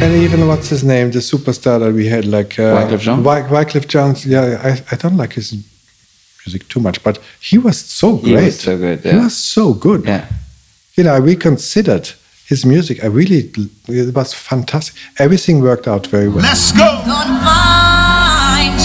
and 0.01 0.13
even 0.21 0.47
what's 0.47 0.69
his 0.69 0.83
name, 0.83 1.11
the 1.11 1.19
superstar 1.19 1.79
that 1.79 1.93
we 1.93 2.05
had, 2.07 2.25
like 2.25 2.59
uh, 2.59 2.75
Wyclef 2.75 2.99
Jean? 2.99 3.23
Wy- 3.23 3.41
Wyclef 3.43 3.87
Jones. 3.87 4.25
Yeah, 4.25 4.61
I, 4.63 4.93
I 4.93 4.95
don't 4.97 5.17
like 5.17 5.33
his 5.33 5.53
music 6.45 6.67
too 6.67 6.79
much, 6.79 7.03
but 7.03 7.19
he 7.39 7.57
was 7.57 7.77
so 7.79 8.17
He 8.17 8.31
great. 8.33 8.45
was 8.45 8.59
so 8.59 8.77
good, 8.77 8.99
He 8.99 9.15
was 9.15 9.35
so 9.35 9.73
good. 9.73 10.05
Yeah. 10.05 10.25
You 10.95 11.03
know, 11.03 11.13
I 11.13 11.17
reconsidered 11.17 12.11
his 12.47 12.65
music. 12.65 13.03
I 13.03 13.07
really, 13.07 13.51
it 13.87 14.13
was 14.15 14.33
fantastic. 14.33 14.95
Everything 15.19 15.61
worked 15.61 15.87
out 15.87 16.07
very 16.07 16.29
well. 16.29 16.43
Let's 16.43 16.71
go. 16.71 17.01
Gonna 17.05 17.41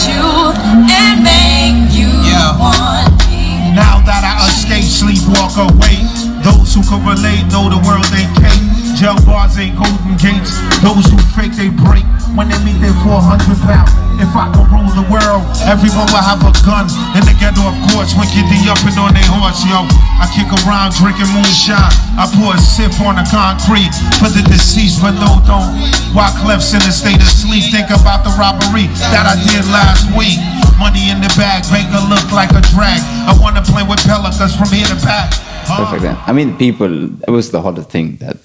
you 0.07 0.53
and 0.89 1.23
make 1.23 1.93
you 1.93 2.09
Yeah. 2.25 2.57
want 2.59 3.13
me. 3.29 3.75
Now 3.75 4.01
that 4.09 4.23
I 4.25 4.35
escape, 4.49 4.85
sleep, 4.85 5.21
walk 5.37 5.57
away. 5.59 5.99
Those 6.43 6.75
who 6.75 6.83
can 6.83 7.05
relate 7.05 7.45
know 7.53 7.69
the 7.69 7.81
world 7.87 8.07
ain't 8.17 8.33
cake. 8.41 8.70
Jail 9.01 9.17
bars 9.25 9.57
ain't 9.57 9.81
golden 9.81 10.13
gates. 10.21 10.61
Those 10.85 11.09
who 11.09 11.17
fake, 11.33 11.57
they 11.57 11.73
break 11.73 12.05
when 12.37 12.53
they 12.53 12.61
meet 12.61 12.77
their 12.85 12.93
400 13.01 13.49
pound. 13.65 13.89
If 14.21 14.29
I 14.37 14.53
could 14.53 14.69
rule 14.69 14.93
the 14.93 15.09
world, 15.09 15.41
everyone 15.65 16.05
will 16.13 16.21
have 16.21 16.45
a 16.45 16.53
gun. 16.61 16.85
In 17.17 17.25
the 17.25 17.33
ghetto, 17.41 17.65
of 17.65 17.81
course, 17.89 18.13
when 18.13 18.29
get 18.29 18.45
the 18.53 18.61
up 18.69 18.77
and 18.85 18.93
on 19.01 19.17
their 19.17 19.25
horse, 19.25 19.65
yo. 19.65 19.89
I 20.21 20.29
kick 20.37 20.53
around 20.53 20.93
drinking 21.01 21.33
moonshine. 21.33 21.89
I 22.21 22.29
pour 22.29 22.53
a 22.53 22.61
sip 22.61 22.93
on 23.01 23.17
the 23.17 23.25
concrete 23.25 23.89
for 24.21 24.29
the 24.29 24.45
deceased, 24.45 25.01
but 25.01 25.17
no, 25.17 25.41
don't. 25.49 25.73
While 26.13 26.37
Clef's 26.37 26.77
in 26.77 26.85
a 26.85 26.93
state 26.93 27.25
of 27.25 27.33
sleep, 27.33 27.73
think 27.73 27.89
about 27.89 28.21
the 28.21 28.37
robbery 28.37 28.93
that 29.17 29.25
I 29.25 29.41
did 29.49 29.65
last 29.73 30.13
week. 30.13 30.37
Money 30.77 31.09
in 31.09 31.25
the 31.25 31.33
bag, 31.41 31.65
banker 31.73 32.05
look 32.05 32.29
like 32.37 32.53
a 32.53 32.61
drag. 32.77 33.01
I 33.25 33.33
wanna 33.41 33.65
play 33.65 33.81
with 33.81 34.05
pelicans 34.05 34.53
from 34.53 34.69
here 34.69 34.85
to 34.93 35.01
back. 35.01 35.33
Perfect. 35.65 36.05
I 36.29 36.37
mean, 36.37 36.53
people, 36.61 37.09
it 37.25 37.33
was 37.33 37.49
the 37.49 37.65
hottest 37.65 37.89
thing 37.89 38.21
that 38.21 38.37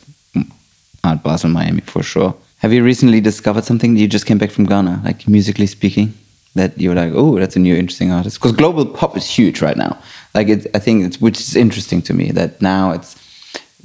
Art 1.06 1.24
Basel 1.24 1.50
Miami 1.50 1.82
for 1.82 2.04
sure. 2.04 2.36
Have 2.60 2.74
you 2.74 2.84
recently 2.84 3.22
discovered 3.22 3.64
something? 3.64 3.94
That 3.94 4.00
you 4.00 4.08
just 4.08 4.26
came 4.26 4.38
back 4.38 4.52
from 4.52 4.66
Ghana, 4.66 5.02
like 5.06 5.28
musically 5.28 5.68
speaking, 5.68 6.14
that 6.56 6.80
you're 6.80 6.96
like, 6.96 7.14
oh, 7.14 7.38
that's 7.40 7.56
a 7.56 7.60
new 7.60 7.76
interesting 7.76 8.12
artist. 8.12 8.38
Because 8.38 8.54
global 8.54 8.86
pop 8.86 9.16
is 9.16 9.28
huge 9.30 9.62
right 9.62 9.78
now. 9.78 9.98
Like, 10.34 10.50
I 10.50 10.80
think 10.80 11.06
it's 11.06 11.22
which 11.22 11.40
is 11.40 11.56
interesting 11.56 12.02
to 12.04 12.14
me 12.14 12.32
that 12.32 12.62
now 12.62 12.92
it's 12.92 13.16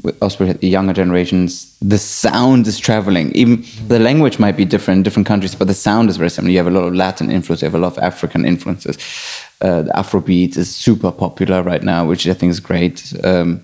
with 0.02 0.22
also 0.22 0.46
with 0.46 0.62
younger 0.64 0.92
generations, 0.92 1.76
the 1.80 1.98
sound 1.98 2.66
is 2.66 2.78
traveling. 2.78 3.32
Even 3.32 3.64
the 3.88 3.98
language 3.98 4.38
might 4.38 4.56
be 4.56 4.64
different 4.64 4.98
in 4.98 5.02
different 5.02 5.26
countries, 5.26 5.54
but 5.54 5.68
the 5.68 5.74
sound 5.74 6.08
is 6.08 6.16
very 6.16 6.30
similar. 6.30 6.50
You 6.50 6.58
have 6.58 6.66
a 6.66 6.70
lot 6.70 6.84
of 6.84 6.94
Latin 6.94 7.30
influence, 7.30 7.62
you 7.62 7.66
have 7.66 7.74
a 7.74 7.78
lot 7.78 7.96
of 7.96 7.98
African 7.98 8.44
influences. 8.44 8.96
Uh, 9.60 9.82
the 9.82 9.92
Afrobeat 9.92 10.56
is 10.56 10.74
super 10.74 11.12
popular 11.12 11.62
right 11.62 11.82
now, 11.82 12.06
which 12.06 12.26
I 12.26 12.34
think 12.34 12.50
is 12.50 12.60
great. 12.60 13.12
Um, 13.24 13.60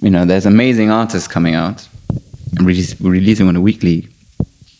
you 0.00 0.10
know, 0.10 0.24
there's 0.24 0.46
amazing 0.46 0.90
artists 0.90 1.26
coming 1.26 1.54
out 1.54 1.88
and 2.56 2.66
release, 2.66 3.00
releasing 3.00 3.48
on 3.48 3.56
a 3.56 3.60
weekly 3.60 4.08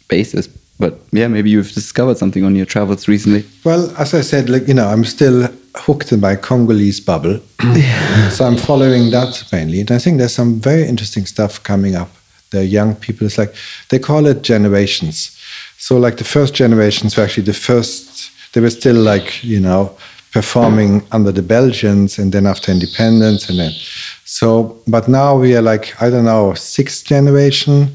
basis. 0.09 0.49
But 0.79 1.01
yeah, 1.11 1.27
maybe 1.29 1.51
you've 1.51 1.73
discovered 1.73 2.19
something 2.19 2.45
on 2.45 2.55
your 2.55 2.67
travels 2.67 3.09
recently. 3.09 3.45
Well, 3.65 3.91
as 3.99 4.15
I 4.15 4.21
said, 4.21 4.49
like 4.49 4.69
you 4.69 4.75
know, 4.75 4.87
I'm 4.89 5.05
still 5.05 5.49
hooked 5.75 6.13
in 6.13 6.21
my 6.21 6.37
Congolese 6.37 7.01
bubble, 7.01 7.41
so 8.31 8.45
I'm 8.45 8.57
following 8.57 9.11
that 9.11 9.45
mainly. 9.53 9.81
And 9.81 9.91
I 9.91 9.99
think 9.99 10.19
there's 10.19 10.35
some 10.35 10.61
very 10.61 10.87
interesting 10.87 11.27
stuff 11.27 11.63
coming 11.63 11.97
up. 11.97 12.11
The 12.51 12.65
young 12.65 12.95
people, 12.95 13.27
it's 13.27 13.39
like 13.39 13.55
they 13.91 13.99
call 13.99 14.27
it 14.27 14.43
generations. 14.43 15.37
So 15.77 15.99
like 15.99 16.17
the 16.17 16.25
first 16.25 16.55
generations 16.55 17.17
were 17.17 17.25
actually 17.25 17.45
the 17.45 17.55
first. 17.55 18.31
They 18.53 18.61
were 18.61 18.71
still 18.71 18.97
like 18.97 19.45
you 19.45 19.61
know 19.61 19.97
performing 20.33 21.03
under 21.13 21.33
the 21.33 21.43
Belgians, 21.43 22.19
and 22.19 22.33
then 22.33 22.47
after 22.47 22.73
independence, 22.73 23.49
and 23.49 23.59
then 23.59 23.73
so. 24.25 24.79
But 24.87 25.09
now 25.09 25.37
we 25.37 25.57
are 25.57 25.63
like 25.63 26.01
I 26.03 26.11
don't 26.11 26.25
know 26.25 26.55
sixth 26.55 27.05
generation 27.07 27.95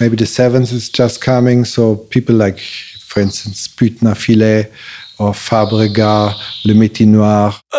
maybe 0.00 0.16
the 0.16 0.26
seventh 0.26 0.72
is 0.72 0.88
just 0.88 1.20
coming. 1.20 1.64
So 1.64 1.96
people 1.96 2.34
like, 2.34 2.58
for 3.04 3.20
instance, 3.20 3.68
Putna 3.68 4.16
Filet 4.16 4.72
or 5.18 5.32
Fabregas, 5.32 6.34
Le 6.64 6.74
Métis 6.74 7.06
Noir. 7.06 7.60
Eh, 7.74 7.78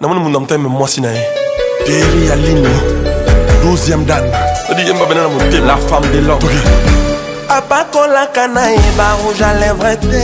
namoni 0.00 0.20
mundu 0.20 0.38
amutami 0.38 0.68
mwasi 0.68 1.00
na 1.00 1.12
ye 1.12 1.26
deri 1.86 2.26
ya 2.26 2.36
lino 2.36 2.70
12e 3.64 4.04
dan 4.06 4.24
odi 4.70 4.82
ye 4.82 4.92
mabena 4.92 5.22
na 5.22 5.28
motema 5.28 5.66
la 5.66 5.76
femme 5.76 6.12
de 6.12 6.20
l'homme 6.20 6.91
apakolaka 7.56 8.48
na 8.48 8.70
ye 8.70 8.90
barouge 8.96 9.42
a 9.42 9.52
lèvre 9.60 9.96
te 10.00 10.22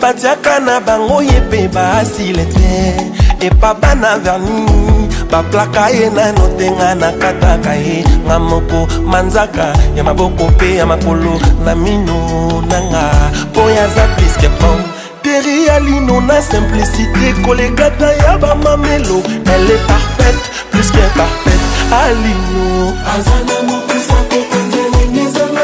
batiaka 0.00 0.60
na 0.60 0.80
bango 0.80 1.20
ye 1.22 1.40
mpe 1.40 1.68
baasile 1.68 2.44
te. 2.44 2.96
Epa 3.40 3.74
bana 3.74 4.18
verni 4.18 5.08
baplaka 5.30 5.90
ye 5.90 6.10
nano 6.10 6.48
te 6.58 6.70
nga 6.70 6.94
nakataka 6.94 7.74
ye. 7.74 8.04
Nga 8.26 8.38
moko 8.38 8.86
manzaka 9.04 9.72
ya 9.96 10.04
maboko 10.04 10.48
mpe 10.48 10.76
ya 10.76 10.86
makolo 10.86 11.38
na 11.64 11.74
mino 11.74 12.62
nanga 12.70 13.04
mpo 13.50 13.70
yaza 13.70 14.04
pliske 14.16 14.48
pom 14.58 14.80
teri 15.22 15.66
ya 15.66 15.80
lino 15.80 16.20
na 16.20 16.42
simplicité 16.42 17.34
kolekata 17.44 18.12
ya 18.12 18.38
bamamelo 18.38 19.22
elle 19.54 19.70
est 19.70 19.86
parfaite 19.86 20.44
plus 20.70 20.90
que 20.90 21.04
parfaite. 21.18 21.66
Alino 21.86 22.92
aza 23.14 23.36
na 23.46 23.56
mokisa 23.68 24.18
kokonzelenge 24.30 24.35
ezanga 24.35 24.35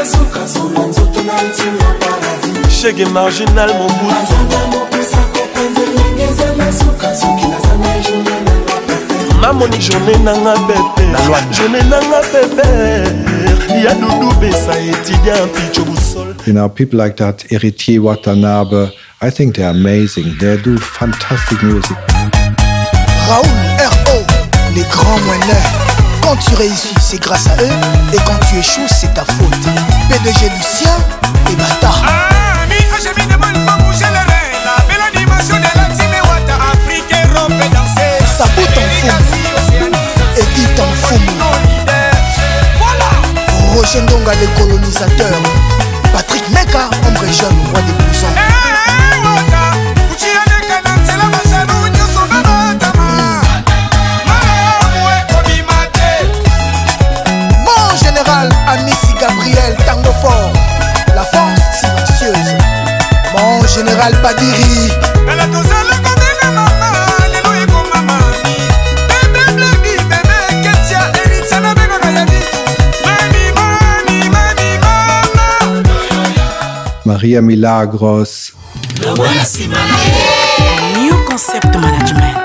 suka 0.05 0.47
sola 0.47 0.87
nzoto 0.87 1.21
na 1.23 1.33
ntina 1.33 1.87
paradis 1.99 2.81
shege 2.81 3.05
marginal 3.05 3.69
mobutu 3.73 4.15
azanga 4.21 4.59
mokisa 4.71 5.17
kokonzelenge 5.33 6.23
ezanga 6.23 6.73
suka 6.73 7.15
soki 7.15 7.45
nazanga 7.47 7.99
journe 8.05 8.35
nanga 8.45 8.75
pepe 8.87 9.35
mamoni 9.41 9.77
journe 9.77 10.17
nanga 10.23 10.53
pepe 10.67 11.03
journe 11.57 11.81
nanga 11.89 12.21
pepe 12.31 12.67
ya 13.85 13.93
dudu 13.95 14.33
besa 14.39 14.73
étudiant 14.79 15.47
picho 15.53 15.85
busol 15.85 16.33
You 16.45 16.51
know, 16.51 16.67
people 16.67 16.99
like 16.99 17.15
that, 17.17 17.37
Héritier 17.49 17.99
Watanabe. 17.99 18.91
I 19.21 19.29
think 19.29 19.55
they're 19.55 19.69
amazing. 19.69 20.35
They 20.39 20.57
do 20.61 20.77
fantastic 20.77 21.63
music. 21.63 21.95
Raoul, 23.29 23.47
R.O., 23.79 24.25
les 24.75 24.83
grands 24.91 25.19
moineurs. 25.25 25.92
Quand 26.23 26.37
tu 26.37 26.55
réussis, 26.55 26.95
c'est 27.01 27.19
grâce 27.19 27.47
à 27.47 27.61
eux. 27.61 27.69
Et 28.13 28.17
quand 28.25 28.39
tu 28.49 28.57
échoues, 28.57 28.87
c'est 28.87 29.13
ta 29.13 29.25
faute. 29.25 29.51
PDG 30.09 30.49
Lucien 30.57 30.95
et 31.51 31.55
Bata. 31.55 31.89
Ah, 32.07 32.65
mi, 32.67 32.75
HM, 32.75 33.27
demande 33.27 33.65
pas 33.65 33.77
bouger 33.83 34.05
les 34.05 34.19
reins. 34.19 34.51
La 34.65 34.83
belle 34.85 35.03
animation 35.13 35.57
de 35.57 35.63
la 35.63 35.85
team 35.93 36.11
Wata 36.23 36.55
Afrique, 36.71 37.11
Europe 37.11 37.51
et 37.51 37.69
danser. 37.69 38.23
Ça 38.37 38.45
peut 38.55 38.63
t'en 38.73 38.87
foutre. 38.99 39.25
Et 40.37 40.45
dit 40.55 40.67
t'en 40.75 40.91
foutre. 41.05 41.33
Roger 43.75 44.01
Ndonga, 44.01 44.31
le 44.35 44.47
colonisateur. 44.57 45.37
Patrick 46.13 46.47
Meka, 46.49 46.89
hombre 47.05 47.25
jeune, 47.25 47.59
roi 47.71 47.81
des 47.81 47.93
blousons. 47.93 48.27
Hey, 48.37 48.43
hey, 48.47 50.42
général 64.03 64.21
Padiri. 64.21 64.91
Maria 77.05 77.41
Milagros. 77.41 78.53
New 80.97 81.25
Concept 81.25 81.75
Management. 81.77 82.42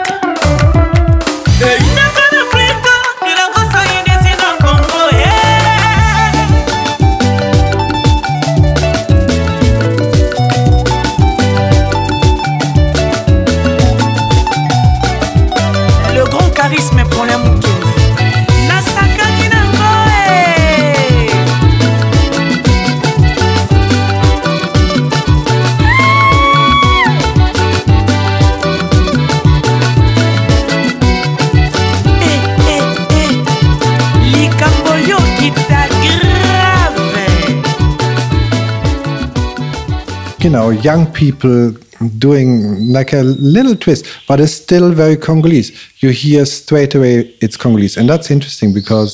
You 40.48 40.54
know, 40.54 40.70
young 40.70 41.04
people 41.12 41.72
doing 42.16 42.90
like 42.90 43.12
a 43.12 43.22
little 43.56 43.76
twist, 43.76 44.06
but 44.26 44.40
it's 44.40 44.54
still 44.54 44.92
very 44.92 45.14
Congolese. 45.14 45.70
You 45.98 46.08
hear 46.08 46.46
straight 46.46 46.94
away 46.94 47.14
it's 47.42 47.58
Congolese, 47.58 47.98
and 47.98 48.08
that's 48.08 48.30
interesting 48.30 48.72
because 48.72 49.12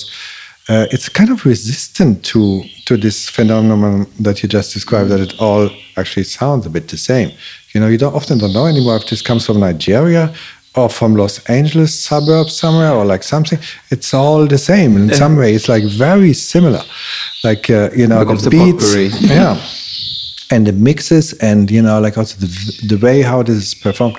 uh, 0.68 0.86
it's 0.92 1.08
kind 1.08 1.30
of 1.30 1.44
resistant 1.44 2.24
to 2.26 2.62
to 2.86 2.96
this 2.96 3.28
phenomenon 3.28 4.06
that 4.20 4.44
you 4.44 4.48
just 4.48 4.72
described. 4.74 5.10
That 5.10 5.20
it 5.26 5.34
all 5.40 5.70
actually 5.96 6.26
sounds 6.38 6.66
a 6.66 6.70
bit 6.70 6.86
the 6.86 6.96
same. 6.96 7.32
You 7.72 7.80
know, 7.80 7.88
you 7.88 7.98
don't 7.98 8.14
often 8.14 8.38
don't 8.38 8.52
know 8.52 8.66
anymore 8.66 8.96
if 8.98 9.08
this 9.08 9.20
comes 9.20 9.44
from 9.44 9.58
Nigeria 9.58 10.32
or 10.76 10.88
from 10.88 11.16
Los 11.16 11.36
Angeles 11.48 11.92
suburbs 12.08 12.56
somewhere 12.56 12.92
or 12.92 13.04
like 13.04 13.24
something. 13.24 13.58
It's 13.90 14.14
all 14.14 14.46
the 14.46 14.58
same 14.58 14.96
in 14.96 15.12
some 15.14 15.34
way. 15.36 15.54
It's 15.56 15.68
like 15.68 15.82
very 15.82 16.32
similar. 16.32 16.82
Like 17.42 17.68
uh, 17.70 17.90
you 17.96 18.06
know, 18.06 18.24
the 18.24 18.50
beats, 18.50 18.94
potpourri. 18.94 19.08
yeah 19.36 19.58
and 20.54 20.66
the 20.66 20.72
mixes 20.72 21.32
and 21.40 21.70
you 21.70 21.82
know 21.82 22.00
like 22.00 22.16
also 22.16 22.36
the, 22.38 22.48
the 22.88 22.98
way 23.04 23.22
how 23.22 23.42
this 23.42 23.56
is 23.56 23.74
performed. 23.74 24.16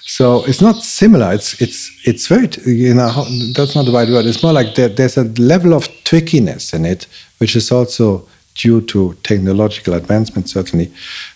So 0.00 0.44
it's 0.46 0.60
not 0.60 0.76
similar. 0.82 1.32
It's 1.32 1.60
it's 1.60 1.80
it's 2.04 2.26
very 2.26 2.48
you 2.66 2.94
know 2.94 3.10
that's 3.54 3.74
not 3.76 3.86
the 3.86 3.92
right 3.92 4.08
word. 4.08 4.26
It's 4.26 4.42
more 4.42 4.52
like 4.52 4.74
there, 4.74 4.88
there's 4.88 5.16
a 5.16 5.24
level 5.38 5.72
of 5.74 5.88
trickiness 6.04 6.74
in 6.74 6.84
it 6.84 7.06
which 7.38 7.54
is 7.54 7.70
also 7.70 8.26
due 8.54 8.80
to 8.80 9.14
technological 9.22 9.94
advancement 9.94 10.48
certainly 10.48 10.90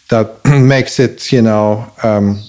that 0.08 0.26
makes 0.74 0.98
it 0.98 1.30
you 1.32 1.42
know 1.42 1.86
um, 2.02 2.40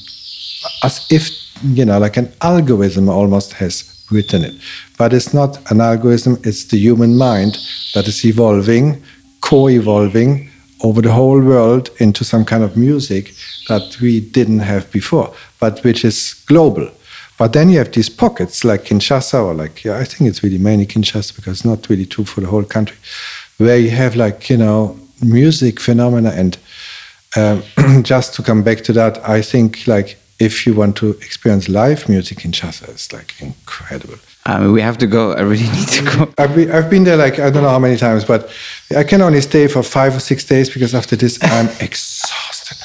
as 0.83 1.05
if 1.11 1.29
you 1.63 1.85
know 1.85 1.99
like 1.99 2.17
an 2.17 2.31
algorithm 2.41 3.09
almost 3.09 3.53
has 3.53 4.05
written 4.11 4.43
it. 4.43 4.55
But 4.97 5.13
it's 5.13 5.33
not 5.33 5.71
an 5.71 5.81
algorithm. 5.81 6.37
It's 6.43 6.65
the 6.65 6.77
human 6.77 7.17
mind 7.17 7.57
that 7.93 8.07
is 8.07 8.25
evolving 8.25 9.03
co-evolving 9.41 10.50
over 10.83 11.01
the 11.01 11.11
whole 11.11 11.41
world 11.41 11.89
into 11.99 12.23
some 12.23 12.45
kind 12.45 12.63
of 12.63 12.75
music 12.75 13.33
that 13.67 13.97
we 14.01 14.19
didn't 14.19 14.59
have 14.59 14.91
before 14.91 15.33
but 15.61 15.83
which 15.83 16.03
is 16.03 16.43
global. 16.47 16.89
But 17.37 17.53
then 17.53 17.69
you 17.69 17.77
have 17.77 17.91
these 17.91 18.09
pockets 18.09 18.65
like 18.65 18.83
Kinshasa 18.83 19.41
or 19.41 19.53
like 19.53 19.85
yeah, 19.85 19.97
I 19.97 20.03
think 20.03 20.29
it's 20.29 20.43
really 20.43 20.57
mainly 20.57 20.85
Kinshasa 20.85 21.35
because 21.35 21.59
it's 21.59 21.65
not 21.65 21.87
really 21.89 22.05
true 22.05 22.25
for 22.25 22.41
the 22.41 22.47
whole 22.47 22.65
country 22.65 22.97
where 23.57 23.77
you 23.77 23.91
have 23.91 24.15
like 24.15 24.49
you 24.49 24.57
know 24.57 24.99
music 25.21 25.79
phenomena. 25.79 26.29
And 26.31 26.57
um, 27.37 27.63
just 28.03 28.33
to 28.35 28.43
come 28.43 28.63
back 28.63 28.79
to 28.83 28.93
that, 28.93 29.17
I 29.27 29.41
think 29.41 29.87
like 29.87 30.17
if 30.41 30.65
you 30.65 30.73
want 30.73 30.97
to 30.97 31.11
experience 31.27 31.69
live 31.69 32.09
music 32.09 32.43
in 32.43 32.51
Kinshasa, 32.51 32.89
it's 32.89 33.13
like 33.13 33.39
incredible. 33.39 34.17
I 34.45 34.59
mean, 34.59 34.71
we 34.71 34.81
have 34.81 34.97
to 34.97 35.07
go. 35.07 35.33
I 35.33 35.41
really 35.41 35.69
need 35.77 35.87
to 35.89 36.03
go. 36.03 36.33
I've 36.39 36.55
been, 36.55 36.71
I've 36.71 36.89
been 36.89 37.03
there 37.03 37.17
like 37.17 37.39
I 37.39 37.51
don't 37.51 37.61
know 37.61 37.69
how 37.69 37.79
many 37.79 37.97
times, 37.97 38.25
but 38.25 38.49
I 38.95 39.03
can 39.03 39.21
only 39.21 39.41
stay 39.41 39.67
for 39.67 39.83
five 39.83 40.15
or 40.15 40.19
six 40.19 40.43
days 40.43 40.69
because 40.69 40.95
after 40.95 41.15
this 41.15 41.37
I'm 41.43 41.67
exhausted. 41.79 42.77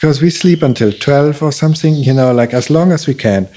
Because 0.00 0.22
we 0.22 0.30
sleep 0.30 0.62
until 0.62 0.92
twelve 0.92 1.42
or 1.42 1.52
something, 1.52 1.94
you 1.94 2.14
know, 2.14 2.32
like 2.32 2.54
as 2.54 2.70
long 2.70 2.92
as 2.92 3.08
we 3.08 3.14
can. 3.14 3.48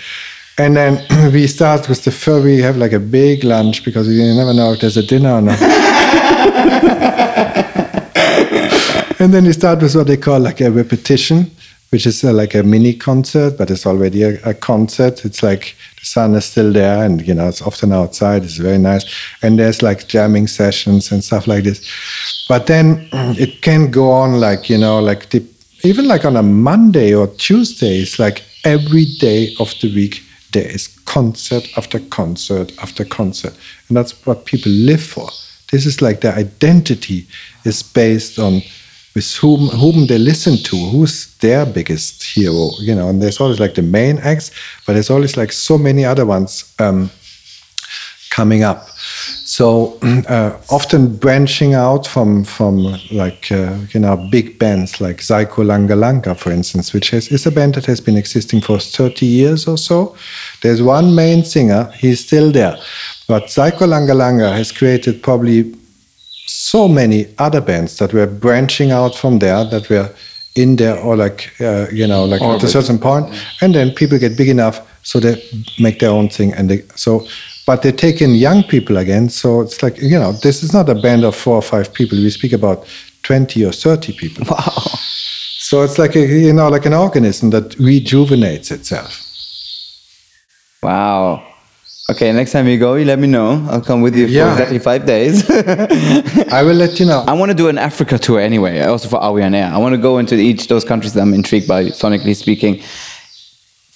And 0.58 0.76
then 0.76 1.32
we 1.34 1.48
start 1.48 1.88
with 1.90 2.04
the 2.06 2.12
fur. 2.12 2.42
We 2.42 2.60
have 2.62 2.78
like 2.78 2.94
a 2.94 3.00
big 3.00 3.44
lunch 3.44 3.86
because 3.86 4.08
you 4.08 4.34
never 4.34 4.54
know 4.54 4.74
if 4.74 4.82
there's 4.82 4.98
a 4.98 5.04
dinner 5.04 5.34
or 5.34 5.42
not. 5.42 5.62
and 9.20 9.34
then 9.34 9.46
we 9.46 9.54
start 9.54 9.82
with 9.82 9.96
what 9.96 10.08
they 10.08 10.18
call 10.18 10.40
like 10.40 10.62
a 10.62 10.72
repetition, 10.72 11.52
which 11.94 12.08
is 12.08 12.24
uh, 12.24 12.34
like 12.34 12.56
a 12.56 12.64
mini 12.64 12.92
concert, 12.92 13.56
but 13.56 13.70
it's 13.70 13.86
already 13.86 14.24
a, 14.24 14.42
a 14.44 14.54
concert. 14.56 15.24
It's 15.24 15.44
like 15.44 15.76
the 16.00 16.06
sun 16.06 16.34
is 16.34 16.46
still 16.46 16.74
there, 16.74 17.06
and 17.06 17.22
you 17.22 17.36
know 17.36 17.48
it's 17.48 17.62
often 17.62 17.94
outside. 17.94 18.44
It's 18.44 18.58
very 18.58 18.80
nice, 18.80 19.06
and 19.44 19.60
there's 19.60 19.84
like 19.84 20.08
jamming 20.08 20.48
sessions 20.48 21.12
and 21.12 21.24
stuff 21.24 21.46
like 21.46 21.66
this. 21.66 21.88
But 22.50 22.66
then 22.66 23.08
it 23.14 23.62
can 23.62 23.92
go 23.92 24.10
on 24.10 24.40
like 24.40 24.72
you 24.72 24.80
know 24.80 25.00
like 25.00 25.30
the, 25.30 25.46
even 25.84 26.08
like 26.08 26.26
on 26.26 26.36
a 26.36 26.42
Monday 26.42 27.14
or 27.14 27.28
Tuesday. 27.28 28.00
It's 28.00 28.18
like 28.18 28.44
every 28.64 29.06
day 29.20 29.54
of 29.60 29.72
the 29.80 29.94
week 29.94 30.24
there 30.52 30.68
is 30.68 30.88
concert 31.06 31.70
after 31.78 32.00
concert 32.00 32.74
after 32.82 33.06
concert, 33.06 33.54
and 33.88 33.96
that's 33.96 34.26
what 34.26 34.46
people 34.46 34.72
live 34.72 35.04
for. 35.04 35.30
This 35.70 35.86
is 35.86 36.02
like 36.02 36.22
their 36.22 36.34
identity 36.34 37.28
is 37.66 37.84
based 37.84 38.40
on 38.40 38.64
with 39.16 39.36
whom 39.36 39.68
whom 39.70 40.08
they 40.08 40.18
listen 40.18 40.58
to, 40.58 40.76
who's 40.76 41.36
their 41.38 41.66
biggest 41.66 42.24
hero, 42.24 42.72
you 42.80 42.96
know. 42.96 43.10
And 43.10 43.22
there's 43.22 43.40
always 43.40 43.60
like 43.60 43.76
the 43.76 43.82
main 43.82 44.18
acts, 44.20 44.52
but 44.86 44.94
there's 44.94 45.10
always 45.10 45.38
like 45.38 45.52
so 45.52 45.78
many 45.78 46.04
other 46.04 46.26
ones 46.26 46.74
um, 46.80 47.12
coming 48.32 48.64
up. 48.64 48.90
So 49.46 50.00
uh, 50.28 50.58
often 50.72 51.16
branching 51.16 51.76
out 51.76 52.08
from 52.08 52.44
from 52.44 52.78
like 53.12 53.52
uh, 53.52 53.78
you 53.94 54.00
know 54.00 54.18
big 54.32 54.58
bands 54.58 55.00
like 55.00 55.18
Zaïko 55.18 55.64
Langa 55.64 55.96
Langa, 55.96 56.36
for 56.36 56.52
instance, 56.52 56.92
which 56.92 57.12
has, 57.12 57.28
is 57.28 57.46
a 57.46 57.52
band 57.52 57.76
that 57.76 57.86
has 57.86 58.02
been 58.02 58.18
existing 58.18 58.62
for 58.62 58.80
30 58.80 59.26
years 59.26 59.68
or 59.68 59.78
so. 59.78 60.16
There's 60.62 60.82
one 60.82 61.14
main 61.14 61.44
singer, 61.44 61.92
he's 61.96 62.26
still 62.26 62.52
there, 62.52 62.78
but 63.28 63.44
Zaïko 63.44 63.86
Langa 63.88 64.16
Langa 64.16 64.52
has 64.52 64.72
created 64.72 65.22
probably 65.22 65.76
so 66.46 66.88
many 66.88 67.28
other 67.38 67.62
bands 67.62 67.98
that 67.98 68.14
were 68.14 68.28
branching 68.28 68.92
out 68.92 69.16
from 69.16 69.40
there 69.40 69.64
that 69.66 69.90
were 69.90 70.10
in 70.56 70.76
there 70.76 71.00
or 71.00 71.16
like 71.16 71.50
uh, 71.62 71.88
you 71.92 72.06
know 72.08 72.26
like 72.26 72.42
at 72.42 72.64
a 72.64 72.68
certain 72.68 73.00
point 73.00 73.26
and 73.62 73.74
then 73.74 73.92
people 73.92 74.20
get 74.20 74.38
big 74.38 74.50
enough 74.50 74.82
so 75.04 75.20
they 75.20 75.36
make 75.80 76.00
their 76.00 76.12
own 76.12 76.30
thing 76.30 76.54
and 76.54 76.70
they 76.70 76.82
so 76.96 77.26
but 77.66 77.82
they 77.82 77.92
take 77.92 78.22
in 78.22 78.36
young 78.36 78.62
people 78.64 78.98
again 78.98 79.30
so 79.30 79.62
it's 79.62 79.82
like 79.82 79.98
you 80.02 80.20
know 80.20 80.32
this 80.44 80.62
is 80.64 80.72
not 80.74 80.88
a 80.90 80.96
band 80.96 81.24
of 81.24 81.36
four 81.36 81.56
or 81.56 81.62
five 81.62 81.92
people 81.94 82.18
we 82.18 82.30
speak 82.30 82.54
about 82.54 82.86
20 83.24 83.66
or 83.66 83.72
30 83.72 84.14
people 84.14 84.46
Wow. 84.50 84.72
so 85.58 85.82
it's 85.82 85.98
like 85.98 86.16
a, 86.16 86.20
you 86.20 86.54
know 86.54 86.70
like 86.70 86.86
an 86.86 86.94
organism 86.94 87.50
that 87.52 87.76
rejuvenates 87.80 88.70
itself 88.72 89.20
Wow. 90.84 91.42
Okay, 92.10 92.34
next 92.34 92.52
time 92.52 92.68
you 92.68 92.78
go, 92.78 92.96
you 92.96 93.06
let 93.06 93.18
me 93.18 93.28
know. 93.28 93.66
I'll 93.70 93.80
come 93.80 94.02
with 94.02 94.14
you 94.14 94.28
for 94.28 94.52
exactly 94.52 94.78
five 94.78 95.06
days. 95.06 95.50
i 96.52 96.62
will 96.62 96.76
let 96.76 97.00
you 97.00 97.06
know 97.06 97.24
I 97.26 97.32
want 97.32 97.50
to 97.50 97.56
do 97.56 97.70
an 97.70 97.78
Africa 97.78 98.20
tour 98.20 98.42
anyway, 98.42 98.82
also 98.82 99.08
for 99.08 99.32
We 99.32 99.42
On 99.42 99.56
Air. 99.56 99.72
I 99.74 99.78
want 99.78 99.96
to 99.96 100.02
go 100.02 100.18
into 100.18 100.36
each 100.36 100.64
of 100.64 100.68
those 100.68 100.84
countries 100.84 101.14
that 101.14 101.22
I'm 101.22 101.34
intrigued 101.34 101.66
by, 101.66 101.86
sonically 101.86 102.36
speaking, 102.36 102.82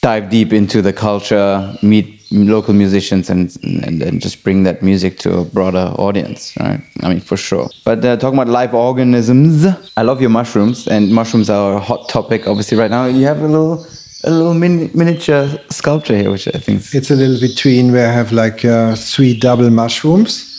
dive 0.01 0.29
deep 0.29 0.53
into 0.53 0.81
the 0.81 0.93
culture, 0.93 1.75
meet 1.81 2.21
local 2.31 2.73
musicians, 2.73 3.29
and, 3.29 3.53
and, 3.63 4.01
and 4.01 4.21
just 4.21 4.41
bring 4.41 4.63
that 4.63 4.81
music 4.81 5.19
to 5.19 5.39
a 5.39 5.43
broader 5.43 5.93
audience, 5.99 6.55
right? 6.61 6.81
I 7.03 7.09
mean, 7.09 7.19
for 7.19 7.35
sure. 7.35 7.69
But 7.83 8.05
uh, 8.05 8.15
talking 8.15 8.39
about 8.39 8.47
live 8.47 8.73
organisms, 8.73 9.65
I 9.97 10.03
love 10.03 10.21
your 10.21 10.29
mushrooms, 10.29 10.87
and 10.87 11.11
mushrooms 11.11 11.49
are 11.49 11.75
a 11.75 11.79
hot 11.81 12.07
topic, 12.07 12.47
obviously, 12.47 12.77
right 12.77 12.91
now. 12.91 13.05
You 13.05 13.25
have 13.25 13.41
a 13.41 13.47
little, 13.47 13.85
a 14.27 14.31
little 14.31 14.53
mini, 14.53 14.89
miniature 14.93 15.47
sculpture 15.69 16.15
here, 16.15 16.29
which 16.29 16.47
I 16.47 16.59
think 16.59 16.81
It's 16.93 17.09
a 17.09 17.15
little 17.15 17.39
between 17.39 17.91
where 17.91 18.09
I 18.09 18.13
have 18.13 18.31
like 18.31 18.63
uh, 18.65 18.95
three 18.95 19.37
double 19.39 19.69
mushrooms. 19.69 20.53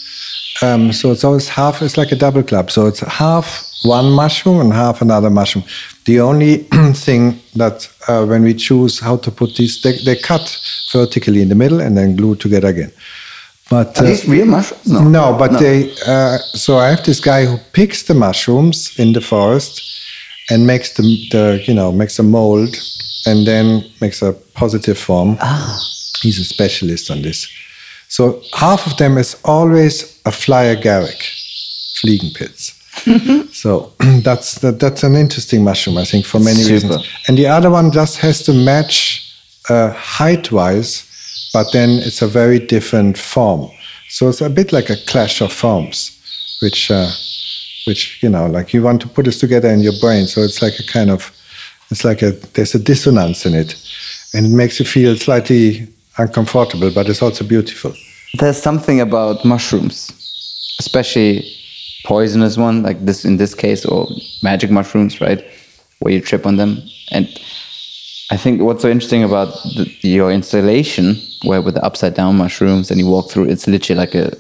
Um, 0.63 0.93
so 0.93 1.13
it's 1.13 1.23
always 1.23 1.49
half, 1.49 1.83
it's 1.83 1.97
like 1.97 2.11
a 2.11 2.17
double 2.17 2.43
club. 2.43 2.71
So 2.71 2.87
it's 2.87 3.01
half 3.01 3.47
one 3.85 4.11
mushroom 4.11 4.61
and 4.61 4.73
half 4.73 5.03
another 5.03 5.31
mushroom. 5.31 5.65
The 6.05 6.21
only 6.21 6.57
thing 6.95 7.39
that 7.55 7.89
uh, 8.09 8.25
when 8.27 8.43
we 8.43 8.55
choose 8.55 8.99
how 8.99 9.19
to 9.19 9.31
put 9.31 9.55
these, 9.57 9.83
they, 9.83 9.97
they 10.05 10.17
cut 10.17 10.45
vertically 10.93 11.43
in 11.43 11.49
the 11.49 11.55
middle 11.55 11.81
and 11.81 11.97
then 11.97 12.17
glue 12.17 12.35
together 12.35 12.69
again. 12.69 12.93
But 13.71 13.99
Are 13.99 14.05
uh, 14.05 14.09
these 14.09 14.27
real 14.27 14.47
mushrooms? 14.47 14.87
No. 14.91 15.03
no, 15.03 15.39
but 15.39 15.61
they. 15.61 15.93
Uh, 16.07 16.39
so 16.39 16.79
I 16.79 16.89
have 16.89 17.05
this 17.05 17.21
guy 17.21 17.45
who 17.45 17.59
picks 17.75 18.05
the 18.05 18.15
mushrooms 18.15 18.99
in 18.99 19.13
the 19.13 19.21
forest, 19.21 19.83
and 20.51 20.67
makes 20.67 20.95
the, 20.95 21.03
the 21.31 21.63
you 21.67 21.75
know 21.75 21.93
makes 21.93 22.19
a 22.19 22.23
mold 22.23 22.75
and 23.29 23.47
then 23.47 23.85
makes 24.01 24.23
a 24.23 24.33
positive 24.55 24.99
form. 24.99 25.37
Ah. 25.41 25.79
He's 26.23 26.39
a 26.41 26.45
specialist 26.45 27.11
on 27.11 27.23
this. 27.23 27.49
So 28.09 28.43
half 28.55 28.87
of 28.87 28.97
them 28.97 29.19
is 29.19 29.37
always 29.45 30.21
a 30.25 30.33
fly 30.33 30.75
agaric, 30.75 31.21
Fliegenpilz. 31.99 32.75
so 33.53 33.93
that's 34.23 34.57
that, 34.61 34.81
that's 34.81 35.03
an 35.03 35.15
interesting 35.15 35.63
mushroom, 35.63 35.99
I 35.99 36.05
think, 36.05 36.27
for 36.27 36.41
many 36.41 36.63
Super. 36.63 36.73
reasons. 36.73 37.09
And 37.29 37.39
the 37.39 37.47
other 37.47 37.71
one 37.71 37.93
just 37.93 38.19
has 38.19 38.43
to 38.45 38.53
match 38.53 39.25
uh, 39.69 39.93
height-wise, 39.93 41.51
but 41.53 41.67
then 41.73 41.91
it's 41.91 42.23
a 42.23 42.27
very 42.27 42.59
different 42.59 43.19
form. 43.19 43.71
So 44.09 44.29
it's 44.29 44.41
a 44.41 44.51
bit 44.51 44.73
like 44.73 44.91
a 44.91 44.97
clash 45.07 45.41
of 45.43 45.53
forms, 45.53 46.19
which 46.63 46.91
uh, 46.91 47.11
which 47.87 48.23
you 48.23 48.29
know, 48.29 48.47
like 48.47 48.73
you 48.73 48.83
want 48.83 49.01
to 49.03 49.09
put 49.09 49.25
this 49.25 49.39
together 49.39 49.69
in 49.69 49.81
your 49.81 49.95
brain. 50.01 50.27
So 50.27 50.41
it's 50.43 50.63
like 50.63 50.79
a 50.79 50.85
kind 50.85 51.11
of, 51.11 51.33
it's 51.91 52.05
like 52.05 52.23
a 52.23 52.33
there's 52.55 52.75
a 52.75 52.79
dissonance 52.79 53.47
in 53.47 53.55
it, 53.55 53.75
and 54.35 54.47
it 54.47 54.51
makes 54.51 54.79
you 54.79 54.87
feel 54.87 55.17
slightly 55.17 55.89
uncomfortable, 56.19 56.91
but 56.95 57.09
it's 57.09 57.23
also 57.23 57.45
beautiful. 57.45 57.95
There's 58.35 58.61
something 58.61 59.01
about 59.01 59.45
mushrooms, 59.45 60.11
especially 60.79 61.51
poisonous 62.05 62.57
one 62.57 62.83
like 62.83 63.05
this 63.05 63.25
in 63.25 63.37
this 63.37 63.55
case, 63.55 63.87
or 63.87 64.09
magic 64.43 64.71
mushrooms, 64.71 65.21
right? 65.21 65.43
Where 66.01 66.13
you 66.13 66.21
trip 66.21 66.47
on 66.47 66.57
them. 66.57 66.83
And 67.11 67.27
I 68.31 68.37
think 68.37 68.61
what's 68.61 68.83
so 68.83 68.91
interesting 68.91 69.25
about 69.25 69.49
the, 69.77 69.91
your 70.03 70.31
installation, 70.31 71.17
where 71.45 71.63
with 71.63 71.75
the 71.75 71.85
upside 71.85 72.15
down 72.15 72.37
mushrooms 72.37 72.91
and 72.91 73.01
you 73.01 73.07
walk 73.07 73.31
through, 73.31 73.45
it's 73.45 73.67
literally 73.67 73.99
like 73.99 74.15
a 74.15 74.37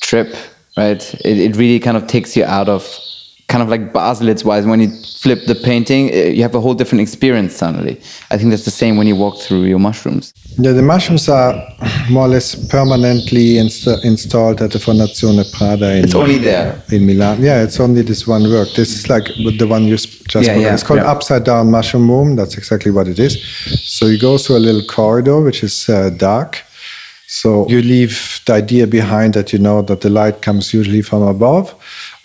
trip, 0.00 0.34
right? 0.76 1.14
It, 1.24 1.38
it 1.38 1.56
really 1.56 1.80
kind 1.80 1.96
of 1.96 2.06
takes 2.06 2.36
you 2.36 2.44
out 2.44 2.68
of 2.68 2.86
kind 3.48 3.62
of 3.62 3.68
like 3.68 3.92
Baselitz 3.92 4.44
wise, 4.44 4.66
when 4.66 4.80
you 4.80 4.88
flip 5.22 5.44
the 5.46 5.54
painting, 5.54 6.10
eh, 6.12 6.28
you 6.30 6.42
have 6.42 6.54
a 6.54 6.60
whole 6.60 6.74
different 6.74 7.02
experience 7.02 7.54
suddenly. 7.54 8.00
I 8.30 8.36
think 8.38 8.50
that's 8.50 8.64
the 8.64 8.70
same 8.70 8.96
when 8.96 9.06
you 9.06 9.16
walk 9.16 9.38
through 9.38 9.64
your 9.64 9.78
mushrooms. 9.78 10.32
Yeah, 10.58 10.72
the 10.72 10.82
mushrooms 10.82 11.28
are 11.28 11.54
more 12.10 12.24
or 12.26 12.28
less 12.28 12.54
permanently 12.68 13.54
insta- 13.54 14.02
installed 14.04 14.60
at 14.62 14.70
the 14.72 14.78
Fondazione 14.78 15.44
Prada 15.52 15.96
in, 15.96 16.04
It's 16.04 16.14
only 16.14 16.38
there. 16.38 16.82
in 16.90 17.06
Milan. 17.06 17.42
Yeah, 17.42 17.62
it's 17.62 17.78
only 17.80 18.02
this 18.02 18.26
one 18.26 18.44
work. 18.50 18.68
This 18.74 18.94
is 18.96 19.08
like 19.08 19.26
with 19.44 19.58
the 19.58 19.66
one 19.66 19.84
you 19.84 19.96
just 19.96 20.34
Yeah, 20.46 20.56
yeah, 20.56 20.74
It's 20.74 20.82
called 20.82 21.00
yeah. 21.00 21.10
Upside 21.10 21.44
Down 21.44 21.70
Mushroom 21.70 22.10
Room. 22.10 22.36
That's 22.36 22.56
exactly 22.56 22.90
what 22.90 23.08
it 23.08 23.18
is. 23.18 23.34
So 23.96 24.06
you 24.06 24.18
go 24.18 24.38
through 24.38 24.56
a 24.56 24.64
little 24.68 24.84
corridor, 24.86 25.40
which 25.40 25.62
is 25.62 25.88
uh, 25.88 26.10
dark. 26.10 26.62
So 27.26 27.68
you 27.68 27.82
leave 27.82 28.40
the 28.46 28.54
idea 28.54 28.86
behind 28.86 29.34
that 29.34 29.52
you 29.52 29.58
know 29.58 29.82
that 29.82 30.00
the 30.02 30.10
light 30.10 30.42
comes 30.42 30.72
usually 30.72 31.02
from 31.02 31.22
above. 31.22 31.74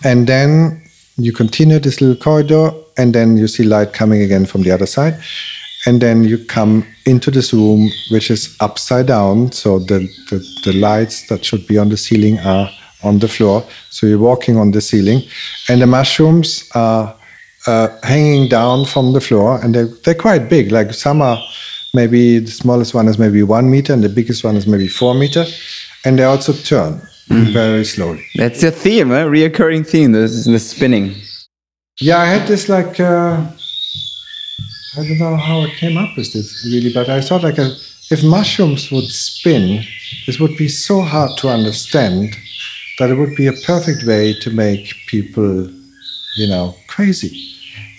And 0.04 0.28
then 0.28 0.82
you 1.20 1.34
continue 1.34 1.80
this 1.80 2.02
little 2.02 2.16
corridor, 2.16 2.72
and 2.98 3.14
then 3.14 3.38
you 3.38 3.48
see 3.48 3.64
light 3.64 3.94
coming 3.94 4.22
again 4.22 4.46
from 4.46 4.64
the 4.64 4.72
other 4.72 4.86
side. 4.86 5.20
And 5.86 6.02
then 6.02 6.24
you 6.24 6.38
come 6.38 6.86
into 7.06 7.32
this 7.32 7.54
room, 7.54 7.90
which 8.12 8.30
is 8.30 8.56
upside 8.60 9.08
down. 9.08 9.52
So 9.52 9.80
the, 9.80 10.00
the, 10.30 10.46
the 10.66 10.74
lights 10.74 11.28
that 11.30 11.46
should 11.46 11.66
be 11.68 11.78
on 11.78 11.90
the 11.90 11.98
ceiling 11.98 12.38
are 12.40 12.70
on 13.04 13.20
the 13.20 13.30
floor. 13.30 13.64
So 13.90 14.06
you're 14.06 14.20
walking 14.20 14.58
on 14.58 14.72
the 14.72 14.82
ceiling. 14.82 15.22
And 15.70 15.82
the 15.82 15.88
mushrooms 15.88 16.70
are 16.76 17.16
uh, 17.66 17.88
hanging 18.04 18.50
down 18.50 18.86
from 18.86 19.14
the 19.14 19.22
floor, 19.22 19.60
and 19.64 19.74
they're, 19.74 19.88
they're 20.04 20.16
quite 20.16 20.50
big. 20.50 20.72
Like 20.72 20.94
some 20.94 21.22
are 21.22 21.42
maybe 21.94 22.40
the 22.40 22.52
smallest 22.52 22.94
one 22.94 23.08
is 23.08 23.18
maybe 23.18 23.44
one 23.44 23.70
meter, 23.70 23.94
and 23.94 24.04
the 24.04 24.10
biggest 24.10 24.44
one 24.44 24.56
is 24.56 24.68
maybe 24.68 24.88
four 24.88 25.14
meter. 25.16 25.46
And 26.06 26.18
they 26.18 26.24
also 26.24 26.54
turn 26.54 27.02
Hmm. 27.30 27.54
very 27.54 27.86
slowly. 27.86 28.26
That's 28.36 28.64
your 28.64 28.72
theme, 28.72 29.12
a 29.12 29.26
reoccurring 29.26 29.86
theme, 29.88 30.14
the, 30.14 30.22
the 30.22 30.60
spinning. 30.60 31.14
Yeah, 32.02 32.18
I 32.18 32.26
had 32.26 32.48
this 32.48 32.68
like 32.70 33.00
uh, 33.00 33.46
I 34.98 35.08
don't 35.08 35.20
know 35.20 35.36
how 35.36 35.62
I 35.62 35.70
came 35.70 35.98
up 35.98 36.18
with 36.18 36.34
this 36.34 36.66
really, 36.66 36.92
but 36.92 37.08
I 37.08 37.22
thought 37.22 37.44
like 37.44 37.60
a, 37.60 37.76
if 38.10 38.24
mushrooms 38.24 38.92
would 38.92 39.10
spin, 39.10 39.84
this 40.26 40.40
would 40.40 40.58
be 40.58 40.68
so 40.68 41.02
hard 41.02 41.38
to 41.38 41.50
understand 41.50 42.36
that 42.98 43.12
it 43.12 43.16
would 43.16 43.36
be 43.36 43.46
a 43.46 43.54
perfect 43.54 44.04
way 44.06 44.34
to 44.40 44.50
make 44.50 44.96
people, 45.08 45.70
you 46.36 46.48
know, 46.48 46.76
crazy. 46.88 47.46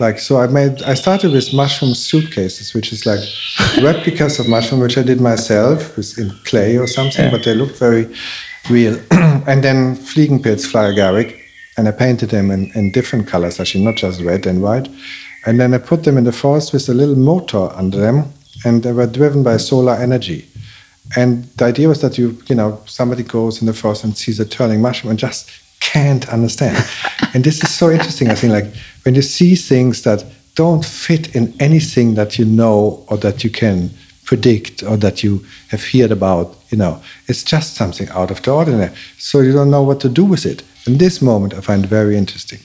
Like 0.00 0.18
so, 0.18 0.40
I 0.40 0.48
made 0.48 0.82
I 0.82 0.94
started 0.94 1.30
with 1.30 1.54
mushroom 1.54 1.94
suitcases, 1.94 2.74
which 2.74 2.92
is 2.92 3.06
like 3.06 3.20
replicas 3.82 4.40
of 4.40 4.48
mushroom, 4.48 4.80
which 4.80 4.98
I 4.98 5.02
did 5.02 5.20
myself 5.20 5.96
with 5.96 6.18
in 6.18 6.30
clay 6.44 6.76
or 6.78 6.88
something, 6.88 7.30
but 7.30 7.44
they 7.44 7.54
look 7.54 7.76
very 7.76 8.08
real. 8.68 9.00
and 9.10 9.64
then 9.64 9.96
Fliegenpilz 9.96 10.66
fly 10.66 10.90
agaric, 10.90 11.40
and 11.76 11.88
I 11.88 11.92
painted 11.92 12.30
them 12.30 12.50
in, 12.50 12.70
in 12.74 12.92
different 12.92 13.26
colors, 13.26 13.60
actually, 13.60 13.84
not 13.84 13.96
just 13.96 14.20
red 14.20 14.46
and 14.46 14.62
white. 14.62 14.88
And 15.46 15.58
then 15.58 15.72
I 15.72 15.78
put 15.78 16.04
them 16.04 16.18
in 16.18 16.24
the 16.24 16.32
forest 16.32 16.72
with 16.72 16.88
a 16.88 16.94
little 16.94 17.16
motor 17.16 17.70
under 17.74 17.98
them, 17.98 18.32
and 18.64 18.82
they 18.82 18.92
were 18.92 19.06
driven 19.06 19.42
by 19.42 19.56
solar 19.56 19.94
energy. 19.94 20.46
And 21.16 21.44
the 21.56 21.64
idea 21.64 21.88
was 21.88 22.02
that 22.02 22.18
you, 22.18 22.38
you 22.46 22.54
know, 22.54 22.80
somebody 22.86 23.22
goes 23.22 23.60
in 23.60 23.66
the 23.66 23.72
forest 23.72 24.04
and 24.04 24.16
sees 24.16 24.38
a 24.38 24.44
turning 24.44 24.80
mushroom 24.80 25.10
and 25.10 25.18
just 25.18 25.50
can't 25.80 26.28
understand. 26.28 26.84
and 27.34 27.42
this 27.42 27.62
is 27.62 27.74
so 27.74 27.90
interesting. 27.90 28.28
I 28.28 28.34
think, 28.34 28.52
like 28.52 28.74
when 29.04 29.14
you 29.14 29.22
see 29.22 29.54
things 29.54 30.02
that 30.02 30.24
don't 30.54 30.84
fit 30.84 31.34
in 31.34 31.54
anything 31.60 32.14
that 32.14 32.38
you 32.38 32.44
know 32.44 33.04
or 33.08 33.16
that 33.18 33.42
you 33.42 33.50
can 33.50 33.90
predict 34.24 34.82
or 34.82 34.96
that 34.98 35.24
you 35.24 35.44
have 35.68 35.82
heard 35.82 36.12
about, 36.12 36.54
you 36.70 36.78
know, 36.78 37.02
it's 37.26 37.42
just 37.42 37.74
something 37.74 38.08
out 38.10 38.30
of 38.30 38.42
the 38.42 38.52
ordinary. 38.52 38.92
So 39.18 39.40
you 39.40 39.52
don't 39.52 39.70
know 39.70 39.82
what 39.82 40.00
to 40.00 40.08
do 40.08 40.24
with 40.24 40.46
it. 40.46 40.62
And 40.86 40.98
this 40.98 41.20
moment 41.20 41.54
I 41.54 41.60
find 41.60 41.84
very 41.86 42.16
interesting. 42.16 42.60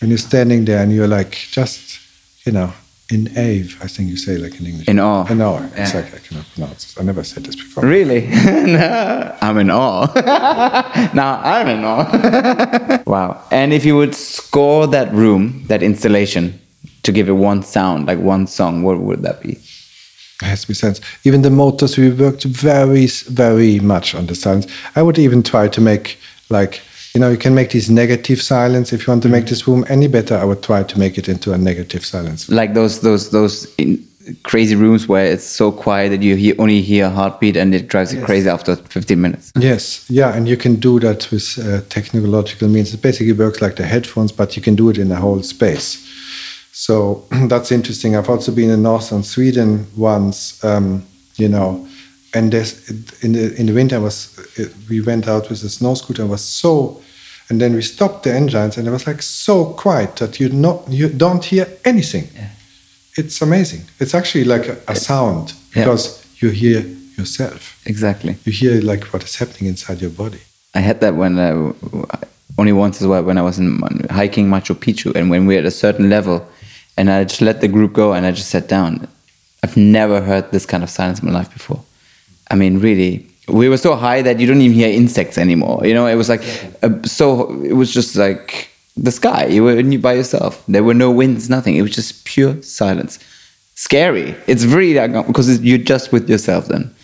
When 0.00 0.10
you're 0.10 0.18
standing 0.18 0.64
there 0.64 0.82
and 0.82 0.92
you're 0.92 1.08
like 1.08 1.32
just, 1.50 1.98
you 2.44 2.52
know, 2.52 2.72
in 3.10 3.28
awe, 3.36 3.84
I 3.84 3.88
think 3.88 4.08
you 4.08 4.16
say 4.16 4.38
like 4.38 4.58
in 4.60 4.66
English. 4.66 4.88
In 4.88 4.98
awe. 4.98 5.26
In 5.30 5.40
awe. 5.40 5.60
Yeah. 5.60 5.82
Exactly. 5.82 6.18
I 6.18 6.22
cannot 6.26 6.46
pronounce 6.54 6.92
it. 6.92 7.00
I 7.00 7.04
never 7.04 7.22
said 7.22 7.44
this 7.44 7.56
before. 7.56 7.84
Really? 7.84 8.28
No, 8.64 9.36
I'm 9.42 9.58
in 9.58 9.70
awe. 9.70 10.06
now 11.14 11.40
I'm 11.42 11.68
in 11.68 11.84
awe. 11.84 13.02
wow. 13.06 13.42
And 13.50 13.72
if 13.72 13.84
you 13.84 13.96
would 13.96 14.14
score 14.14 14.86
that 14.86 15.12
room, 15.12 15.64
that 15.68 15.82
installation, 15.82 16.58
to 17.02 17.12
give 17.12 17.28
it 17.28 17.32
one 17.32 17.62
sound, 17.62 18.06
like 18.06 18.18
one 18.18 18.46
song, 18.46 18.82
what 18.82 18.98
would 18.98 19.22
that 19.22 19.42
be? 19.42 19.58
It 20.42 20.46
has 20.46 20.62
to 20.62 20.68
be 20.68 20.74
sense. 20.74 21.00
Even 21.24 21.42
the 21.42 21.50
motors, 21.50 21.96
we 21.96 22.10
worked 22.10 22.44
very, 22.44 23.06
very 23.06 23.78
much 23.80 24.14
on 24.14 24.26
the 24.26 24.34
silence. 24.34 24.66
I 24.96 25.02
would 25.02 25.18
even 25.18 25.42
try 25.42 25.68
to 25.68 25.80
make 25.80 26.18
like, 26.50 26.82
you 27.14 27.20
know, 27.20 27.30
you 27.30 27.38
can 27.38 27.54
make 27.54 27.70
these 27.70 27.88
negative 27.88 28.42
silence. 28.42 28.92
If 28.92 29.06
you 29.06 29.12
want 29.12 29.22
to 29.22 29.28
make 29.28 29.46
this 29.46 29.66
room 29.68 29.84
any 29.88 30.08
better, 30.08 30.36
I 30.36 30.44
would 30.44 30.62
try 30.62 30.82
to 30.82 30.98
make 30.98 31.16
it 31.18 31.28
into 31.28 31.52
a 31.52 31.58
negative 31.58 32.04
silence. 32.04 32.48
Like 32.48 32.74
those 32.74 33.00
those 33.00 33.30
those 33.30 33.72
in 33.76 34.04
crazy 34.42 34.74
rooms 34.74 35.06
where 35.06 35.26
it's 35.26 35.44
so 35.44 35.70
quiet 35.70 36.10
that 36.10 36.22
you 36.22 36.36
hear, 36.36 36.54
only 36.58 36.80
hear 36.80 37.06
a 37.06 37.10
heartbeat 37.10 37.56
and 37.56 37.74
it 37.74 37.88
drives 37.88 38.14
you 38.14 38.24
crazy 38.24 38.48
after 38.48 38.76
15 38.76 39.20
minutes. 39.20 39.52
Yes, 39.56 40.08
yeah, 40.08 40.34
and 40.34 40.48
you 40.48 40.56
can 40.56 40.76
do 40.76 40.98
that 41.00 41.30
with 41.30 41.58
uh, 41.58 41.82
technological 41.88 42.68
means. 42.68 42.94
It 42.94 43.02
basically 43.02 43.32
works 43.32 43.60
like 43.60 43.76
the 43.76 43.84
headphones, 43.84 44.32
but 44.32 44.56
you 44.56 44.62
can 44.62 44.74
do 44.74 44.88
it 44.88 44.98
in 44.98 45.12
a 45.12 45.16
whole 45.16 45.42
space. 45.42 46.10
So 46.74 47.24
that's 47.48 47.70
interesting. 47.70 48.16
I've 48.16 48.28
also 48.28 48.52
been 48.52 48.70
in 48.70 48.82
northern 48.82 49.22
Sweden 49.22 49.86
once, 49.96 50.62
um, 50.64 51.04
you 51.36 51.48
know, 51.48 51.86
and 52.34 52.52
in 53.22 53.32
the 53.32 53.54
in 53.56 53.66
the 53.66 53.72
winter 53.72 54.00
was 54.00 54.36
we 54.90 55.00
went 55.00 55.28
out 55.28 55.48
with 55.48 55.62
a 55.62 55.68
snow 55.68 55.94
scooter 55.94 56.22
and 56.22 56.30
was 56.30 56.42
so, 56.42 57.00
and 57.48 57.60
then 57.60 57.74
we 57.74 57.82
stopped 57.82 58.24
the 58.24 58.34
engines 58.34 58.76
and 58.76 58.88
it 58.88 58.90
was 58.90 59.06
like 59.06 59.22
so 59.22 59.66
quiet 59.66 60.16
that 60.16 60.40
you 60.40 60.48
not 60.48 60.82
you 60.88 61.08
don't 61.08 61.44
hear 61.44 61.66
anything. 61.84 62.24
It's 63.16 63.40
amazing. 63.40 63.82
It's 64.00 64.14
actually 64.14 64.42
like 64.44 64.66
a, 64.68 64.76
a 64.88 64.96
sound 64.96 65.52
Yeah. 65.76 65.84
because 65.84 66.26
you 66.40 66.50
hear 66.50 66.80
yourself. 67.16 67.80
Exactly. 67.86 68.36
You 68.44 68.52
hear 68.52 68.82
like 68.82 69.04
what 69.12 69.22
is 69.22 69.36
happening 69.36 69.68
inside 69.68 70.00
your 70.00 70.10
body. 70.10 70.40
I 70.74 70.80
had 70.80 71.00
that 71.02 71.14
when 71.14 71.38
uh, 71.38 71.72
only 72.58 72.72
once 72.72 73.00
as 73.00 73.06
well 73.06 73.22
when 73.22 73.38
I 73.38 73.42
was 73.42 73.58
in 73.60 73.78
hiking 74.10 74.48
Machu 74.48 74.74
Picchu 74.74 75.14
and 75.14 75.30
when 75.30 75.46
we 75.46 75.54
were 75.54 75.60
at 75.60 75.66
a 75.66 75.70
certain 75.70 76.10
level 76.10 76.44
and 76.96 77.10
I 77.10 77.24
just 77.24 77.40
let 77.40 77.60
the 77.60 77.68
group 77.68 77.92
go 77.92 78.12
and 78.12 78.26
I 78.26 78.32
just 78.32 78.50
sat 78.50 78.68
down. 78.68 79.08
I've 79.62 79.76
never 79.76 80.20
heard 80.20 80.50
this 80.52 80.66
kind 80.66 80.82
of 80.82 80.90
silence 80.90 81.20
in 81.20 81.26
my 81.26 81.32
life 81.32 81.52
before. 81.52 81.82
I 82.50 82.54
mean, 82.54 82.78
really, 82.78 83.26
we 83.48 83.68
were 83.68 83.78
so 83.78 83.94
high 83.96 84.22
that 84.22 84.38
you 84.38 84.46
don't 84.46 84.60
even 84.60 84.76
hear 84.76 84.88
insects 84.88 85.38
anymore. 85.38 85.86
You 85.86 85.94
know, 85.94 86.06
it 86.06 86.16
was 86.16 86.28
like 86.28 86.42
uh, 86.82 87.02
so. 87.02 87.62
It 87.62 87.72
was 87.72 87.92
just 87.92 88.16
like 88.16 88.68
the 88.96 89.10
sky. 89.10 89.46
You 89.46 89.64
were 89.64 89.82
by 89.98 90.14
yourself. 90.14 90.62
There 90.68 90.84
were 90.84 90.94
no 90.94 91.10
winds, 91.10 91.48
nothing. 91.48 91.76
It 91.76 91.82
was 91.82 91.92
just 91.92 92.24
pure 92.24 92.60
silence. 92.62 93.18
Scary. 93.74 94.36
It's 94.46 94.64
really 94.64 94.94
like, 94.94 95.26
because 95.26 95.60
you're 95.62 95.78
just 95.78 96.12
with 96.12 96.28
yourself. 96.28 96.66
Then 96.66 96.94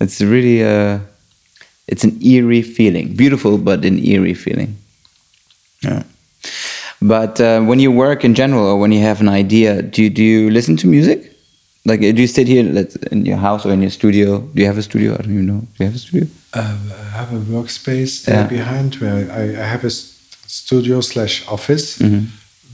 it's 0.00 0.20
really 0.20 0.62
uh, 0.62 0.98
it's 1.86 2.04
an 2.04 2.20
eerie 2.22 2.62
feeling. 2.62 3.14
Beautiful, 3.14 3.58
but 3.58 3.84
an 3.84 3.98
eerie 3.98 4.34
feeling. 4.34 4.76
Yeah. 5.82 6.02
But 7.08 7.38
uh, 7.40 7.60
when 7.68 7.78
you 7.80 7.92
work 7.92 8.24
in 8.24 8.34
general, 8.34 8.64
or 8.66 8.76
when 8.80 8.90
you 8.92 9.00
have 9.02 9.20
an 9.20 9.28
idea, 9.28 9.82
do 9.82 10.02
you, 10.02 10.10
do 10.10 10.22
you 10.22 10.50
listen 10.50 10.76
to 10.78 10.86
music? 10.86 11.18
Like, 11.84 12.00
do 12.00 12.20
you 12.24 12.26
sit 12.26 12.48
here 12.48 12.64
in 13.12 13.26
your 13.26 13.36
house 13.36 13.66
or 13.66 13.72
in 13.72 13.82
your 13.82 13.90
studio? 13.90 14.38
Do 14.40 14.60
you 14.62 14.66
have 14.66 14.78
a 14.78 14.82
studio? 14.82 15.12
I 15.12 15.16
don't 15.18 15.32
even 15.34 15.46
know. 15.46 15.60
Do 15.60 15.84
you 15.84 15.86
have 15.86 15.94
a 15.94 15.98
studio? 15.98 16.26
Uh, 16.54 16.76
I 17.14 17.16
have 17.20 17.32
a 17.34 17.40
workspace 17.56 18.24
there 18.24 18.40
Yeah. 18.40 18.46
behind 18.48 18.94
where 19.02 19.30
I, 19.30 19.42
I 19.62 19.66
have 19.66 19.84
a 19.84 19.90
studio 19.90 21.00
slash 21.02 21.46
office 21.46 21.98
Mhm. 21.98 22.24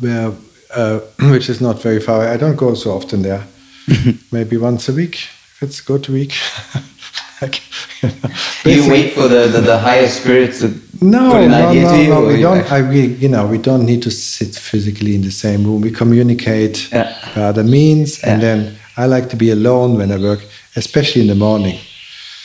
where 0.00 0.32
uh, 0.76 1.00
which 1.32 1.48
is 1.48 1.60
not 1.60 1.82
very 1.82 1.98
far 2.00 2.16
away. 2.22 2.28
I 2.34 2.36
don't 2.36 2.56
go 2.56 2.74
so 2.74 2.90
often 2.92 3.22
there. 3.22 3.42
Maybe 4.32 4.56
once 4.56 4.88
a 4.88 4.92
week. 4.92 5.14
If 5.56 5.62
it's 5.62 5.80
a 5.80 5.84
good 5.84 6.08
week. 6.08 6.32
like, 7.42 7.60
you, 8.02 8.08
know, 8.08 8.84
you 8.84 8.90
wait 8.90 9.12
for 9.14 9.26
the, 9.28 9.48
the, 9.48 9.60
the 9.60 9.78
higher 9.78 10.06
spirits 10.08 10.60
to 10.60 10.68
no, 11.00 11.46
no, 11.46 11.72
no, 11.72 12.02
no. 12.08 12.26
We 12.26 12.40
don't. 12.42 12.70
I, 12.72 12.82
we, 12.88 13.06
you 13.06 13.28
know, 13.28 13.46
we 13.46 13.58
don't 13.58 13.84
need 13.86 14.02
to 14.02 14.10
sit 14.10 14.54
physically 14.54 15.14
in 15.14 15.22
the 15.22 15.30
same 15.30 15.64
room. 15.64 15.80
We 15.80 15.90
communicate 15.90 16.90
Yeah. 16.92 17.16
by 17.34 17.42
other 17.42 17.64
means, 17.64 18.20
and 18.22 18.42
then 18.42 18.76
I 18.96 19.06
like 19.06 19.28
to 19.30 19.36
be 19.36 19.50
alone 19.50 19.96
when 19.96 20.12
I 20.12 20.18
work, 20.18 20.40
especially 20.76 21.22
in 21.22 21.28
the 21.28 21.34
morning. 21.34 21.78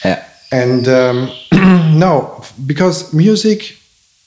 yeah. 0.05 0.23
And 0.51 0.87
um, 0.87 1.29
no, 1.99 2.41
because 2.65 3.13
music 3.13 3.77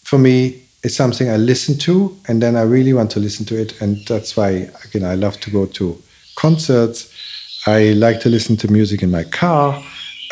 for 0.04 0.18
me 0.18 0.62
is 0.82 0.94
something 0.94 1.28
I 1.30 1.36
listen 1.36 1.78
to, 1.78 2.16
and 2.28 2.42
then 2.42 2.54
I 2.56 2.62
really 2.62 2.92
want 2.92 3.10
to 3.12 3.20
listen 3.20 3.46
to 3.46 3.54
it, 3.60 3.80
and 3.80 3.96
that's 4.06 4.36
why 4.36 4.68
again 4.84 5.04
I 5.04 5.14
love 5.14 5.38
to 5.40 5.50
go 5.50 5.66
to 5.66 5.96
concerts. 6.36 7.08
I 7.66 7.92
like 7.94 8.20
to 8.20 8.28
listen 8.28 8.56
to 8.58 8.68
music 8.72 9.02
in 9.02 9.10
my 9.10 9.24
car. 9.24 9.82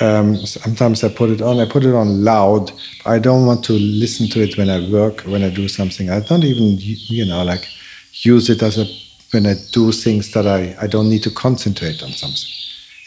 Um, 0.00 0.36
sometimes 0.36 1.02
I 1.04 1.08
put 1.08 1.30
it 1.30 1.40
on. 1.40 1.58
I 1.58 1.64
put 1.66 1.84
it 1.84 1.94
on 1.94 2.22
loud. 2.22 2.72
I 3.06 3.18
don't 3.18 3.46
want 3.46 3.64
to 3.64 3.72
listen 3.72 4.28
to 4.28 4.42
it 4.42 4.58
when 4.58 4.68
I 4.68 4.88
work, 4.90 5.22
when 5.22 5.42
I 5.42 5.50
do 5.50 5.68
something. 5.68 6.10
I 6.10 6.20
don't 6.20 6.44
even, 6.44 6.76
you 6.78 7.24
know, 7.24 7.42
like 7.44 7.66
use 8.12 8.50
it 8.50 8.62
as 8.62 8.78
a 8.78 8.86
when 9.32 9.46
I 9.46 9.54
do 9.72 9.92
things 9.92 10.32
that 10.32 10.46
I, 10.46 10.76
I 10.80 10.86
don't 10.86 11.08
need 11.08 11.22
to 11.24 11.30
concentrate 11.30 12.02
on 12.02 12.10
something. 12.10 12.50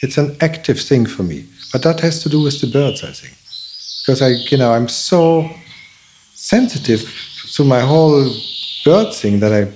It's 0.02 0.18
an 0.18 0.36
active 0.40 0.80
thing 0.80 1.06
for 1.06 1.22
me. 1.22 1.44
But 1.72 1.82
that 1.82 2.00
has 2.00 2.22
to 2.22 2.28
do 2.28 2.42
with 2.42 2.60
the 2.60 2.66
birds, 2.66 3.02
I 3.04 3.12
think. 3.12 3.36
Because 4.02 4.22
I, 4.22 4.28
you 4.50 4.58
know, 4.58 4.72
I'm 4.72 4.88
so 4.88 5.48
sensitive 6.34 7.02
to 7.54 7.64
my 7.64 7.80
whole 7.80 8.32
bird 8.84 9.14
thing 9.14 9.40
that 9.40 9.52
I, 9.52 9.70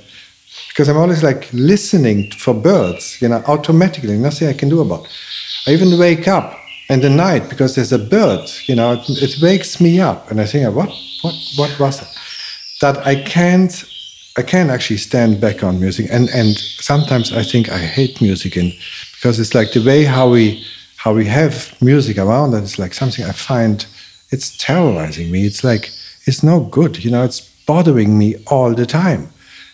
because 0.68 0.88
I'm 0.88 0.96
always 0.96 1.22
like 1.22 1.52
listening 1.52 2.30
for 2.32 2.54
birds, 2.54 3.20
you 3.20 3.28
know, 3.28 3.42
automatically, 3.46 4.16
nothing 4.16 4.48
I 4.48 4.54
can 4.54 4.68
do 4.68 4.80
about. 4.80 5.06
I 5.66 5.70
even 5.70 5.98
wake 5.98 6.26
up 6.26 6.58
in 6.88 7.00
the 7.00 7.10
night 7.10 7.48
because 7.48 7.74
there's 7.74 7.92
a 7.92 7.98
bird, 7.98 8.50
you 8.66 8.74
know, 8.74 8.92
it, 8.92 9.08
it 9.08 9.42
wakes 9.42 9.80
me 9.80 10.00
up, 10.00 10.30
and 10.30 10.40
I 10.40 10.46
think, 10.46 10.74
what, 10.74 10.90
what, 11.22 11.34
what 11.56 11.80
was 11.80 12.02
it? 12.02 12.08
That 12.80 12.98
I 13.06 13.22
can't, 13.22 13.84
I 14.36 14.42
can't 14.42 14.70
actually 14.70 14.98
stand 14.98 15.40
back 15.40 15.62
on 15.62 15.80
music, 15.80 16.08
and 16.10 16.28
and 16.30 16.56
sometimes 16.56 17.32
I 17.32 17.42
think 17.42 17.70
I 17.70 17.78
hate 17.78 18.20
music, 18.20 18.56
and 18.56 18.72
because 19.14 19.40
it's 19.40 19.54
like 19.54 19.72
the 19.72 19.84
way 19.84 20.04
how 20.04 20.28
we 20.30 20.64
how 20.96 21.14
we 21.14 21.26
have 21.26 21.74
music 21.80 22.18
around 22.18 22.54
us 22.54 22.62
is 22.72 22.78
like 22.78 22.94
something 22.94 23.24
I 23.24 23.32
find 23.32 23.86
it's 24.30 24.56
terrorizing 24.56 25.30
me. 25.30 25.46
It's 25.46 25.62
like 25.62 25.90
it's 26.26 26.42
no 26.42 26.60
good, 26.60 27.04
you 27.04 27.10
know. 27.10 27.24
It's 27.24 27.40
bothering 27.66 28.18
me 28.18 28.36
all 28.46 28.74
the 28.74 28.86
time. 28.86 29.28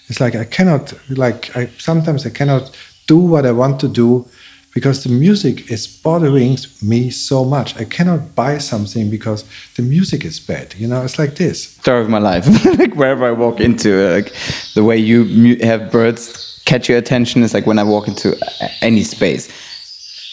It's 0.09 0.21
like 0.21 0.35
I 0.35 0.45
cannot 0.45 0.93
like 1.09 1.57
I 1.57 1.67
sometimes 1.79 2.27
I 2.27 2.31
cannot 2.31 2.71
do 3.07 3.19
what 3.19 3.47
I 3.47 3.53
want 3.53 3.81
to 3.81 3.89
do 3.89 4.29
because 4.75 5.03
the 5.05 5.11
music 5.11 5.71
is 5.71 5.87
bothering 5.87 6.57
me 6.83 7.11
so 7.11 7.45
much. 7.45 7.77
I 7.77 7.85
cannot 7.85 8.35
buy 8.35 8.59
something 8.59 9.11
because 9.11 9.45
the 9.77 9.83
music 9.83 10.25
is 10.25 10.39
bad. 10.41 10.75
You 10.77 10.87
know, 10.89 11.03
it's 11.03 11.18
like 11.18 11.35
this. 11.37 11.62
story 11.83 12.03
of 12.03 12.09
my 12.09 12.18
life. 12.18 12.47
like 12.79 12.95
wherever 12.95 13.25
I 13.25 13.33
walk 13.33 13.61
into, 13.61 13.91
uh, 14.09 14.12
like 14.14 14.33
the 14.75 14.85
way 14.85 14.97
you 14.97 15.25
mu- 15.25 15.59
have 15.62 15.91
birds 15.91 16.62
catch 16.66 16.89
your 16.89 16.99
attention 16.99 17.43
is 17.43 17.53
like 17.53 17.66
when 17.66 17.79
I 17.79 17.83
walk 17.83 18.07
into 18.09 18.37
any 18.81 19.03
space. 19.03 19.49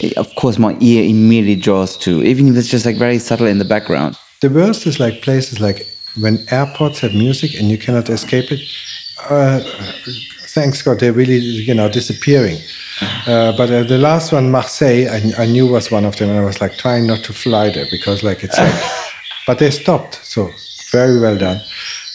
Eh, 0.04 0.12
Of 0.18 0.34
course, 0.36 0.60
my 0.60 0.78
ear 0.80 1.04
immediately 1.10 1.60
draws 1.62 1.98
to, 1.98 2.22
even 2.24 2.48
if 2.48 2.56
it's 2.58 2.70
just 2.70 2.86
like 2.86 2.98
very 2.98 3.18
subtle 3.20 3.48
in 3.48 3.58
the 3.58 3.66
background. 3.66 4.16
The 4.42 4.50
worst 4.50 4.86
is 4.86 5.00
like 5.00 5.24
places 5.24 5.60
like 5.60 5.88
when 6.22 6.46
airports 6.52 7.00
have 7.00 7.14
music 7.14 7.56
and 7.60 7.70
you 7.72 7.78
cannot 7.80 8.08
escape 8.10 8.52
it. 8.52 8.62
Uh, 9.30 9.62
thanks 10.58 10.82
God, 10.82 11.00
they're 11.00 11.14
really 11.14 11.38
you 11.38 11.76
know 11.76 11.88
disappearing. 11.88 12.58
Uh, 13.28 13.56
but 13.56 13.70
uh, 13.70 13.84
the 13.84 14.00
last 14.00 14.32
one, 14.32 14.50
Marseille, 14.50 15.08
I, 15.08 15.44
I 15.44 15.46
knew 15.46 15.68
was 15.68 15.92
one 15.92 16.04
of 16.04 16.16
them, 16.16 16.30
and 16.30 16.40
I 16.40 16.44
was 16.44 16.60
like 16.60 16.78
trying 16.78 17.06
not 17.06 17.24
to 17.26 17.34
fly 17.34 17.70
there 17.70 17.86
because 17.92 18.24
like 18.24 18.44
it's 18.44 18.58
like, 18.58 18.74
but 19.48 19.60
they 19.60 19.70
stopped. 19.70 20.16
So 20.24 20.50
very 20.92 21.20
well 21.20 21.38
done. 21.38 21.62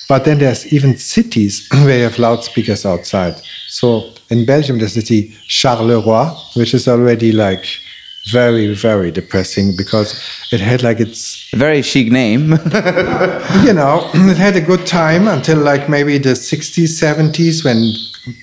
But 0.09 0.25
then 0.25 0.39
there's 0.39 0.73
even 0.73 0.97
cities 0.97 1.69
where 1.85 1.99
you 1.99 2.05
have 2.05 2.19
loudspeakers 2.19 2.85
outside. 2.85 3.37
So 3.69 4.13
in 4.29 4.45
Belgium, 4.45 4.79
there's 4.79 4.95
the 4.95 5.03
city 5.03 5.29
Charleroi, 5.49 6.57
which 6.57 6.75
is 6.75 6.89
already 6.89 7.31
like 7.31 7.65
very, 8.31 8.75
very 8.75 9.11
depressing 9.11 9.75
because 9.77 10.15
it 10.53 10.61
had 10.61 10.83
like 10.83 11.01
its 11.01 11.53
A 11.53 11.57
very 11.57 11.83
chic 11.83 12.11
name. 12.13 12.53
you 13.65 13.73
know, 13.73 14.11
it 14.15 14.37
had 14.37 14.57
a 14.57 14.61
good 14.61 14.87
time 14.87 15.29
until 15.29 15.59
like 15.59 15.89
maybe 15.89 16.19
the 16.19 16.31
60s, 16.31 17.03
70s 17.03 17.65
when 17.65 17.93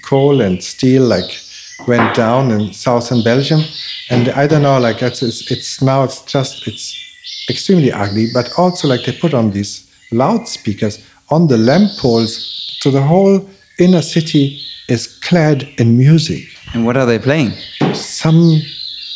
coal 0.03 0.41
and 0.41 0.61
steel 0.63 1.03
like 1.03 1.39
went 1.87 2.13
down 2.15 2.51
in 2.51 2.73
southern 2.73 3.23
Belgium. 3.23 3.61
And 4.09 4.29
I 4.29 4.47
don't 4.47 4.63
know, 4.63 4.79
like 4.79 5.01
it's, 5.01 5.21
it's, 5.23 5.49
it's 5.49 5.81
now 5.81 6.03
it's 6.03 6.21
just, 6.23 6.67
it's 6.67 6.95
extremely 7.49 7.91
ugly, 7.91 8.27
but 8.33 8.51
also 8.57 8.87
like 8.87 9.05
they 9.05 9.13
put 9.13 9.33
on 9.33 9.51
these 9.51 9.89
loudspeakers 10.11 11.03
on 11.29 11.47
the 11.47 11.57
lamp 11.57 11.89
poles. 11.99 12.77
So 12.81 12.91
the 12.91 13.01
whole 13.01 13.47
inner 13.77 14.01
city 14.01 14.61
is 14.89 15.07
clad 15.07 15.63
in 15.77 15.97
music. 15.97 16.43
and 16.73 16.85
what 16.85 16.97
are 16.97 17.05
they 17.05 17.19
playing? 17.19 17.51
Some 17.93 18.61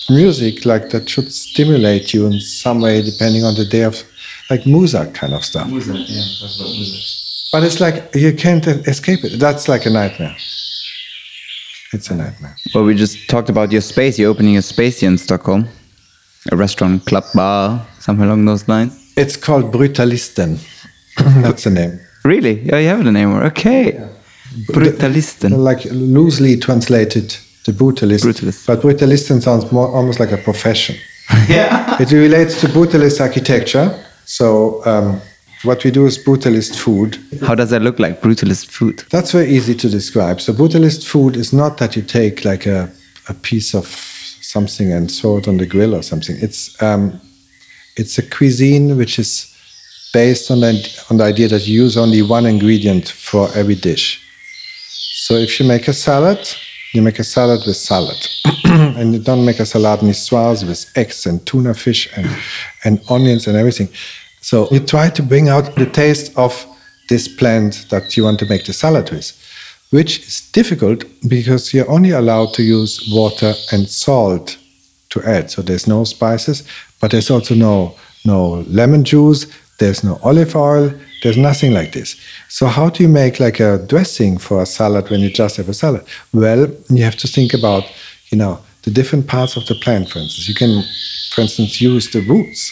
music 0.10 0.66
like 0.66 0.90
that 0.90 1.10
should 1.10 1.32
stimulate 1.32 2.14
you 2.14 2.26
in 2.26 2.40
some 2.40 2.82
way, 2.82 3.02
depending 3.02 3.44
on 3.44 3.56
the 3.56 3.66
day 3.66 3.84
of 3.84 4.04
like 4.50 4.62
Muzak 4.62 5.14
kind 5.14 5.34
of 5.34 5.44
stuff. 5.44 5.70
But 7.52 7.64
it's 7.64 7.80
like 7.80 8.14
you 8.16 8.34
can't 8.34 8.66
escape 8.68 9.24
it. 9.24 9.40
That's 9.40 9.68
like 9.68 9.86
a 9.86 9.90
nightmare. 9.90 10.36
It's 11.94 12.10
a 12.10 12.16
nightmare. 12.16 12.56
Well, 12.74 12.84
we 12.84 12.96
just 12.96 13.30
talked 13.30 13.50
about 13.50 13.72
your 13.72 13.82
space. 13.82 14.18
You're 14.18 14.32
opening 14.32 14.58
a 14.58 14.62
space 14.62 15.00
here 15.02 15.10
in 15.10 15.18
Stockholm. 15.18 15.68
A 16.52 16.56
restaurant, 16.56 17.06
club, 17.06 17.24
bar, 17.36 17.86
something 18.00 18.26
along 18.26 18.46
those 18.46 18.68
lines. 18.68 19.14
It's 19.16 19.38
called 19.38 19.72
Brutalisten. 19.72 20.60
That's 21.42 21.64
the 21.64 21.70
name. 21.70 22.00
Really? 22.26 22.62
Yeah, 22.62 22.80
you 22.80 22.88
have 22.88 23.04
the 23.04 23.12
name. 23.12 23.32
Okay. 23.34 23.94
Brutalisten. 24.72 25.56
Like 25.58 25.86
loosely 25.86 26.58
translated, 26.58 27.38
the 27.66 27.72
brutalist. 27.72 28.24
Brutalist. 28.24 28.68
But 28.68 28.82
brutalisten 28.82 29.42
sounds 29.42 29.72
more 29.72 29.88
almost 29.88 30.20
like 30.20 30.32
a 30.32 30.38
profession. 30.38 30.96
yeah. 31.48 32.02
It 32.02 32.12
relates 32.12 32.60
to 32.62 32.68
brutalist 32.68 33.22
architecture. 33.22 34.04
So 34.26 34.86
um, 34.86 35.22
what 35.64 35.84
we 35.84 35.92
do 35.92 36.06
is 36.06 36.18
brutalist 36.18 36.76
food. 36.76 37.18
How 37.42 37.56
does 37.56 37.70
that 37.70 37.82
look 37.82 38.00
like? 38.00 38.22
Brutalist 38.22 38.68
food. 38.68 39.04
That's 39.10 39.32
very 39.32 39.50
easy 39.50 39.76
to 39.76 39.90
describe. 39.90 40.42
So 40.42 40.54
brutalist 40.54 41.08
food 41.08 41.36
is 41.36 41.54
not 41.54 41.78
that 41.78 41.96
you 41.96 42.02
take 42.02 42.44
like 42.44 42.66
a, 42.66 42.92
a 43.30 43.34
piece 43.34 43.74
of 43.74 43.88
something 43.88 44.92
and 44.92 45.10
throw 45.10 45.38
it 45.38 45.48
on 45.48 45.58
the 45.58 45.66
grill 45.66 45.96
or 45.96 46.04
something. 46.04 46.36
It's 46.42 46.82
um, 46.82 47.20
it's 47.96 48.18
a 48.18 48.24
cuisine 48.24 48.98
which 48.98 49.20
is 49.20 49.54
based 50.14 50.52
on 50.52 50.62
the, 50.62 51.04
on 51.10 51.18
the 51.18 51.24
idea 51.24 51.48
that 51.48 51.68
you 51.68 51.84
use 51.84 51.98
only 51.98 52.22
one 52.22 52.46
ingredient 52.46 53.10
for 53.10 53.50
every 53.56 53.76
dish. 53.76 54.22
So 54.90 55.36
if 55.36 55.60
you 55.60 55.68
make 55.68 55.88
a 55.88 55.94
salad, 55.94 56.48
you 56.94 57.02
make 57.02 57.20
a 57.20 57.24
salad 57.24 57.62
with 57.66 57.76
salad. 57.76 58.28
and 58.66 59.14
you 59.14 59.20
don't 59.20 59.46
make 59.46 59.60
a 59.60 59.66
salad 59.66 60.00
niçoise 60.00 60.66
with 60.68 60.92
eggs 60.96 61.26
and 61.26 61.46
tuna 61.46 61.74
fish 61.74 62.10
and, 62.16 62.30
and 62.86 63.02
onions 63.10 63.48
and 63.48 63.58
everything. 63.58 63.90
So 64.42 64.68
you 64.72 64.80
try 64.80 65.10
to 65.10 65.24
bring 65.24 65.50
out 65.50 65.76
the 65.76 65.86
taste 65.86 66.38
of 66.38 66.66
this 67.10 67.28
plant 67.28 67.88
that 67.90 68.16
you 68.16 68.24
want 68.24 68.40
to 68.40 68.46
make 68.46 68.66
the 68.66 68.74
salad 68.74 69.10
with, 69.12 69.32
which 69.90 70.20
is 70.20 70.42
difficult 70.52 71.04
because 71.28 71.74
you're 71.74 71.90
only 71.90 72.12
allowed 72.12 72.54
to 72.56 72.64
use 72.64 73.10
water 73.12 73.54
and 73.72 73.88
salt 73.88 74.58
to 75.10 75.22
add. 75.24 75.50
So 75.50 75.62
there's 75.62 75.88
no 75.88 76.04
spices, 76.04 76.64
but 77.00 77.12
there's 77.12 77.30
also 77.30 77.56
no 77.56 77.96
no 78.26 78.64
lemon 78.68 79.04
juice, 79.04 79.48
there's 79.80 80.04
no 80.04 80.20
olive 80.24 80.56
oil, 80.56 80.94
there's 81.22 81.38
nothing 81.38 81.74
like 81.74 81.92
this. 81.94 82.16
So 82.50 82.68
how 82.68 82.90
do 82.90 83.04
you 83.04 83.10
make 83.10 83.40
like 83.40 83.60
a 83.60 83.78
dressing 83.78 84.38
for 84.38 84.62
a 84.62 84.66
salad 84.66 85.10
when 85.10 85.22
you 85.22 85.30
just 85.30 85.58
have 85.58 85.70
a 85.70 85.74
salad? 85.74 86.06
Well, 86.34 86.70
you 86.90 87.04
have 87.04 87.18
to 87.18 87.28
think 87.28 87.54
about, 87.54 87.84
you 88.30 88.38
know, 88.38 88.60
the 88.84 88.92
different 88.92 89.28
parts 89.28 89.56
of 89.56 89.66
the 89.66 89.76
plant, 89.76 90.10
for 90.10 90.20
instance. 90.20 90.48
You 90.48 90.56
can, 90.56 90.84
for 91.32 91.42
instance, 91.42 91.82
use 91.82 92.12
the 92.12 92.22
roots 92.22 92.72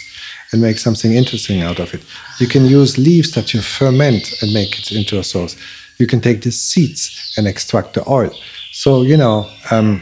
and 0.51 0.61
make 0.61 0.77
something 0.77 1.13
interesting 1.13 1.61
out 1.61 1.79
of 1.79 1.93
it. 1.93 2.03
You 2.39 2.47
can 2.47 2.65
use 2.65 2.97
leaves 2.97 3.31
that 3.31 3.53
you 3.53 3.61
ferment 3.61 4.41
and 4.41 4.53
make 4.53 4.77
it 4.77 4.91
into 4.91 5.17
a 5.17 5.23
sauce. 5.23 5.55
You 5.97 6.07
can 6.07 6.19
take 6.19 6.41
the 6.41 6.51
seeds 6.51 7.33
and 7.37 7.47
extract 7.47 7.93
the 7.93 8.07
oil. 8.09 8.31
So, 8.71 9.03
you 9.03 9.17
know, 9.17 9.49
um, 9.71 10.01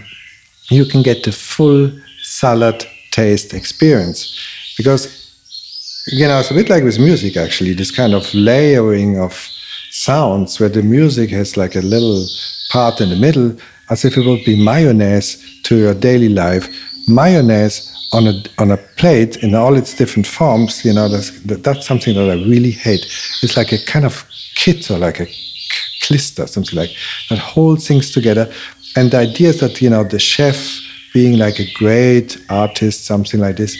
you 0.69 0.85
can 0.85 1.03
get 1.03 1.23
the 1.23 1.31
full 1.31 1.91
salad 2.23 2.85
taste 3.11 3.53
experience 3.53 4.37
because 4.77 5.18
you 6.11 6.27
know 6.27 6.39
it's 6.39 6.51
a 6.51 6.53
bit 6.53 6.69
like 6.69 6.83
with 6.83 6.99
music 6.99 7.37
actually 7.37 7.73
this 7.73 7.91
kind 7.91 8.13
of 8.13 8.31
layering 8.33 9.19
of 9.19 9.33
sounds 9.91 10.59
where 10.59 10.69
the 10.69 10.83
music 10.83 11.29
has 11.29 11.57
like 11.57 11.75
a 11.75 11.81
little 11.81 12.25
part 12.71 13.01
in 13.01 13.09
the 13.09 13.15
middle 13.15 13.55
as 13.89 14.05
if 14.05 14.17
it 14.17 14.25
would 14.25 14.43
be 14.45 14.63
mayonnaise 14.63 15.61
to 15.63 15.75
your 15.77 15.93
daily 15.93 16.29
life 16.29 16.67
mayonnaise 17.07 17.85
on 18.13 18.27
a 18.27 18.43
on 18.57 18.71
a 18.71 18.77
plate 18.97 19.43
in 19.43 19.55
all 19.55 19.75
its 19.75 19.95
different 19.95 20.27
forms 20.27 20.83
you 20.85 20.93
know 20.93 21.07
that's 21.07 21.31
that's 21.41 21.85
something 21.85 22.15
that 22.15 22.29
i 22.29 22.33
really 22.33 22.71
hate 22.71 23.05
it's 23.43 23.57
like 23.57 23.71
a 23.71 23.83
kind 23.85 24.05
of 24.05 24.25
kit 24.55 24.89
or 24.91 24.97
like 24.97 25.19
a 25.19 25.27
klister, 26.01 26.47
something 26.47 26.77
like 26.77 26.91
that 27.29 27.39
holds 27.39 27.87
things 27.87 28.11
together. 28.11 28.51
And 28.95 29.11
the 29.11 29.17
idea 29.17 29.49
is 29.49 29.59
that 29.59 29.81
you 29.81 29.89
know 29.89 30.03
the 30.03 30.19
chef 30.19 30.57
being 31.13 31.37
like 31.37 31.59
a 31.59 31.71
great 31.73 32.37
artist, 32.49 33.05
something 33.05 33.39
like 33.39 33.57
this, 33.57 33.77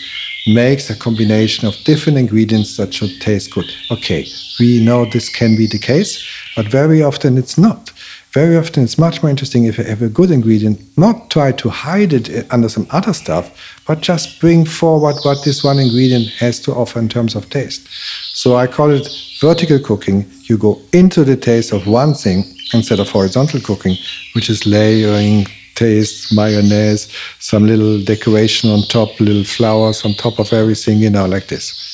makes 0.53 0.89
a 0.89 0.95
combination 0.95 1.67
of 1.67 1.75
different 1.83 2.17
ingredients 2.17 2.77
that 2.77 2.93
should 2.93 3.21
taste 3.21 3.53
good. 3.53 3.71
Okay, 3.91 4.25
we 4.59 4.83
know 4.83 5.05
this 5.05 5.29
can 5.29 5.55
be 5.55 5.67
the 5.67 5.79
case, 5.79 6.23
but 6.55 6.67
very 6.67 7.01
often 7.01 7.37
it's 7.37 7.57
not. 7.57 7.91
Very 8.31 8.57
often 8.57 8.83
it's 8.83 8.99
much 8.99 9.23
more 9.23 9.29
interesting 9.31 9.65
if 9.65 9.79
you 9.79 9.83
have 9.85 10.03
a 10.03 10.09
good 10.09 10.29
ingredient, 10.29 10.79
not 10.97 11.31
try 11.31 11.51
to 11.53 11.69
hide 11.69 12.13
it 12.13 12.45
under 12.51 12.69
some 12.69 12.85
other 12.91 13.11
stuff, 13.11 13.49
but 13.87 14.01
just 14.01 14.39
bring 14.39 14.65
forward 14.65 15.15
what 15.23 15.43
this 15.43 15.63
one 15.63 15.79
ingredient 15.79 16.27
has 16.37 16.59
to 16.61 16.71
offer 16.71 16.99
in 16.99 17.09
terms 17.09 17.35
of 17.35 17.49
taste. 17.49 17.87
So 18.35 18.55
I 18.55 18.67
call 18.67 18.91
it 18.91 19.07
vertical 19.41 19.79
cooking. 19.79 20.29
You 20.43 20.59
go 20.59 20.79
into 20.93 21.23
the 21.23 21.35
taste 21.35 21.73
of 21.73 21.87
one 21.87 22.13
thing 22.13 22.43
instead 22.71 22.99
of 22.99 23.09
horizontal 23.09 23.61
cooking, 23.61 23.95
which 24.35 24.47
is 24.47 24.67
layering, 24.67 25.47
taste, 25.79 26.35
mayonnaise, 26.35 27.07
some 27.39 27.65
little 27.65 28.03
decoration 28.03 28.69
on 28.69 28.81
top, 28.83 29.19
little 29.19 29.45
flowers 29.45 30.03
on 30.05 30.13
top 30.13 30.39
of 30.39 30.51
everything, 30.51 30.99
you 30.99 31.09
know, 31.09 31.25
like 31.25 31.47
this. 31.47 31.88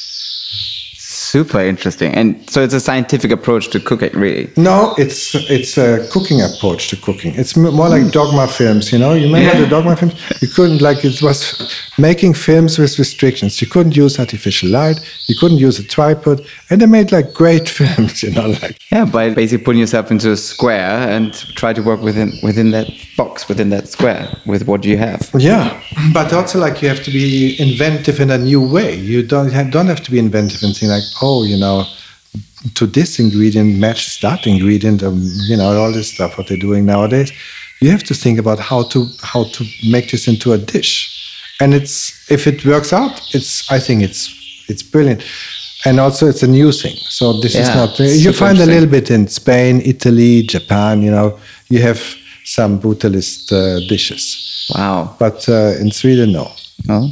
Super 1.36 1.60
interesting. 1.60 2.14
And 2.14 2.50
so 2.50 2.64
it's 2.64 2.74
a 2.74 2.80
scientific 2.80 3.30
approach 3.30 3.68
to 3.72 3.82
cooking, 3.82 4.14
really. 4.14 4.50
No, 4.56 4.96
it's 4.98 5.36
it's 5.58 5.78
a 5.78 6.08
cooking 6.10 6.42
approach 6.42 6.88
to 6.92 6.96
cooking. 6.96 7.34
It's 7.36 7.58
more 7.58 7.90
like 7.90 8.04
hmm. 8.04 8.10
dogma 8.10 8.48
films, 8.48 8.94
you 8.94 9.00
know. 9.00 9.12
You 9.12 9.26
remember 9.26 9.52
Yeah. 9.52 9.60
the 9.60 9.68
dogma 9.68 9.98
films? 9.98 10.16
You 10.42 10.48
couldn't 10.48 10.80
like 10.80 11.04
it 11.04 11.22
was 11.22 11.42
making 11.98 12.36
films 12.36 12.80
with 12.80 12.98
restrictions. 12.98 13.62
You 13.62 13.68
couldn't 13.68 13.98
use 13.98 14.18
artificial 14.18 14.70
light. 14.70 14.98
You 15.28 15.36
couldn't 15.38 15.58
use 15.58 15.78
a 15.78 15.84
tripod, 15.84 16.40
and 16.70 16.80
they 16.80 16.86
made 16.86 17.12
like 17.12 17.34
great 17.34 17.68
films, 17.80 18.24
you 18.24 18.32
know, 18.32 18.48
like 18.62 18.78
Yeah, 18.90 19.04
by 19.04 19.30
basically 19.34 19.66
putting 19.66 19.82
yourself 19.82 20.12
into 20.12 20.32
a 20.32 20.38
square 20.38 20.90
and 21.16 21.34
try 21.58 21.74
to 21.74 21.82
work 21.82 22.02
within 22.02 22.32
within 22.44 22.72
that 22.72 22.88
box, 23.18 23.50
within 23.50 23.72
that 23.72 23.90
square, 23.90 24.30
with 24.46 24.68
what 24.68 24.86
you 24.86 24.98
have. 24.98 25.30
Yeah, 25.38 25.68
but 26.14 26.32
also 26.32 26.60
like 26.60 26.82
you 26.82 26.88
have 26.88 27.04
to 27.04 27.12
be 27.12 27.58
inventive 27.60 28.22
in 28.22 28.32
a 28.32 28.38
new 28.38 28.62
way. 28.62 28.96
You 28.96 29.22
don't 29.22 29.52
have, 29.52 29.72
don't 29.72 29.88
have 29.88 30.04
to 30.04 30.12
be 30.12 30.20
inventive 30.20 30.64
and 30.64 30.74
think 30.78 30.92
like, 30.92 31.04
oh, 31.26 31.44
you 31.52 31.58
know, 31.58 31.78
to 32.78 32.84
this 32.98 33.20
ingredient 33.20 33.72
matches 33.86 34.20
that 34.22 34.48
ingredient, 34.48 35.04
um, 35.04 35.20
you 35.50 35.58
know, 35.58 35.70
all 35.82 35.92
this 35.92 36.10
stuff 36.14 36.38
what 36.38 36.48
they're 36.48 36.66
doing 36.70 36.84
nowadays. 36.86 37.32
You 37.82 37.90
have 37.92 38.04
to 38.04 38.16
think 38.24 38.40
about 38.40 38.60
how 38.60 38.82
to 38.94 39.00
how 39.22 39.44
to 39.56 39.62
make 39.96 40.08
this 40.12 40.28
into 40.28 40.54
a 40.54 40.58
dish, 40.58 40.94
and 41.62 41.74
it's 41.74 41.96
if 42.32 42.48
it 42.52 42.66
works 42.66 42.92
out, 42.94 43.14
it's 43.38 43.52
I 43.72 43.80
think 43.86 44.02
it's 44.08 44.24
it's 44.70 44.84
brilliant. 44.84 45.22
And 45.88 46.00
also, 46.00 46.28
it's 46.28 46.42
a 46.42 46.48
new 46.48 46.72
thing. 46.72 46.96
So 47.20 47.24
this 47.42 47.54
is 47.54 47.68
not. 47.80 48.00
You 48.00 48.34
find 48.34 48.58
a 48.58 48.66
little 48.66 48.90
bit 48.90 49.12
in 49.12 49.28
Spain, 49.28 49.82
Italy, 49.86 50.42
Japan. 50.42 51.04
You 51.04 51.12
know, 51.12 51.28
you 51.70 51.80
have 51.84 52.02
some 52.44 52.80
brutalist 52.80 53.52
uh, 53.52 53.88
dishes. 53.88 54.24
Wow. 54.74 55.16
But 55.20 55.48
uh, 55.48 55.80
in 55.80 55.92
Sweden, 55.92 56.32
no. 56.32 56.52
Oh. 56.90 57.10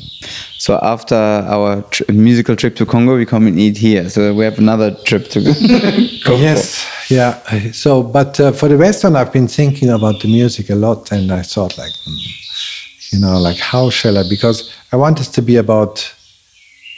So 0.57 0.79
after 0.81 1.15
our 1.15 1.83
musical 2.09 2.55
trip 2.55 2.75
to 2.77 2.85
Congo, 2.85 3.17
we 3.17 3.25
come 3.25 3.47
and 3.47 3.59
eat 3.59 3.77
here. 3.77 4.09
So 4.09 4.33
we 4.33 4.45
have 4.45 4.59
another 4.59 4.95
trip 5.03 5.29
to 5.29 5.41
go. 6.25 6.35
yes, 6.35 6.87
yeah. 7.09 7.39
So, 7.71 8.03
but 8.03 8.39
uh, 8.39 8.51
for 8.51 8.69
the 8.69 8.77
Western, 8.77 9.15
I've 9.15 9.33
been 9.33 9.47
thinking 9.47 9.89
about 9.89 10.21
the 10.21 10.27
music 10.27 10.69
a 10.69 10.75
lot, 10.75 11.11
and 11.11 11.31
I 11.31 11.41
thought, 11.41 11.77
like, 11.77 11.91
hmm, 12.05 12.15
you 13.11 13.19
know, 13.19 13.39
like 13.39 13.57
how 13.57 13.89
shall 13.89 14.17
I? 14.17 14.23
Because 14.29 14.73
I 14.91 14.95
want 14.95 15.17
this 15.17 15.29
to 15.29 15.41
be 15.41 15.57
about, 15.57 16.13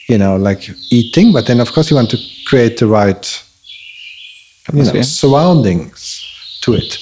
you 0.08 0.18
know, 0.18 0.36
like 0.36 0.70
eating, 0.92 1.32
but 1.32 1.48
then 1.48 1.60
of 1.60 1.72
course 1.72 1.90
you 1.90 1.96
want 1.96 2.10
to 2.12 2.18
create 2.46 2.78
the 2.78 2.88
right, 2.88 3.44
you 4.74 4.84
know, 4.84 5.02
surroundings 5.02 6.60
to 6.62 6.74
it. 6.74 6.94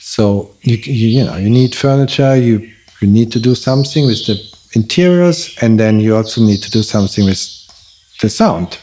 So 0.00 0.54
you, 0.60 0.76
you 0.76 1.08
you 1.08 1.24
know 1.24 1.36
you 1.36 1.48
need 1.48 1.74
furniture. 1.74 2.36
You 2.36 2.70
you 3.00 3.08
need 3.08 3.32
to 3.32 3.40
do 3.40 3.54
something 3.54 4.06
with 4.06 4.26
the 4.26 4.51
interiors, 4.74 5.56
and 5.60 5.78
then 5.78 6.00
you 6.00 6.16
also 6.16 6.40
need 6.40 6.62
to 6.62 6.70
do 6.70 6.82
something 6.82 7.24
with 7.24 7.40
the 8.20 8.28
sound. 8.28 8.78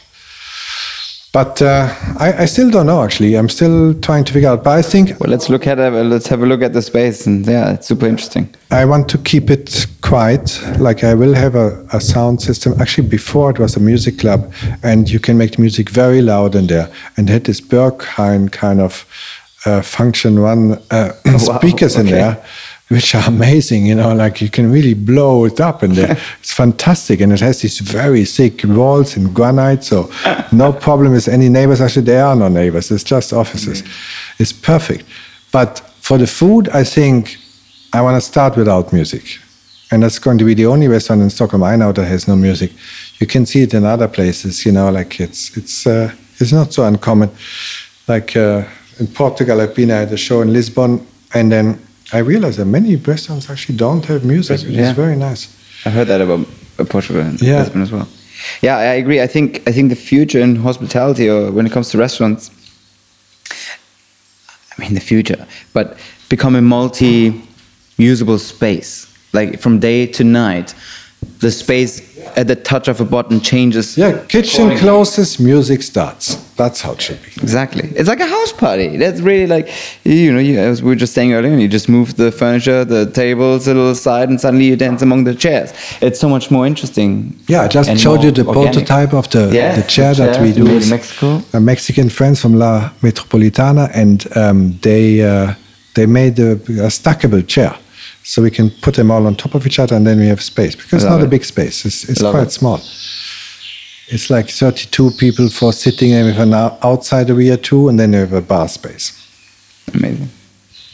But 1.32 1.62
uh, 1.62 1.94
I, 2.18 2.42
I 2.42 2.44
still 2.46 2.70
don't 2.70 2.86
know. 2.86 3.04
Actually, 3.04 3.36
I'm 3.36 3.48
still 3.48 3.94
trying 4.00 4.24
to 4.24 4.32
figure 4.32 4.48
out. 4.48 4.64
But 4.64 4.78
I 4.78 4.82
think 4.82 5.10
Well, 5.20 5.30
let's 5.30 5.48
look 5.48 5.64
at 5.68 5.78
it. 5.78 5.90
Let's 5.92 6.26
have 6.26 6.42
a 6.42 6.46
look 6.46 6.60
at 6.60 6.72
the 6.72 6.82
space, 6.82 7.24
and 7.24 7.46
yeah, 7.46 7.72
it's 7.72 7.86
super 7.86 8.06
interesting. 8.06 8.52
I 8.72 8.84
want 8.84 9.08
to 9.10 9.18
keep 9.18 9.48
it 9.48 9.86
quiet. 10.00 10.60
Like 10.80 11.04
I 11.04 11.14
will 11.14 11.34
have 11.34 11.54
a, 11.54 11.86
a 11.92 12.00
sound 12.00 12.42
system. 12.42 12.74
Actually, 12.80 13.08
before 13.08 13.50
it 13.50 13.60
was 13.60 13.76
a 13.76 13.80
music 13.80 14.18
club, 14.18 14.52
and 14.82 15.08
you 15.08 15.20
can 15.20 15.38
make 15.38 15.52
the 15.52 15.60
music 15.60 15.88
very 15.88 16.20
loud 16.20 16.56
in 16.56 16.66
there. 16.66 16.90
And 17.16 17.28
they 17.28 17.34
had 17.34 17.44
this 17.44 17.60
Berghain 17.60 18.50
kind 18.50 18.80
of 18.80 19.06
uh, 19.66 19.82
Funktion-One 19.82 20.82
uh, 20.90 21.12
speakers 21.38 21.94
in 21.94 22.06
okay. 22.06 22.10
there, 22.10 22.44
which 22.90 23.14
are 23.14 23.26
amazing. 23.28 23.86
You 23.86 23.94
know, 23.94 24.12
like 24.12 24.40
you 24.40 24.50
can 24.50 24.70
really 24.70 24.94
blow 24.94 25.44
it 25.44 25.60
up 25.60 25.82
and 25.82 25.96
it's 26.40 26.52
fantastic, 26.52 27.20
and 27.20 27.32
it 27.32 27.40
has 27.40 27.60
these 27.62 27.78
very 27.78 28.24
thick 28.24 28.64
walls 28.64 29.16
in 29.16 29.32
granite, 29.32 29.84
so 29.84 30.10
no 30.52 30.72
problem 30.72 31.12
with 31.12 31.28
any 31.28 31.48
neighbors. 31.48 31.80
Actually, 31.80 32.06
there 32.06 32.24
are 32.24 32.36
no 32.36 32.48
neighbors. 32.48 32.90
It's 32.90 33.04
just 33.04 33.32
offices. 33.32 33.82
It's 34.38 34.52
perfect. 34.52 35.04
But 35.52 35.78
for 36.00 36.18
the 36.18 36.26
food, 36.26 36.68
I 36.70 36.84
think 36.84 37.36
I 37.92 38.02
want 38.02 38.16
to 38.16 38.20
start 38.20 38.56
without 38.56 38.92
music. 38.92 39.38
And 39.92 40.02
that's 40.02 40.18
going 40.18 40.38
to 40.38 40.44
be 40.44 40.54
the 40.54 40.66
only 40.66 40.86
restaurant 40.86 41.22
in 41.22 41.30
Stockholm 41.30 41.64
I 41.64 41.76
know 41.76 41.92
that 41.92 42.04
has 42.04 42.28
no 42.28 42.36
music. 42.36 42.72
You 43.18 43.26
can 43.26 43.44
see 43.46 43.62
it 43.62 43.74
in 43.74 43.84
other 43.84 44.06
places, 44.08 44.64
you 44.64 44.72
know, 44.72 44.90
like 44.90 45.20
it's 45.20 45.56
it's 45.56 45.86
uh, 45.86 46.12
it's 46.38 46.52
not 46.52 46.72
so 46.72 46.84
uncommon. 46.84 47.30
Like 48.08 48.36
uh, 48.36 48.64
in 48.98 49.06
Portugal, 49.08 49.60
I've 49.60 49.74
been 49.74 49.90
at 49.90 50.12
a 50.12 50.16
show 50.16 50.42
in 50.42 50.52
Lisbon, 50.52 51.06
and 51.34 51.50
then 51.50 51.78
I 52.12 52.18
realized 52.18 52.58
that 52.58 52.66
many 52.66 52.96
restaurants 52.96 53.48
actually 53.50 53.76
don't 53.76 54.04
have 54.06 54.24
music, 54.24 54.60
which 54.60 54.70
Yeah. 54.76 54.90
is 54.90 54.96
very 54.96 55.16
nice. 55.16 55.48
I 55.84 55.90
heard 55.90 56.08
that 56.08 56.20
about 56.20 56.46
Portugal 56.88 57.22
and 57.22 57.40
Yeah. 57.40 57.60
Lisbon 57.60 57.82
as 57.82 57.90
well. 57.90 58.08
Yeah, 58.62 58.76
I 58.78 58.94
agree. 59.02 59.20
I 59.22 59.26
think 59.26 59.60
I 59.66 59.72
think 59.72 59.90
the 59.90 59.96
future 59.96 60.40
in 60.42 60.56
hospitality, 60.56 61.28
or 61.28 61.50
when 61.52 61.66
it 61.66 61.72
comes 61.72 61.90
to 61.90 61.98
restaurants, 61.98 62.50
I 64.72 64.80
mean 64.82 64.94
the 64.94 65.00
future, 65.00 65.46
but 65.72 65.96
become 66.28 66.56
a 66.58 66.62
multi-usable 66.62 68.38
space. 68.38 69.06
Like 69.32 69.60
from 69.60 69.78
day 69.78 70.06
to 70.06 70.24
night, 70.24 70.74
the 71.40 71.50
space 71.50 72.00
at 72.36 72.46
the 72.46 72.56
touch 72.56 72.86
of 72.88 73.00
a 73.00 73.04
button 73.04 73.40
changes. 73.40 73.96
Yeah, 73.96 74.22
kitchen 74.26 74.76
closes, 74.78 75.38
music 75.40 75.82
starts. 75.82 76.36
That's 76.56 76.82
how 76.82 76.92
it 76.92 77.00
should 77.00 77.20
be. 77.22 77.28
Exactly. 77.42 77.88
It's 77.96 78.08
like 78.08 78.20
a 78.20 78.26
house 78.26 78.52
party. 78.52 78.98
That's 78.98 79.20
really 79.20 79.46
like, 79.46 79.68
you 80.04 80.30
know, 80.32 80.38
you, 80.38 80.58
as 80.58 80.82
we 80.82 80.90
were 80.90 80.96
just 80.96 81.14
saying 81.14 81.32
earlier, 81.32 81.56
you 81.56 81.66
just 81.68 81.88
move 81.88 82.16
the 82.16 82.30
furniture, 82.30 82.84
the 82.84 83.10
tables 83.10 83.66
a 83.66 83.72
little 83.72 83.90
aside, 83.90 84.28
and 84.28 84.38
suddenly 84.38 84.66
you 84.66 84.76
dance 84.76 85.00
among 85.00 85.24
the 85.24 85.34
chairs. 85.34 85.72
It's 86.02 86.20
so 86.20 86.28
much 86.28 86.50
more 86.50 86.66
interesting. 86.66 87.38
Yeah, 87.48 87.62
I 87.62 87.68
just 87.68 87.96
showed 87.98 88.22
you 88.22 88.30
the 88.30 88.44
organic. 88.46 88.72
prototype 88.72 89.14
of 89.14 89.30
the, 89.30 89.50
Yeah, 89.52 89.74
the 89.76 89.82
chair 89.88 90.14
the 90.14 90.24
that 90.26 90.42
we 90.42 90.52
do. 90.52 90.66
in 90.66 90.88
Mexico. 90.90 91.42
A 91.54 91.60
Mexican 91.60 92.10
friends 92.10 92.40
from 92.40 92.54
La 92.54 92.90
Metropolitana, 93.02 93.90
and 93.94 94.26
um, 94.36 94.78
they 94.82 95.22
uh, 95.22 95.54
they 95.94 96.04
made 96.06 96.38
a, 96.38 96.52
a 96.52 96.90
stackable 96.90 97.46
chair, 97.48 97.74
so 98.22 98.42
we 98.42 98.50
can 98.50 98.70
put 98.70 98.94
them 98.94 99.10
all 99.10 99.26
on 99.26 99.34
top 99.34 99.54
of 99.54 99.66
each 99.66 99.78
other, 99.78 99.96
and 99.96 100.06
then 100.06 100.18
we 100.18 100.26
have 100.26 100.42
space 100.42 100.74
because 100.74 101.02
it's 101.02 101.10
not 101.10 101.22
a 101.22 101.26
big 101.26 101.44
space. 101.44 101.84
It's, 101.84 102.08
it's 102.08 102.20
quite 102.20 102.48
it. 102.48 102.52
small. 102.52 102.80
It's 104.12 104.28
like 104.28 104.50
32 104.50 105.12
people 105.12 105.48
for 105.48 105.72
sitting, 105.72 106.12
and 106.12 106.26
we 106.26 106.32
have 106.32 106.46
an 106.48 106.54
ou- 106.54 106.76
outside 106.82 107.30
area 107.30 107.56
too, 107.56 107.88
and 107.88 107.98
then 107.98 108.12
you 108.12 108.18
have 108.20 108.32
a 108.32 108.40
bar 108.40 108.68
space. 108.68 109.16
Amazing. 109.94 110.28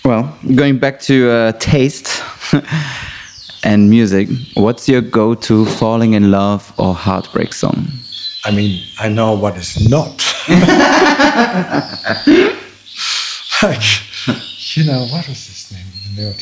Well, 0.04 0.38
going 0.54 0.78
back 0.78 1.00
to 1.00 1.30
uh, 1.30 1.52
taste 1.52 2.22
and 3.64 3.90
music, 3.90 4.28
what's 4.54 4.88
your 4.88 5.00
go-to 5.00 5.64
falling 5.64 6.12
in 6.12 6.30
love 6.30 6.72
or 6.78 6.94
heartbreak 6.94 7.52
song? 7.52 7.88
I 8.44 8.52
mean, 8.52 8.84
I 9.00 9.08
know 9.08 9.34
what 9.34 9.56
is 9.56 9.88
not. 9.88 10.22
like, 13.62 14.76
you 14.76 14.84
know, 14.84 15.06
what 15.06 15.26
was 15.26 15.46
his 15.46 15.72
name? 15.72 15.85
The? 16.14 16.34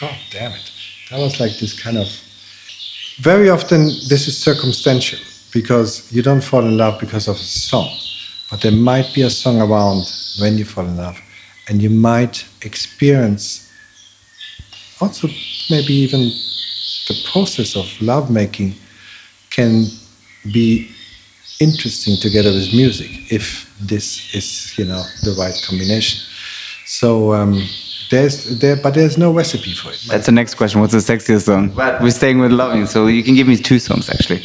God 0.00 0.16
damn 0.30 0.52
it. 0.52 0.72
That 1.10 1.18
was 1.18 1.40
like 1.40 1.58
this 1.58 1.78
kind 1.80 1.98
of. 1.98 2.08
Very 3.18 3.50
often, 3.50 3.86
this 4.08 4.28
is 4.28 4.38
circumstantial 4.38 5.18
because 5.52 6.10
you 6.12 6.22
don't 6.22 6.42
fall 6.42 6.64
in 6.64 6.76
love 6.76 7.00
because 7.00 7.26
of 7.28 7.36
a 7.36 7.38
song, 7.38 7.90
but 8.50 8.60
there 8.60 8.72
might 8.72 9.12
be 9.14 9.22
a 9.22 9.30
song 9.30 9.60
around 9.60 10.04
when 10.40 10.56
you 10.56 10.64
fall 10.64 10.84
in 10.84 10.96
love, 10.96 11.20
and 11.68 11.82
you 11.82 11.90
might 11.90 12.46
experience 12.62 13.68
also 15.00 15.28
maybe 15.70 15.92
even 15.92 16.20
the 17.08 17.28
process 17.30 17.76
of 17.76 17.86
lovemaking 18.00 18.74
can 19.50 19.86
be 20.52 20.90
interesting 21.60 22.16
together 22.16 22.50
with 22.50 22.72
music 22.72 23.10
if 23.32 23.72
this 23.80 24.34
is 24.34 24.76
you 24.78 24.84
know 24.84 25.02
the 25.22 25.34
right 25.38 25.60
combination 25.66 26.20
so 26.86 27.32
um, 27.34 27.62
there's 28.10 28.58
there 28.58 28.76
but 28.76 28.94
there's 28.94 29.18
no 29.18 29.32
recipe 29.32 29.72
for 29.74 29.90
it 29.90 30.00
That's 30.08 30.26
the 30.26 30.32
next 30.32 30.54
question. 30.54 30.80
What's 30.80 30.92
the 30.92 30.98
sexiest 30.98 31.42
song? 31.42 31.70
But 31.70 32.00
we're 32.00 32.10
staying 32.10 32.38
with 32.38 32.52
loving, 32.52 32.86
so 32.86 33.06
you 33.06 33.22
can 33.22 33.34
give 33.34 33.48
me 33.48 33.56
two 33.56 33.78
songs 33.78 34.08
actually. 34.08 34.42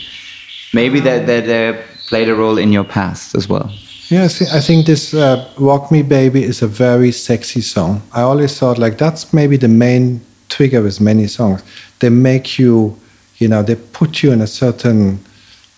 Maybe 0.73 0.99
that 1.01 1.27
that 1.27 1.45
uh, 1.49 1.81
played 2.07 2.29
a 2.29 2.35
role 2.35 2.57
in 2.57 2.71
your 2.71 2.83
past 2.83 3.35
as 3.35 3.47
well. 3.47 3.71
Yes, 4.09 4.41
I 4.53 4.59
think 4.59 4.85
this 4.85 5.13
uh, 5.13 5.49
"Walk 5.57 5.91
Me 5.91 6.01
Baby" 6.03 6.43
is 6.43 6.61
a 6.61 6.67
very 6.67 7.11
sexy 7.11 7.61
song. 7.61 8.01
I 8.11 8.21
always 8.21 8.57
thought 8.57 8.77
like 8.77 8.97
that's 8.97 9.33
maybe 9.33 9.57
the 9.57 9.67
main 9.67 10.21
trigger 10.49 10.81
with 10.81 10.99
many 10.99 11.27
songs. 11.27 11.63
They 11.99 12.09
make 12.09 12.59
you, 12.59 12.99
you 13.37 13.47
know, 13.47 13.63
they 13.63 13.75
put 13.75 14.21
you 14.21 14.31
in 14.31 14.41
a 14.41 14.47
certain 14.47 15.19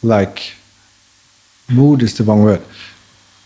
like 0.01 0.53
mood 1.69 2.01
is 2.01 2.17
the 2.17 2.23
wrong 2.23 2.43
word 2.43 2.61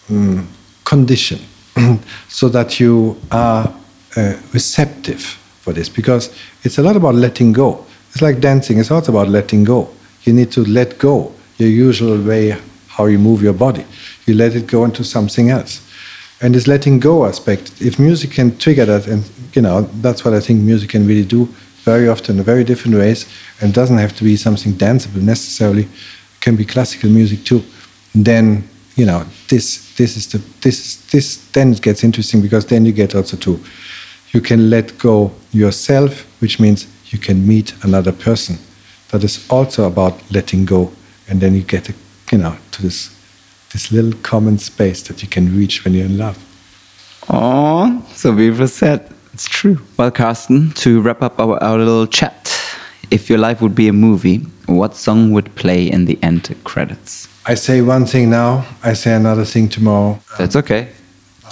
mm, 0.10 0.46
condition, 0.86 1.40
so 2.28 2.50
that 2.50 2.80
you 2.80 3.18
are 3.32 3.74
uh, 4.16 4.34
receptive 4.54 5.22
for 5.62 5.74
this 5.74 5.90
because 5.90 6.36
it's 6.64 6.78
a 6.78 6.84
lot 6.84 6.96
about 6.96 7.16
letting 7.16 7.54
go. 7.54 7.86
It's 8.12 8.22
like 8.22 8.40
dancing. 8.40 8.80
It's 8.80 8.92
also 8.92 9.12
about 9.12 9.30
letting 9.30 9.64
go. 9.64 9.90
You 10.24 10.34
need 10.34 10.52
to 10.52 10.64
let 10.66 10.98
go 10.98 11.32
your 11.58 11.70
usual 11.70 12.22
way 12.22 12.58
how 12.88 13.06
you 13.06 13.20
move 13.20 13.42
your 13.42 13.54
body. 13.54 13.86
You 14.26 14.34
let 14.34 14.56
it 14.56 14.68
go 14.68 14.84
into 14.84 15.04
something 15.04 15.50
else. 15.50 15.82
And 16.42 16.56
this 16.56 16.68
letting 16.68 17.00
go 17.00 17.26
aspect, 17.26 17.82
if 17.82 18.00
music 18.00 18.32
can 18.32 18.58
trigger 18.58 18.86
that, 18.86 19.08
and 19.08 19.30
you 19.54 19.62
know, 19.62 19.82
that's 20.02 20.24
what 20.24 20.34
I 20.34 20.40
think 20.40 20.62
music 20.62 20.90
can 20.90 21.06
really 21.06 21.26
do 21.26 21.46
very 21.84 22.08
often 22.08 22.38
in 22.38 22.44
very 22.44 22.64
different 22.64 22.98
ways, 22.98 23.26
and 23.62 23.74
doesn't 23.74 23.98
have 23.98 24.16
to 24.18 24.24
be 24.24 24.36
something 24.38 24.74
danceable 24.74 25.22
necessarily. 25.22 25.84
It 25.84 26.42
can 26.42 26.56
be 26.56 26.66
classical 26.66 27.10
music 27.10 27.44
too. 27.44 27.62
Then 28.16 28.64
you 28.96 29.06
know, 29.06 29.26
this 29.48 29.96
this 29.96 30.18
is 30.18 30.28
the 30.28 30.40
this 30.62 31.06
this 31.12 31.38
then 31.52 31.74
it 31.74 31.82
gets 31.82 32.04
interesting 32.04 32.42
because 32.42 32.66
then 32.66 32.86
you 32.86 32.92
get 32.92 33.16
also 33.16 33.38
to 33.38 33.60
you 34.32 34.42
can 34.42 34.70
let 34.70 34.98
go 34.98 35.32
yourself, 35.52 36.26
which 36.42 36.60
means 36.60 36.88
you 37.12 37.20
can 37.20 37.48
meet 37.48 37.74
another 37.84 38.12
person. 38.12 38.58
That 39.10 39.24
is 39.24 39.46
also 39.50 39.88
about 39.88 40.22
letting 40.32 40.66
go, 40.66 40.92
and 41.28 41.42
then 41.42 41.56
you 41.56 41.64
get, 41.64 41.90
you 42.32 42.38
know, 42.38 42.58
to 42.72 42.82
this 42.82 43.16
this 43.74 43.92
little 43.92 44.14
common 44.24 44.58
space 44.58 45.04
that 45.04 45.22
you 45.22 45.28
can 45.28 45.56
reach 45.56 45.84
when 45.86 45.94
you're 45.94 46.06
in 46.06 46.18
love. 46.18 46.38
Oh, 47.30 48.04
so 48.14 48.32
beautiful 48.34 48.68
said. 48.68 49.08
It's 49.34 49.48
true. 49.48 49.80
Well, 49.98 50.12
Carsten, 50.12 50.72
to 50.72 51.02
wrap 51.02 51.22
up 51.22 51.40
our, 51.40 51.62
our 51.64 51.78
little 51.78 52.08
chat, 52.08 52.52
if 53.12 53.30
your 53.30 53.38
life 53.38 53.62
would 53.62 53.76
be 53.76 53.88
a 53.88 53.94
movie, 53.94 54.40
what 54.66 54.96
song 54.96 55.32
would 55.32 55.54
play 55.56 55.90
in 55.90 56.06
the 56.06 56.18
end 56.24 56.56
credits? 56.64 57.28
I 57.46 57.56
say 57.56 57.82
one 57.82 58.06
thing 58.06 58.30
now, 58.30 58.66
I 58.84 58.94
say 58.94 59.14
another 59.14 59.46
thing 59.46 59.70
tomorrow. 59.70 60.20
That's 60.38 60.56
okay. 60.56 60.90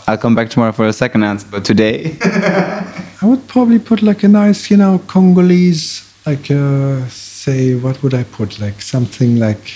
I'll 0.09 0.17
come 0.17 0.35
back 0.35 0.49
tomorrow 0.49 0.71
for 0.71 0.87
a 0.87 0.93
second 0.93 1.23
answer, 1.23 1.45
but 1.51 1.65
today. 1.65 2.17
I 2.23 3.19
would 3.23 3.45
probably 3.49 3.77
put 3.77 4.01
like 4.01 4.23
a 4.23 4.29
nice, 4.29 4.71
you 4.71 4.77
know, 4.77 4.99
Congolese, 4.99 6.13
like, 6.25 6.49
uh, 6.49 7.05
say, 7.09 7.75
what 7.75 8.01
would 8.01 8.13
I 8.13 8.23
put? 8.23 8.57
Like 8.57 8.81
something 8.81 9.37
like 9.37 9.73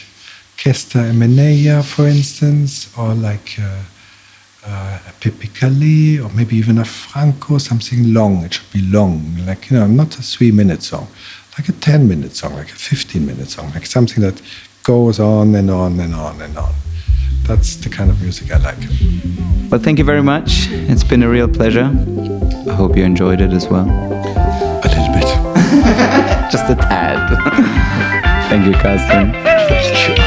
Kester 0.56 1.00
Emeneya, 1.00 1.84
for 1.84 2.08
instance, 2.08 2.98
or 2.98 3.14
like 3.14 3.60
uh, 3.60 3.84
uh, 4.66 5.00
a 5.06 6.24
or 6.24 6.30
maybe 6.30 6.56
even 6.56 6.78
a 6.78 6.86
Franco, 6.86 7.58
something 7.58 8.14
long. 8.14 8.46
It 8.46 8.54
should 8.54 8.72
be 8.72 8.82
long, 8.84 9.36
like, 9.46 9.70
you 9.70 9.78
know, 9.78 9.88
not 9.88 10.18
a 10.18 10.22
three 10.22 10.52
minute 10.52 10.82
song, 10.82 11.08
like 11.58 11.68
a 11.68 11.74
10 11.74 12.08
minute 12.08 12.38
song, 12.38 12.54
like 12.56 12.70
a 12.70 12.76
15 12.76 13.26
minute 13.26 13.50
song, 13.50 13.70
like 13.74 13.86
something 13.86 14.24
that 14.24 14.42
goes 14.84 15.20
on 15.20 15.56
and 15.56 15.70
on 15.70 16.00
and 16.00 16.16
on 16.16 16.42
and 16.42 16.58
on. 16.58 16.74
That's 17.48 17.76
the 17.76 17.90
kind 17.90 18.10
of 18.10 18.22
music 18.22 18.52
I 18.52 18.58
like. 18.58 18.78
Well, 19.70 19.82
thank 19.82 20.00
you 20.00 20.06
very 20.06 20.24
much. 20.24 20.68
It's 20.70 21.04
been 21.04 21.24
a 21.24 21.30
real 21.30 21.48
pleasure. 21.48 21.86
I 22.70 22.74
hope 22.74 22.96
you 22.96 23.04
enjoyed 23.04 23.42
it 23.42 23.52
as 23.52 23.68
well. 23.68 23.88
A 23.90 24.88
little 24.88 25.14
bit. 25.14 25.24
Just 26.52 26.70
a 26.70 26.76
tad. 26.76 27.38
thank 28.50 28.66
you, 28.66 28.74
Carsten. 28.74 30.21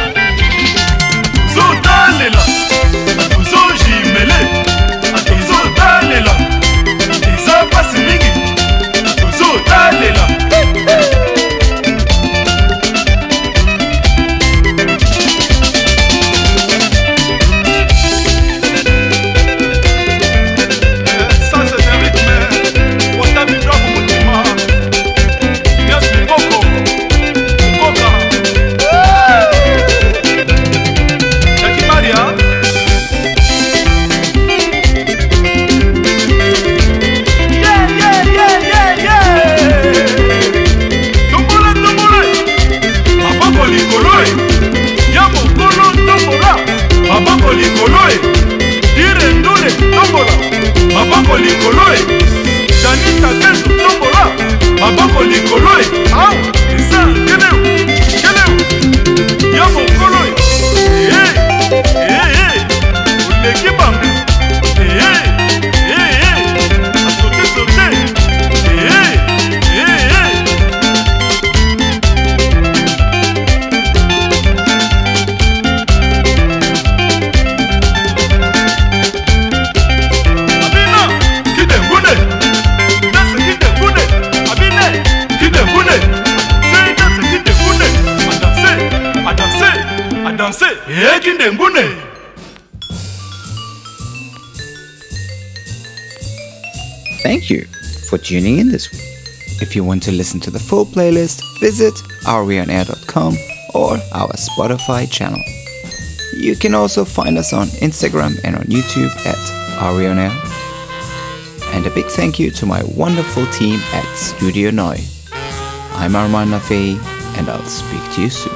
Want 99.95 100.03
to 100.03 100.11
listen 100.11 100.41
to 100.41 100.51
the 100.51 100.59
full 100.59 100.85
playlist, 100.85 101.41
visit 101.61 101.95
areonair.com 102.25 103.33
or 103.75 103.93
our 104.13 104.33
Spotify 104.33 105.09
channel. 105.09 105.39
You 106.37 106.57
can 106.57 106.75
also 106.75 107.05
find 107.05 107.39
us 107.39 107.53
on 107.53 107.69
Instagram 107.79 108.41
and 108.43 108.57
on 108.57 108.65
YouTube 108.65 109.15
at 109.25 109.39
Areonair. 109.79 110.35
And 111.75 111.87
a 111.87 111.91
big 111.91 112.07
thank 112.07 112.41
you 112.41 112.51
to 112.51 112.67
my 112.67 112.83
wonderful 112.97 113.47
team 113.53 113.79
at 113.93 114.17
Studio 114.17 114.73
Noi. 114.73 114.99
I'm 115.93 116.17
Armand 116.17 116.51
Nafei, 116.51 116.99
and 117.39 117.49
I'll 117.49 117.65
speak 117.65 118.03
to 118.15 118.23
you 118.23 118.31
soon. 118.31 118.54